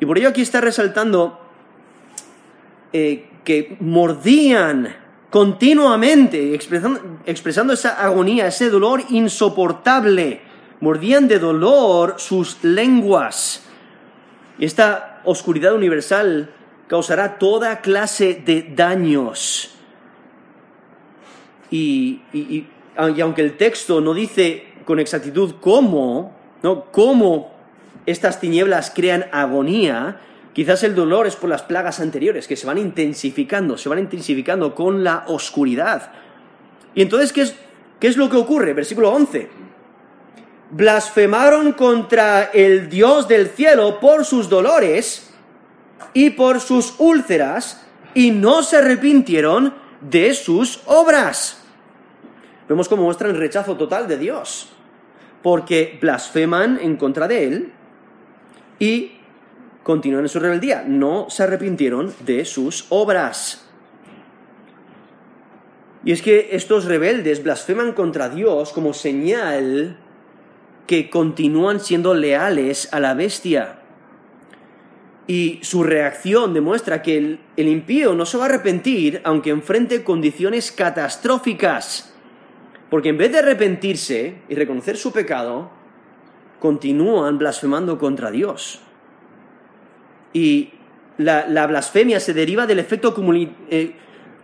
Y 0.00 0.06
por 0.06 0.18
ello 0.18 0.30
aquí 0.30 0.42
está 0.42 0.60
resaltando 0.60 1.40
que 3.48 3.78
mordían 3.80 4.94
continuamente, 5.30 6.54
expresando, 6.54 7.72
esa 7.72 8.04
agonía, 8.04 8.46
ese 8.46 8.68
dolor 8.68 9.02
insoportable. 9.08 10.42
Mordían 10.80 11.28
de 11.28 11.38
dolor 11.38 12.16
sus 12.18 12.62
lenguas. 12.62 13.64
Esta 14.58 15.22
oscuridad 15.24 15.74
universal 15.74 16.50
causará 16.88 17.38
toda 17.38 17.80
clase 17.80 18.34
de 18.34 18.70
daños. 18.76 19.70
Y, 21.70 22.20
y, 22.34 22.66
aunque 22.98 23.40
el 23.40 23.56
texto 23.56 24.02
no 24.02 24.12
dice 24.12 24.74
con 24.84 25.00
exactitud 25.00 25.54
cómo, 25.58 26.36
¿no? 26.62 26.84
cómo 26.92 27.54
estas 28.04 28.40
tinieblas 28.40 28.92
crean 28.94 29.24
agonía, 29.32 30.20
Quizás 30.58 30.82
el 30.82 30.96
dolor 30.96 31.28
es 31.28 31.36
por 31.36 31.48
las 31.48 31.62
plagas 31.62 32.00
anteriores, 32.00 32.48
que 32.48 32.56
se 32.56 32.66
van 32.66 32.78
intensificando, 32.78 33.78
se 33.78 33.88
van 33.88 34.00
intensificando 34.00 34.74
con 34.74 35.04
la 35.04 35.22
oscuridad. 35.28 36.10
Y 36.96 37.02
entonces, 37.02 37.32
¿qué 37.32 37.42
es, 37.42 37.54
qué 38.00 38.08
es 38.08 38.16
lo 38.16 38.28
que 38.28 38.38
ocurre? 38.38 38.74
Versículo 38.74 39.12
11. 39.12 39.48
Blasfemaron 40.72 41.74
contra 41.74 42.50
el 42.52 42.88
Dios 42.88 43.28
del 43.28 43.50
cielo 43.50 44.00
por 44.00 44.24
sus 44.24 44.48
dolores 44.48 45.32
y 46.12 46.30
por 46.30 46.58
sus 46.58 46.96
úlceras, 46.98 47.86
y 48.14 48.32
no 48.32 48.64
se 48.64 48.78
arrepintieron 48.78 49.72
de 50.00 50.34
sus 50.34 50.82
obras. 50.86 51.62
Vemos 52.68 52.88
cómo 52.88 53.04
muestran 53.04 53.36
rechazo 53.36 53.76
total 53.76 54.08
de 54.08 54.18
Dios, 54.18 54.70
porque 55.40 56.00
blasfeman 56.02 56.80
en 56.82 56.96
contra 56.96 57.28
de 57.28 57.44
Él 57.44 57.72
y 58.80 59.17
continúan 59.88 60.24
en 60.24 60.28
su 60.28 60.38
rebeldía, 60.38 60.84
no 60.86 61.28
se 61.30 61.44
arrepintieron 61.44 62.12
de 62.20 62.44
sus 62.44 62.84
obras. 62.90 63.66
Y 66.04 66.12
es 66.12 66.20
que 66.20 66.50
estos 66.52 66.84
rebeldes 66.84 67.42
blasfeman 67.42 67.94
contra 67.94 68.28
Dios 68.28 68.74
como 68.74 68.92
señal 68.92 69.96
que 70.86 71.08
continúan 71.08 71.80
siendo 71.80 72.12
leales 72.12 72.92
a 72.92 73.00
la 73.00 73.14
bestia. 73.14 73.78
Y 75.26 75.58
su 75.62 75.82
reacción 75.82 76.52
demuestra 76.52 77.00
que 77.00 77.16
el, 77.16 77.40
el, 77.56 77.68
impío 77.68 78.14
no 78.14 78.26
se 78.26 78.36
va 78.36 78.44
a 78.44 78.48
arrepentir 78.48 79.22
aunque 79.24 79.48
enfrente 79.48 80.04
condiciones 80.04 80.70
catastróficas. 80.70 82.12
Porque 82.90 83.08
en 83.08 83.16
vez 83.16 83.32
de 83.32 83.38
arrepentirse 83.38 84.42
y 84.50 84.54
reconocer 84.54 84.98
su 84.98 85.12
pecado, 85.12 85.70
continúan 86.60 87.38
blasfemando 87.38 87.96
contra 87.96 88.30
Dios. 88.30 88.82
Y 90.32 90.70
la, 91.18 91.66
blasfemia 91.66 92.20
se 92.20 92.32
deriva 92.32 92.66
del 92.66 92.78
efecto 92.78 93.14
eh, 93.70 93.92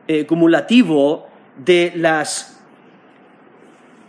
eh, 0.09 0.27
cumulativo 0.27 1.29
de 1.57 1.93
las 1.97 2.61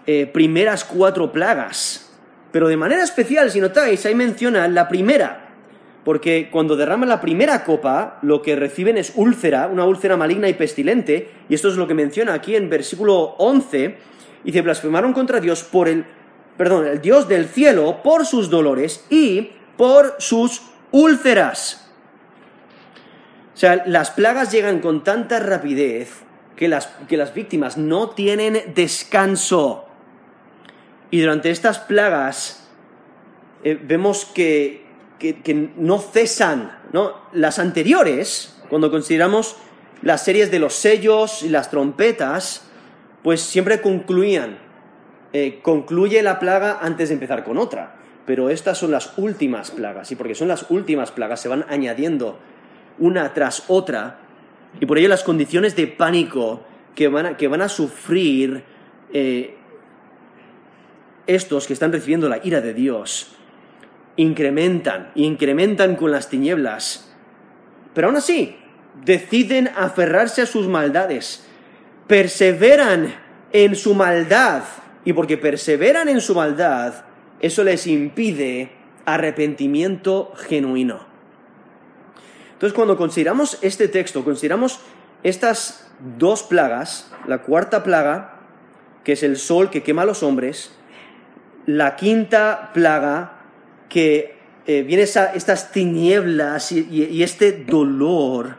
eh, 0.07 0.25
primeras 0.27 0.83
cuatro 0.83 1.31
plagas. 1.31 2.13
Pero 2.51 2.67
de 2.67 2.77
manera 2.77 3.03
especial, 3.03 3.51
si 3.51 3.59
notáis, 3.59 4.05
ahí 4.05 4.15
menciona 4.15 4.67
la 4.67 4.87
primera, 4.87 5.49
porque 6.03 6.49
cuando 6.51 6.75
derraman 6.75 7.09
la 7.09 7.19
primera 7.19 7.63
copa, 7.63 8.19
lo 8.21 8.41
que 8.41 8.55
reciben 8.55 8.97
es 8.97 9.13
úlcera, 9.15 9.67
una 9.67 9.85
úlcera 9.85 10.15
maligna 10.15 10.47
y 10.47 10.53
pestilente, 10.53 11.29
y 11.49 11.55
esto 11.55 11.67
es 11.67 11.75
lo 11.75 11.87
que 11.87 11.93
menciona 11.93 12.33
aquí 12.33 12.55
en 12.55 12.69
versículo 12.69 13.35
11, 13.39 13.97
dice, 14.43 14.61
blasfemaron 14.61 15.11
contra 15.11 15.41
Dios 15.41 15.63
por 15.63 15.89
el, 15.89 16.05
perdón, 16.55 16.87
el 16.87 17.01
Dios 17.01 17.27
del 17.27 17.47
cielo, 17.47 18.01
por 18.03 18.25
sus 18.25 18.49
dolores 18.49 19.05
y 19.09 19.49
por 19.75 20.15
sus 20.19 20.61
úlceras. 20.95 21.89
O 23.53 23.57
sea, 23.57 23.83
las 23.85 24.11
plagas 24.11 24.51
llegan 24.51 24.79
con 24.79 25.03
tanta 25.03 25.39
rapidez 25.39 26.23
que 26.55 26.69
las, 26.69 26.87
que 27.09 27.17
las 27.17 27.33
víctimas 27.33 27.77
no 27.77 28.11
tienen 28.11 28.73
descanso. 28.73 29.89
Y 31.11 31.19
durante 31.19 31.51
estas 31.51 31.79
plagas 31.79 32.69
eh, 33.65 33.77
vemos 33.81 34.23
que, 34.25 34.85
que, 35.19 35.69
no 35.75 35.99
cesan. 35.99 36.79
¿no? 36.93 37.13
Las 37.33 37.59
anteriores, 37.59 38.61
cuando 38.69 38.89
consideramos 38.89 39.57
las 40.01 40.23
series 40.23 40.49
de 40.49 40.59
los 40.59 40.75
sellos 40.75 41.43
y 41.43 41.49
las 41.49 41.69
trompetas, 41.69 42.69
pues 43.21 43.41
siempre 43.41 43.81
concluían. 43.81 44.59
Eh, 45.33 45.59
concluye 45.61 46.23
la 46.23 46.39
plaga 46.39 46.79
antes 46.81 47.09
de 47.09 47.15
empezar 47.15 47.43
con 47.43 47.57
otra 47.57 48.04
pero 48.25 48.49
estas 48.49 48.77
son 48.77 48.91
las 48.91 49.17
últimas 49.17 49.71
plagas, 49.71 50.11
y 50.11 50.15
porque 50.15 50.35
son 50.35 50.47
las 50.47 50.69
últimas 50.69 51.11
plagas 51.11 51.41
se 51.41 51.49
van 51.49 51.65
añadiendo 51.69 52.39
una 52.97 53.33
tras 53.33 53.63
otra, 53.67 54.19
y 54.79 54.85
por 54.85 54.97
ello 54.97 55.09
las 55.09 55.23
condiciones 55.23 55.75
de 55.75 55.87
pánico 55.87 56.63
que 56.95 57.07
van 57.07 57.25
a, 57.25 57.37
que 57.37 57.47
van 57.47 57.61
a 57.61 57.69
sufrir 57.69 58.63
eh, 59.13 59.55
estos 61.27 61.67
que 61.67 61.73
están 61.73 61.91
recibiendo 61.91 62.29
la 62.29 62.39
ira 62.43 62.61
de 62.61 62.73
Dios 62.73 63.35
incrementan, 64.17 65.11
incrementan 65.15 65.95
con 65.95 66.11
las 66.11 66.29
tinieblas, 66.29 67.11
pero 67.93 68.07
aún 68.07 68.17
así 68.17 68.57
deciden 69.03 69.69
aferrarse 69.75 70.41
a 70.41 70.45
sus 70.45 70.67
maldades, 70.67 71.45
perseveran 72.07 73.13
en 73.51 73.75
su 73.75 73.93
maldad, 73.93 74.63
y 75.03 75.13
porque 75.13 75.37
perseveran 75.37 76.09
en 76.09 76.21
su 76.21 76.33
maldad, 76.33 77.05
eso 77.39 77.63
les 77.63 77.87
impide 77.87 78.71
arrepentimiento 79.05 80.33
genuino. 80.35 81.05
Entonces, 82.53 82.73
cuando 82.73 82.97
consideramos 82.97 83.59
este 83.61 83.87
texto, 83.87 84.23
consideramos 84.23 84.79
estas 85.23 85.91
dos 86.17 86.43
plagas, 86.43 87.11
la 87.27 87.41
cuarta 87.41 87.83
plaga, 87.83 88.39
que 89.03 89.13
es 89.13 89.23
el 89.23 89.37
sol 89.37 89.69
que 89.69 89.83
quema 89.83 90.03
a 90.03 90.05
los 90.05 90.23
hombres, 90.23 90.71
la 91.65 91.95
quinta 91.95 92.71
plaga, 92.73 93.41
que 93.89 94.35
eh, 94.65 94.83
viene 94.83 95.03
estas 95.03 95.71
tinieblas 95.71 96.71
y 96.71 97.21
este 97.21 97.51
dolor, 97.51 98.55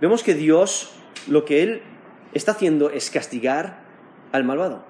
vemos 0.00 0.22
que 0.22 0.34
Dios 0.34 0.94
lo 1.26 1.44
que 1.44 1.62
Él 1.62 1.82
está 2.32 2.52
haciendo 2.52 2.90
es 2.90 3.10
castigar 3.10 3.80
al 4.32 4.44
malvado. 4.44 4.84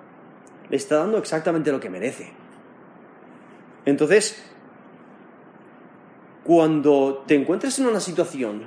Le 0.71 0.77
está 0.77 0.97
dando 0.97 1.19
exactamente 1.19 1.71
lo 1.71 1.81
que 1.81 1.91
merece. 1.91 2.33
Entonces, 3.87 4.43
cuando 6.45 7.25
te 7.27 7.35
encuentres 7.35 7.79
en 7.79 7.87
una 7.87 8.01
situación 8.01 8.63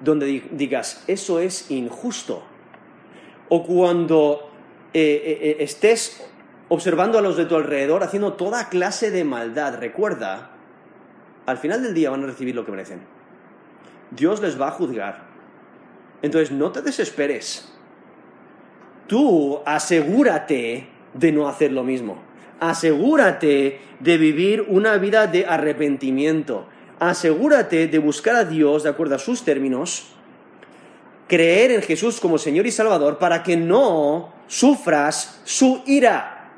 donde 0.00 0.44
digas, 0.52 1.04
eso 1.06 1.38
es 1.38 1.70
injusto, 1.70 2.42
o 3.48 3.64
cuando 3.64 4.50
eh, 4.94 5.22
eh, 5.24 5.38
eh, 5.42 5.56
estés 5.60 6.26
observando 6.68 7.18
a 7.18 7.22
los 7.22 7.36
de 7.36 7.46
tu 7.46 7.56
alrededor 7.56 8.02
haciendo 8.02 8.34
toda 8.34 8.68
clase 8.68 9.10
de 9.10 9.24
maldad, 9.24 9.78
recuerda, 9.78 10.50
al 11.46 11.58
final 11.58 11.82
del 11.82 11.94
día 11.94 12.10
van 12.10 12.22
a 12.24 12.26
recibir 12.26 12.54
lo 12.54 12.64
que 12.64 12.70
merecen. 12.70 13.00
Dios 14.10 14.40
les 14.40 14.60
va 14.60 14.68
a 14.68 14.72
juzgar. 14.72 15.30
Entonces, 16.22 16.50
no 16.50 16.70
te 16.70 16.82
desesperes. 16.82 17.72
Tú 19.06 19.60
asegúrate 19.64 20.88
de 21.14 21.32
no 21.32 21.48
hacer 21.48 21.72
lo 21.72 21.82
mismo. 21.82 22.29
Asegúrate 22.60 23.80
de 23.98 24.18
vivir 24.18 24.64
una 24.68 24.96
vida 24.98 25.26
de 25.26 25.46
arrepentimiento. 25.46 26.66
Asegúrate 26.98 27.88
de 27.88 27.98
buscar 27.98 28.36
a 28.36 28.44
Dios 28.44 28.82
de 28.82 28.90
acuerdo 28.90 29.14
a 29.14 29.18
sus 29.18 29.42
términos, 29.42 30.12
creer 31.26 31.70
en 31.70 31.82
Jesús 31.82 32.20
como 32.20 32.38
Señor 32.38 32.66
y 32.66 32.70
Salvador 32.70 33.18
para 33.18 33.42
que 33.42 33.56
no 33.56 34.32
sufras 34.46 35.40
su 35.44 35.82
ira. 35.86 36.50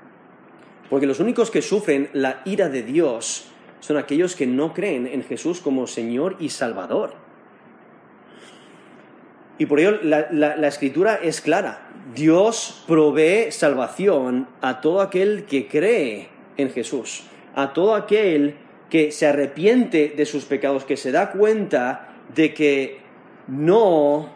Porque 0.90 1.06
los 1.06 1.20
únicos 1.20 1.50
que 1.50 1.62
sufren 1.62 2.10
la 2.12 2.42
ira 2.44 2.68
de 2.68 2.82
Dios 2.82 3.46
son 3.80 3.96
aquellos 3.96 4.36
que 4.36 4.46
no 4.46 4.74
creen 4.74 5.06
en 5.06 5.24
Jesús 5.24 5.60
como 5.60 5.86
Señor 5.86 6.36
y 6.38 6.48
Salvador. 6.48 7.14
Y 9.58 9.66
por 9.66 9.78
ello 9.78 9.98
la, 10.02 10.66
escritura 10.66 11.16
es 11.16 11.40
clara. 11.40 11.91
Dios 12.14 12.84
provee 12.86 13.52
salvación 13.52 14.48
a 14.60 14.80
todo 14.80 15.00
aquel 15.00 15.44
que 15.44 15.68
cree 15.68 16.28
en 16.56 16.70
Jesús, 16.70 17.24
a 17.54 17.72
todo 17.72 17.94
aquel 17.94 18.56
que 18.90 19.12
se 19.12 19.26
arrepiente 19.26 20.12
de 20.16 20.26
sus 20.26 20.44
pecados, 20.44 20.84
que 20.84 20.96
se 20.96 21.12
da 21.12 21.30
cuenta 21.30 22.14
de 22.34 22.52
que 22.52 23.00
no, 23.46 24.30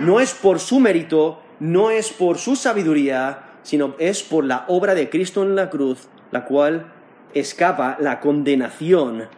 no 0.00 0.20
es 0.20 0.34
por 0.34 0.58
su 0.58 0.80
mérito, 0.80 1.40
no 1.60 1.90
es 1.90 2.10
por 2.10 2.38
su 2.38 2.56
sabiduría, 2.56 3.44
sino 3.62 3.94
es 3.98 4.22
por 4.22 4.44
la 4.44 4.64
obra 4.68 4.94
de 4.94 5.08
Cristo 5.08 5.42
en 5.42 5.54
la 5.54 5.70
cruz, 5.70 6.08
la 6.30 6.44
cual 6.44 6.92
escapa 7.34 7.96
la 8.00 8.20
condenación 8.20 9.28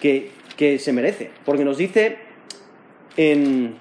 que, 0.00 0.32
que 0.56 0.78
se 0.78 0.92
merece. 0.92 1.30
Porque 1.44 1.64
nos 1.64 1.78
dice 1.78 2.18
en 3.16 3.78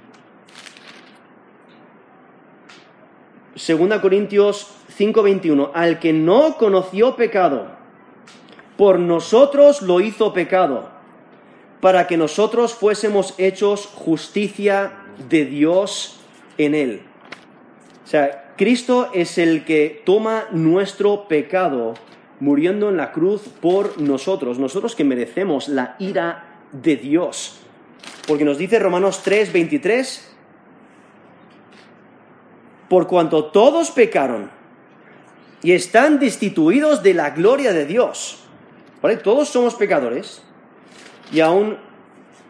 2 3.55 4.01
Corintios 4.01 4.67
5:21, 4.97 5.71
al 5.73 5.99
que 5.99 6.13
no 6.13 6.57
conoció 6.57 7.15
pecado, 7.15 7.67
por 8.77 8.99
nosotros 8.99 9.81
lo 9.81 10.01
hizo 10.01 10.33
pecado, 10.33 10.89
para 11.79 12.07
que 12.07 12.17
nosotros 12.17 12.73
fuésemos 12.73 13.33
hechos 13.37 13.87
justicia 13.87 14.91
de 15.29 15.45
Dios 15.45 16.19
en 16.57 16.75
él. 16.75 17.01
O 18.03 18.07
sea, 18.07 18.53
Cristo 18.57 19.09
es 19.13 19.37
el 19.37 19.63
que 19.65 20.01
toma 20.05 20.45
nuestro 20.51 21.27
pecado 21.27 21.93
muriendo 22.39 22.89
en 22.89 22.97
la 22.97 23.11
cruz 23.11 23.43
por 23.61 23.99
nosotros, 23.99 24.59
nosotros 24.59 24.95
que 24.95 25.03
merecemos 25.05 25.69
la 25.69 25.95
ira 25.99 26.59
de 26.71 26.97
Dios. 26.97 27.59
Porque 28.27 28.43
nos 28.43 28.57
dice 28.57 28.79
Romanos 28.79 29.21
3:23, 29.23 30.34
por 32.95 33.07
cuanto 33.07 33.43
todos 33.43 33.91
pecaron 33.91 34.49
y 35.61 35.73
están 35.73 36.17
destituidos 36.17 37.03
de 37.03 37.13
la 37.13 37.31
gloria 37.31 37.73
de 37.73 37.85
Dios. 37.85 38.37
Todos 39.21 39.49
somos 39.49 39.75
pecadores. 39.75 40.41
Y 41.29 41.41
aún 41.41 41.75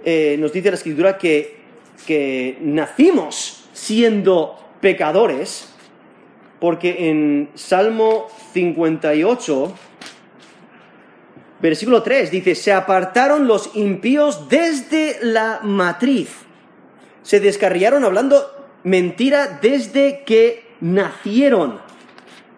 eh, 0.04 0.38
nos 0.38 0.54
dice 0.54 0.70
la 0.70 0.76
escritura 0.76 1.18
que, 1.18 1.62
que 2.06 2.60
nacimos 2.62 3.66
siendo 3.74 4.56
pecadores, 4.82 5.74
porque 6.60 7.10
en 7.10 7.50
Salmo 7.56 8.28
58, 8.54 9.74
versículo 11.60 12.04
3 12.04 12.30
dice, 12.30 12.54
se 12.54 12.72
apartaron 12.72 13.48
los 13.48 13.76
impíos 13.76 14.48
desde 14.48 15.18
la 15.24 15.62
matriz, 15.64 16.30
se 17.24 17.39
descarriaron 17.39 18.04
hablando 18.04 18.55
mentira 18.86 19.59
desde 19.61 20.23
que 20.23 20.63
nacieron. 20.79 21.79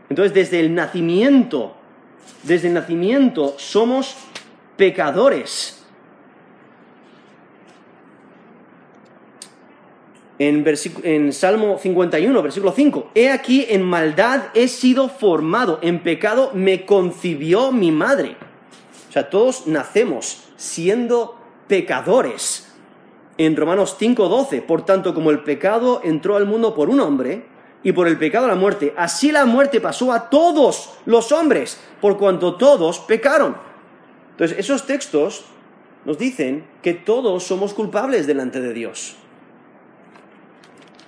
Entonces, 0.10 0.34
desde 0.34 0.60
el 0.60 0.76
nacimiento, 0.76 1.76
desde 2.44 2.68
el 2.68 2.76
nacimiento 2.76 3.56
somos 3.58 4.16
pecadores. 4.76 5.74
En, 10.40 10.64
en, 11.04 11.34
Salmo 11.34 11.80
51, 11.80 12.44
versículo 12.44 12.72
5, 12.72 13.12
He 13.16 13.32
aquí 13.32 13.66
en 13.70 13.82
maldad 13.82 14.50
he 14.54 14.68
sido 14.68 15.10
formado, 15.10 15.80
en 15.82 16.04
pecado 16.04 16.52
me 16.54 16.86
concibió 16.86 17.72
mi 17.72 17.92
madre. 17.92 18.36
O 19.10 19.12
sea, 19.12 19.32
todos 19.32 19.66
nacemos 19.66 20.44
siendo 20.58 21.40
pecadores 21.68 22.67
en 23.38 23.56
Romanos 23.56 23.96
5:12, 24.00 24.62
por 24.62 24.86
tanto 24.86 25.14
como 25.14 25.32
el 25.32 25.44
pecado 25.44 26.02
entró 26.04 26.36
al 26.36 26.46
mundo 26.46 26.74
por 26.74 26.90
un 26.90 27.00
hombre 27.00 27.46
y 27.84 27.92
por 27.92 28.08
el 28.08 28.18
pecado 28.18 28.48
la 28.48 28.56
muerte, 28.56 28.94
así 28.98 29.32
la 29.32 29.46
muerte 29.46 29.80
pasó 29.80 30.12
a 30.12 30.30
todos 30.30 30.98
los 31.06 31.32
hombres, 31.32 31.80
por 32.02 32.18
cuanto 32.18 32.56
todos 32.56 33.00
pecaron. 33.00 33.56
Entonces, 34.32 34.58
esos 34.58 34.86
textos 34.86 35.46
nos 36.06 36.18
dicen 36.18 36.66
que 36.82 36.94
todos 36.94 37.44
somos 37.44 37.74
culpables 37.74 38.28
delante 38.28 38.60
de 38.60 38.74
Dios. 38.74 39.16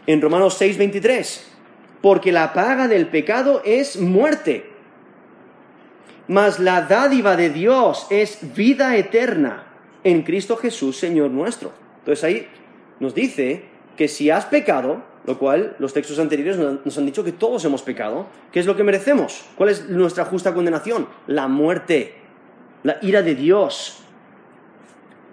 En 0.06 0.22
Romanos 0.22 0.60
6:23, 0.60 1.48
porque 2.02 2.32
la 2.32 2.54
paga 2.54 2.88
del 2.88 3.08
pecado 3.08 3.62
es 3.66 4.00
muerte, 4.00 4.72
mas 6.28 6.60
la 6.60 6.82
dádiva 6.82 7.36
de 7.36 7.50
Dios 7.50 8.08
es 8.10 8.54
vida 8.56 8.96
eterna 8.96 9.66
en 10.04 10.22
Cristo 10.22 10.56
Jesús, 10.56 10.98
Señor 10.98 11.32
nuestro. 11.32 11.72
Entonces 12.10 12.24
ahí 12.24 12.48
nos 13.00 13.14
dice 13.14 13.66
que 13.96 14.08
si 14.08 14.32
has 14.32 14.46
pecado, 14.46 15.04
lo 15.28 15.38
cual 15.38 15.76
los 15.78 15.94
textos 15.94 16.18
anteriores 16.18 16.58
nos 16.58 16.98
han 16.98 17.06
dicho 17.06 17.24
que 17.24 17.32
todos 17.32 17.64
hemos 17.66 17.84
pecado, 17.84 18.26
¿qué 18.52 18.60
es 18.60 18.66
lo 18.66 18.76
que 18.76 18.84
merecemos? 18.84 19.46
¿Cuál 19.56 19.70
es 19.70 19.88
nuestra 19.90 20.26
justa 20.26 20.56
condenación? 20.56 21.08
La 21.28 21.48
muerte, 21.48 22.16
la 22.82 22.98
ira 23.04 23.22
de 23.22 23.36
Dios. 23.36 24.00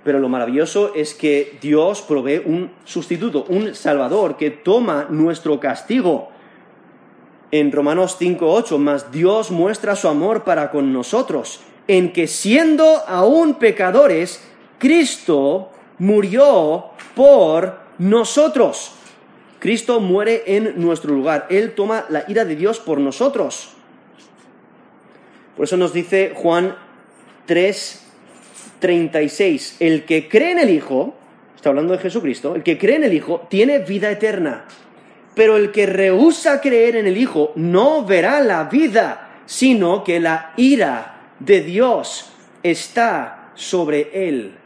Pero 0.05 0.19
lo 0.19 0.29
maravilloso 0.29 0.93
es 0.95 1.15
que 1.15 1.57
Dios 1.63 2.03
provee 2.03 2.43
un 2.45 2.71
sustituto, 2.85 3.47
un 3.49 3.75
salvador 3.75 4.37
que 4.37 4.51
toma 4.51 5.07
nuestro 5.09 5.59
castigo. 5.59 6.29
En 7.53 7.73
Romanos 7.73 8.19
5.8, 8.21 8.77
más 8.77 9.11
Dios 9.11 9.51
muestra 9.51 9.97
su 9.97 10.09
amor 10.09 10.45
para 10.45 10.71
con 10.71 10.93
nosotros, 10.93 11.61
en 11.89 12.13
que 12.13 12.27
siendo 12.27 12.85
aún 13.07 13.55
pecadores, 13.55 14.47
Cristo 14.79 15.71
murió 15.99 16.87
por 17.15 17.79
nosotros. 17.99 18.93
Cristo 19.59 20.01
muere 20.01 20.45
en 20.47 20.75
nuestro 20.77 21.15
lugar. 21.15 21.47
Él 21.51 21.75
toma 21.75 22.05
la 22.09 22.25
ira 22.29 22.45
de 22.45 22.57
Dios 22.57 22.79
por 22.79 22.99
nosotros. 22.99 23.71
Por 25.57 25.65
eso 25.65 25.77
nos 25.77 25.93
dice 25.93 26.33
Juan 26.35 26.77
3, 27.47 28.07
36, 28.79 29.77
el 29.81 30.05
que 30.05 30.29
cree 30.29 30.53
en 30.53 30.59
el 30.59 30.71
Hijo, 30.71 31.15
está 31.55 31.71
hablando 31.71 31.95
de 31.95 31.99
Jesucristo, 31.99 32.55
el 32.55 32.63
que 32.63 32.77
cree 32.77 32.97
en 32.97 33.05
el 33.05 33.15
Hijo 33.15 33.47
tiene 33.49 33.79
vida 33.79 34.11
eterna. 34.11 34.67
Pero 35.35 35.57
el 35.57 35.73
que 35.73 35.87
rehúsa 35.87 36.61
creer 36.61 36.97
en 36.97 37.07
el 37.07 37.17
Hijo 37.17 37.53
no 37.57 38.05
verá 38.05 38.41
la 38.41 38.65
vida, 38.65 39.41
sino 39.47 40.05
que 40.05 40.21
la 40.21 40.53
ira 40.57 41.33
de 41.39 41.63
Dios 41.63 42.31
está 42.63 43.53
sobre 43.55 44.29
él. 44.29 44.57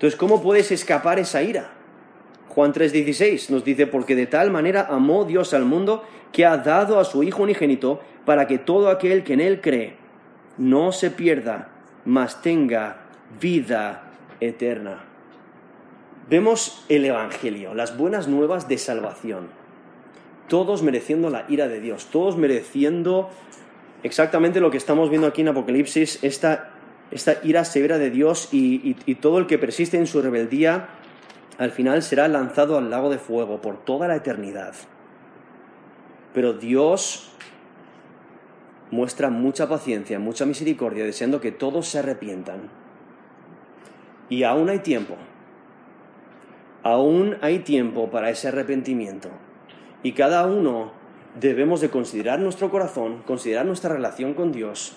Entonces, 0.00 0.18
¿cómo 0.18 0.42
puedes 0.42 0.72
escapar 0.72 1.18
esa 1.18 1.42
ira? 1.42 1.72
Juan 2.48 2.72
3:16 2.72 3.50
nos 3.50 3.66
dice, 3.66 3.86
porque 3.86 4.16
de 4.16 4.26
tal 4.26 4.50
manera 4.50 4.86
amó 4.88 5.26
Dios 5.26 5.52
al 5.52 5.66
mundo 5.66 6.04
que 6.32 6.46
ha 6.46 6.56
dado 6.56 6.98
a 6.98 7.04
su 7.04 7.22
Hijo 7.22 7.42
unigénito 7.42 8.00
para 8.24 8.46
que 8.46 8.56
todo 8.56 8.88
aquel 8.88 9.24
que 9.24 9.34
en 9.34 9.42
Él 9.42 9.60
cree 9.60 9.96
no 10.56 10.92
se 10.92 11.10
pierda, 11.10 11.68
mas 12.06 12.40
tenga 12.40 13.02
vida 13.38 14.04
eterna. 14.40 15.04
Vemos 16.30 16.82
el 16.88 17.04
Evangelio, 17.04 17.74
las 17.74 17.98
buenas 17.98 18.26
nuevas 18.26 18.68
de 18.68 18.78
salvación, 18.78 19.48
todos 20.48 20.82
mereciendo 20.82 21.28
la 21.28 21.44
ira 21.50 21.68
de 21.68 21.78
Dios, 21.78 22.06
todos 22.06 22.38
mereciendo 22.38 23.28
exactamente 24.02 24.60
lo 24.60 24.70
que 24.70 24.78
estamos 24.78 25.10
viendo 25.10 25.28
aquí 25.28 25.42
en 25.42 25.48
Apocalipsis, 25.48 26.20
esta, 26.22 26.69
esta 27.10 27.38
ira 27.42 27.64
severa 27.64 27.98
de 27.98 28.10
Dios 28.10 28.48
y, 28.52 28.94
todo 29.20 29.38
el 29.38 29.46
que 29.46 29.58
persiste 29.58 29.96
en 29.96 30.06
su 30.06 30.22
rebeldía 30.22 30.88
al 31.58 31.72
final 31.72 32.02
será 32.02 32.28
lanzado 32.28 32.78
al 32.78 32.88
lago 32.88 33.10
de 33.10 33.18
fuego 33.18 33.60
por 33.60 33.84
toda 33.84 34.08
la 34.08 34.16
eternidad. 34.16 34.74
Pero 36.32 36.54
Dios 36.54 37.32
muestra 38.90 39.28
mucha 39.28 39.68
paciencia, 39.68 40.18
mucha 40.18 40.46
misericordia, 40.46 41.04
deseando 41.04 41.40
que 41.40 41.52
todos 41.52 41.88
se 41.88 41.98
arrepientan. 41.98 42.70
Y 44.28 44.44
aún 44.44 44.70
hay 44.70 44.78
tiempo. 44.78 45.16
Aún 46.82 47.36
hay 47.42 47.58
tiempo 47.58 48.10
para 48.10 48.30
ese 48.30 48.48
arrepentimiento. 48.48 49.28
Y 50.02 50.12
cada 50.12 50.46
uno 50.46 50.92
debemos 51.38 51.80
de 51.80 51.90
considerar 51.90 52.38
nuestro 52.38 52.70
corazón, 52.70 53.22
considerar 53.26 53.66
nuestra 53.66 53.92
relación 53.92 54.32
con 54.32 54.52
Dios 54.52 54.96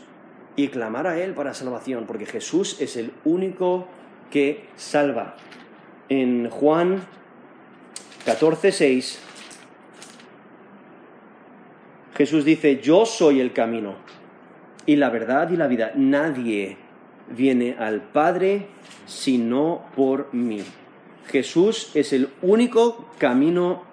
y 0.55 0.67
clamar 0.67 1.07
a 1.07 1.19
Él 1.19 1.33
para 1.33 1.53
salvación, 1.53 2.05
porque 2.05 2.25
Jesús 2.25 2.79
es 2.79 2.97
el 2.97 3.11
único 3.25 3.87
que 4.31 4.65
salva 4.75 5.35
en 6.09 6.49
Juan 6.49 7.01
14, 8.25 8.71
6, 8.71 9.19
Jesús 12.15 12.45
dice, 12.45 12.79
yo 12.79 13.05
soy 13.05 13.39
el 13.39 13.53
camino 13.53 13.95
y 14.85 14.95
la 14.95 15.09
verdad 15.09 15.49
y 15.49 15.57
la 15.57 15.67
vida. 15.67 15.91
Nadie 15.95 16.77
viene 17.29 17.75
al 17.77 18.01
Padre 18.01 18.67
sino 19.05 19.85
por 19.95 20.33
mí. 20.33 20.63
Jesús 21.27 21.91
es 21.95 22.13
el 22.13 22.29
único 22.41 23.09
camino 23.17 23.83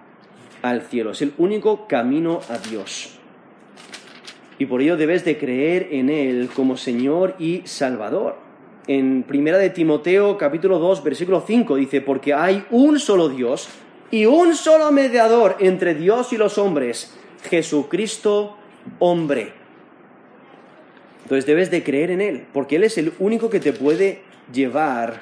al 0.62 0.82
cielo, 0.82 1.12
es 1.12 1.22
el 1.22 1.32
único 1.38 1.86
camino 1.88 2.40
a 2.48 2.58
Dios. 2.58 3.19
Y 4.60 4.66
por 4.66 4.80
ello 4.80 4.96
debes 4.96 5.24
de 5.24 5.38
creer 5.38 5.88
en 5.90 6.08
Él 6.10 6.50
como 6.54 6.76
Señor 6.76 7.34
y 7.40 7.62
Salvador 7.64 8.50
en 8.86 9.22
Primera 9.22 9.56
de 9.56 9.70
Timoteo 9.70 10.36
capítulo 10.36 10.78
2 10.78 11.04
versículo 11.04 11.44
5 11.46 11.76
dice, 11.76 12.00
porque 12.00 12.34
hay 12.34 12.64
un 12.70 12.98
solo 12.98 13.28
Dios 13.28 13.68
y 14.10 14.26
un 14.26 14.56
solo 14.56 14.90
mediador 14.90 15.56
entre 15.60 15.94
Dios 15.94 16.32
y 16.32 16.36
los 16.36 16.58
hombres, 16.58 17.16
Jesucristo 17.48 18.56
hombre. 18.98 19.52
Entonces 21.22 21.46
debes 21.46 21.70
de 21.70 21.84
creer 21.84 22.10
en 22.10 22.20
Él, 22.20 22.46
porque 22.52 22.76
Él 22.76 22.84
es 22.84 22.98
el 22.98 23.12
único 23.20 23.48
que 23.48 23.60
te 23.60 23.72
puede 23.72 24.22
llevar 24.52 25.20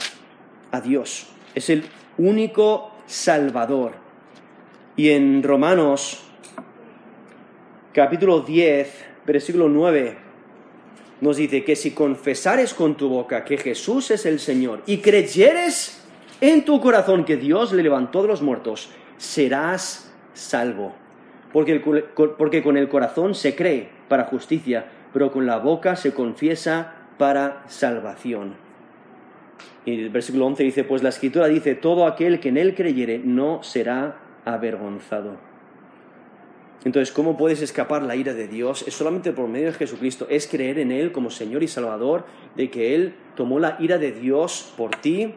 a 0.73 0.81
Dios. 0.81 1.29
Es 1.55 1.69
el 1.69 1.85
único 2.17 2.93
Salvador. 3.07 3.93
Y 4.97 5.11
en 5.11 5.43
Romanos 5.43 6.25
capítulo 7.93 8.41
10, 8.41 9.05
versículo 9.33 9.69
9, 9.69 10.17
nos 11.21 11.37
dice 11.37 11.63
que 11.63 11.77
si 11.77 11.93
confesares 11.93 12.75
con 12.75 12.97
tu 12.97 13.09
boca 13.09 13.45
que 13.45 13.59
Jesús 13.59 14.11
es 14.11 14.25
el 14.27 14.41
Señor 14.41 14.83
y 14.87 14.99
creyeres 14.99 16.03
en 16.41 16.65
tu 16.65 16.81
corazón 16.81 17.25
que 17.25 17.37
Dios 17.37 17.73
le 17.73 17.83
levantó 17.83 18.23
de 18.23 18.29
los 18.29 18.43
muertos, 18.43 18.91
serás 19.17 20.13
salvo. 20.33 20.95
Porque, 21.53 21.79
porque 22.39 22.63
con 22.63 22.77
el 22.77 22.89
corazón 22.89 23.35
se 23.35 23.55
cree 23.55 23.89
para 24.09 24.25
justicia, 24.25 24.87
pero 25.13 25.31
con 25.33 25.47
la 25.47 25.59
boca 25.59 25.97
se 25.97 26.13
confiesa 26.13 26.95
para 27.19 27.65
salvación. 27.67 28.55
Y 29.85 30.05
el 30.05 30.11
versículo 30.11 30.47
11 30.47 30.63
dice, 30.63 30.85
pues 30.85 31.03
la 31.03 31.09
escritura 31.09 31.49
dice, 31.49 31.75
todo 31.75 32.07
aquel 32.07 32.41
que 32.41 32.51
en 32.51 32.59
él 32.59 32.75
creyere 32.75 33.21
no 33.23 33.63
será 33.63 34.19
avergonzado. 34.45 35.48
Entonces, 36.85 37.13
¿cómo 37.13 37.37
puedes 37.37 37.61
escapar 37.61 38.03
la 38.03 38.15
ira 38.15 38.35
de 38.35 38.47
Dios? 38.47 38.85
Es 38.87 38.95
solamente 38.95 39.33
por 39.33 39.49
medio 39.49 39.67
de 39.67 39.73
Jesucristo, 39.73 40.27
es 40.31 40.47
creer 40.47 40.79
en 40.79 40.93
Él 40.93 41.11
como 41.11 41.31
Señor 41.31 41.63
y 41.63 41.69
Salvador, 41.69 42.25
de 42.57 42.71
que 42.71 42.95
Él 42.95 43.15
tomó 43.35 43.59
la 43.59 43.77
ira 43.81 43.99
de 43.99 44.13
Dios 44.13 44.73
por 44.77 44.93
ti 44.97 45.35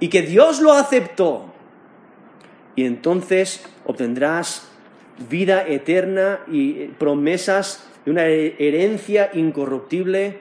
y 0.00 0.08
que 0.08 0.22
Dios 0.22 0.60
lo 0.60 0.72
aceptó. 0.72 1.52
Y 2.76 2.84
entonces 2.84 3.64
obtendrás 3.84 4.70
vida 5.30 5.66
eterna 5.66 6.40
y 6.46 6.86
promesas 6.98 7.88
de 8.04 8.10
una 8.10 8.26
herencia 8.26 9.30
incorruptible 9.32 10.38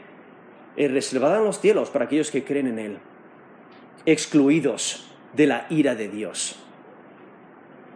eh, 0.77 0.87
reservada 0.87 1.37
en 1.37 1.45
los 1.45 1.59
cielos 1.59 1.89
para 1.89 2.05
aquellos 2.05 2.31
que 2.31 2.43
creen 2.43 2.67
en 2.67 2.79
Él, 2.79 2.97
excluidos 4.05 5.07
de 5.33 5.47
la 5.47 5.67
ira 5.69 5.95
de 5.95 6.07
Dios. 6.07 6.57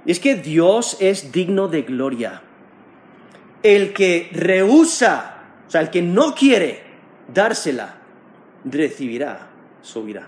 Y 0.05 0.11
es 0.11 0.19
que 0.19 0.35
Dios 0.35 0.97
es 0.99 1.31
digno 1.31 1.67
de 1.67 1.81
gloria. 1.81 2.43
El 3.66 3.93
que 3.93 4.30
rehúsa, 4.32 5.41
o 5.68 5.72
sea, 5.72 5.82
el 5.82 5.89
que 5.89 6.03
no 6.03 6.36
quiere 6.36 6.84
dársela, 7.34 7.95
recibirá 8.63 9.47
su 9.82 10.07
ira. 10.07 10.28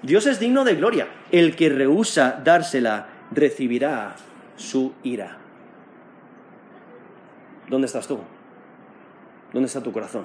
Dios 0.00 0.24
es 0.24 0.40
digno 0.40 0.64
de 0.64 0.76
gloria. 0.76 1.06
El 1.30 1.56
que 1.56 1.68
rehúsa 1.68 2.40
dársela, 2.42 3.06
recibirá 3.32 4.16
su 4.56 4.94
ira. 5.02 5.36
¿Dónde 7.68 7.86
estás 7.86 8.06
tú? 8.08 8.18
¿Dónde 9.52 9.66
está 9.66 9.82
tu 9.82 9.92
corazón? 9.92 10.24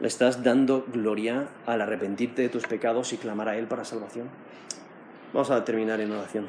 ¿Le 0.00 0.08
estás 0.08 0.42
dando 0.42 0.86
gloria 0.90 1.48
al 1.66 1.82
arrepentirte 1.82 2.40
de 2.40 2.48
tus 2.48 2.66
pecados 2.66 3.12
y 3.12 3.18
clamar 3.18 3.50
a 3.50 3.58
Él 3.58 3.66
para 3.66 3.84
salvación? 3.84 4.30
Vamos 5.34 5.50
a 5.50 5.62
terminar 5.62 6.00
en 6.00 6.10
oración. 6.10 6.46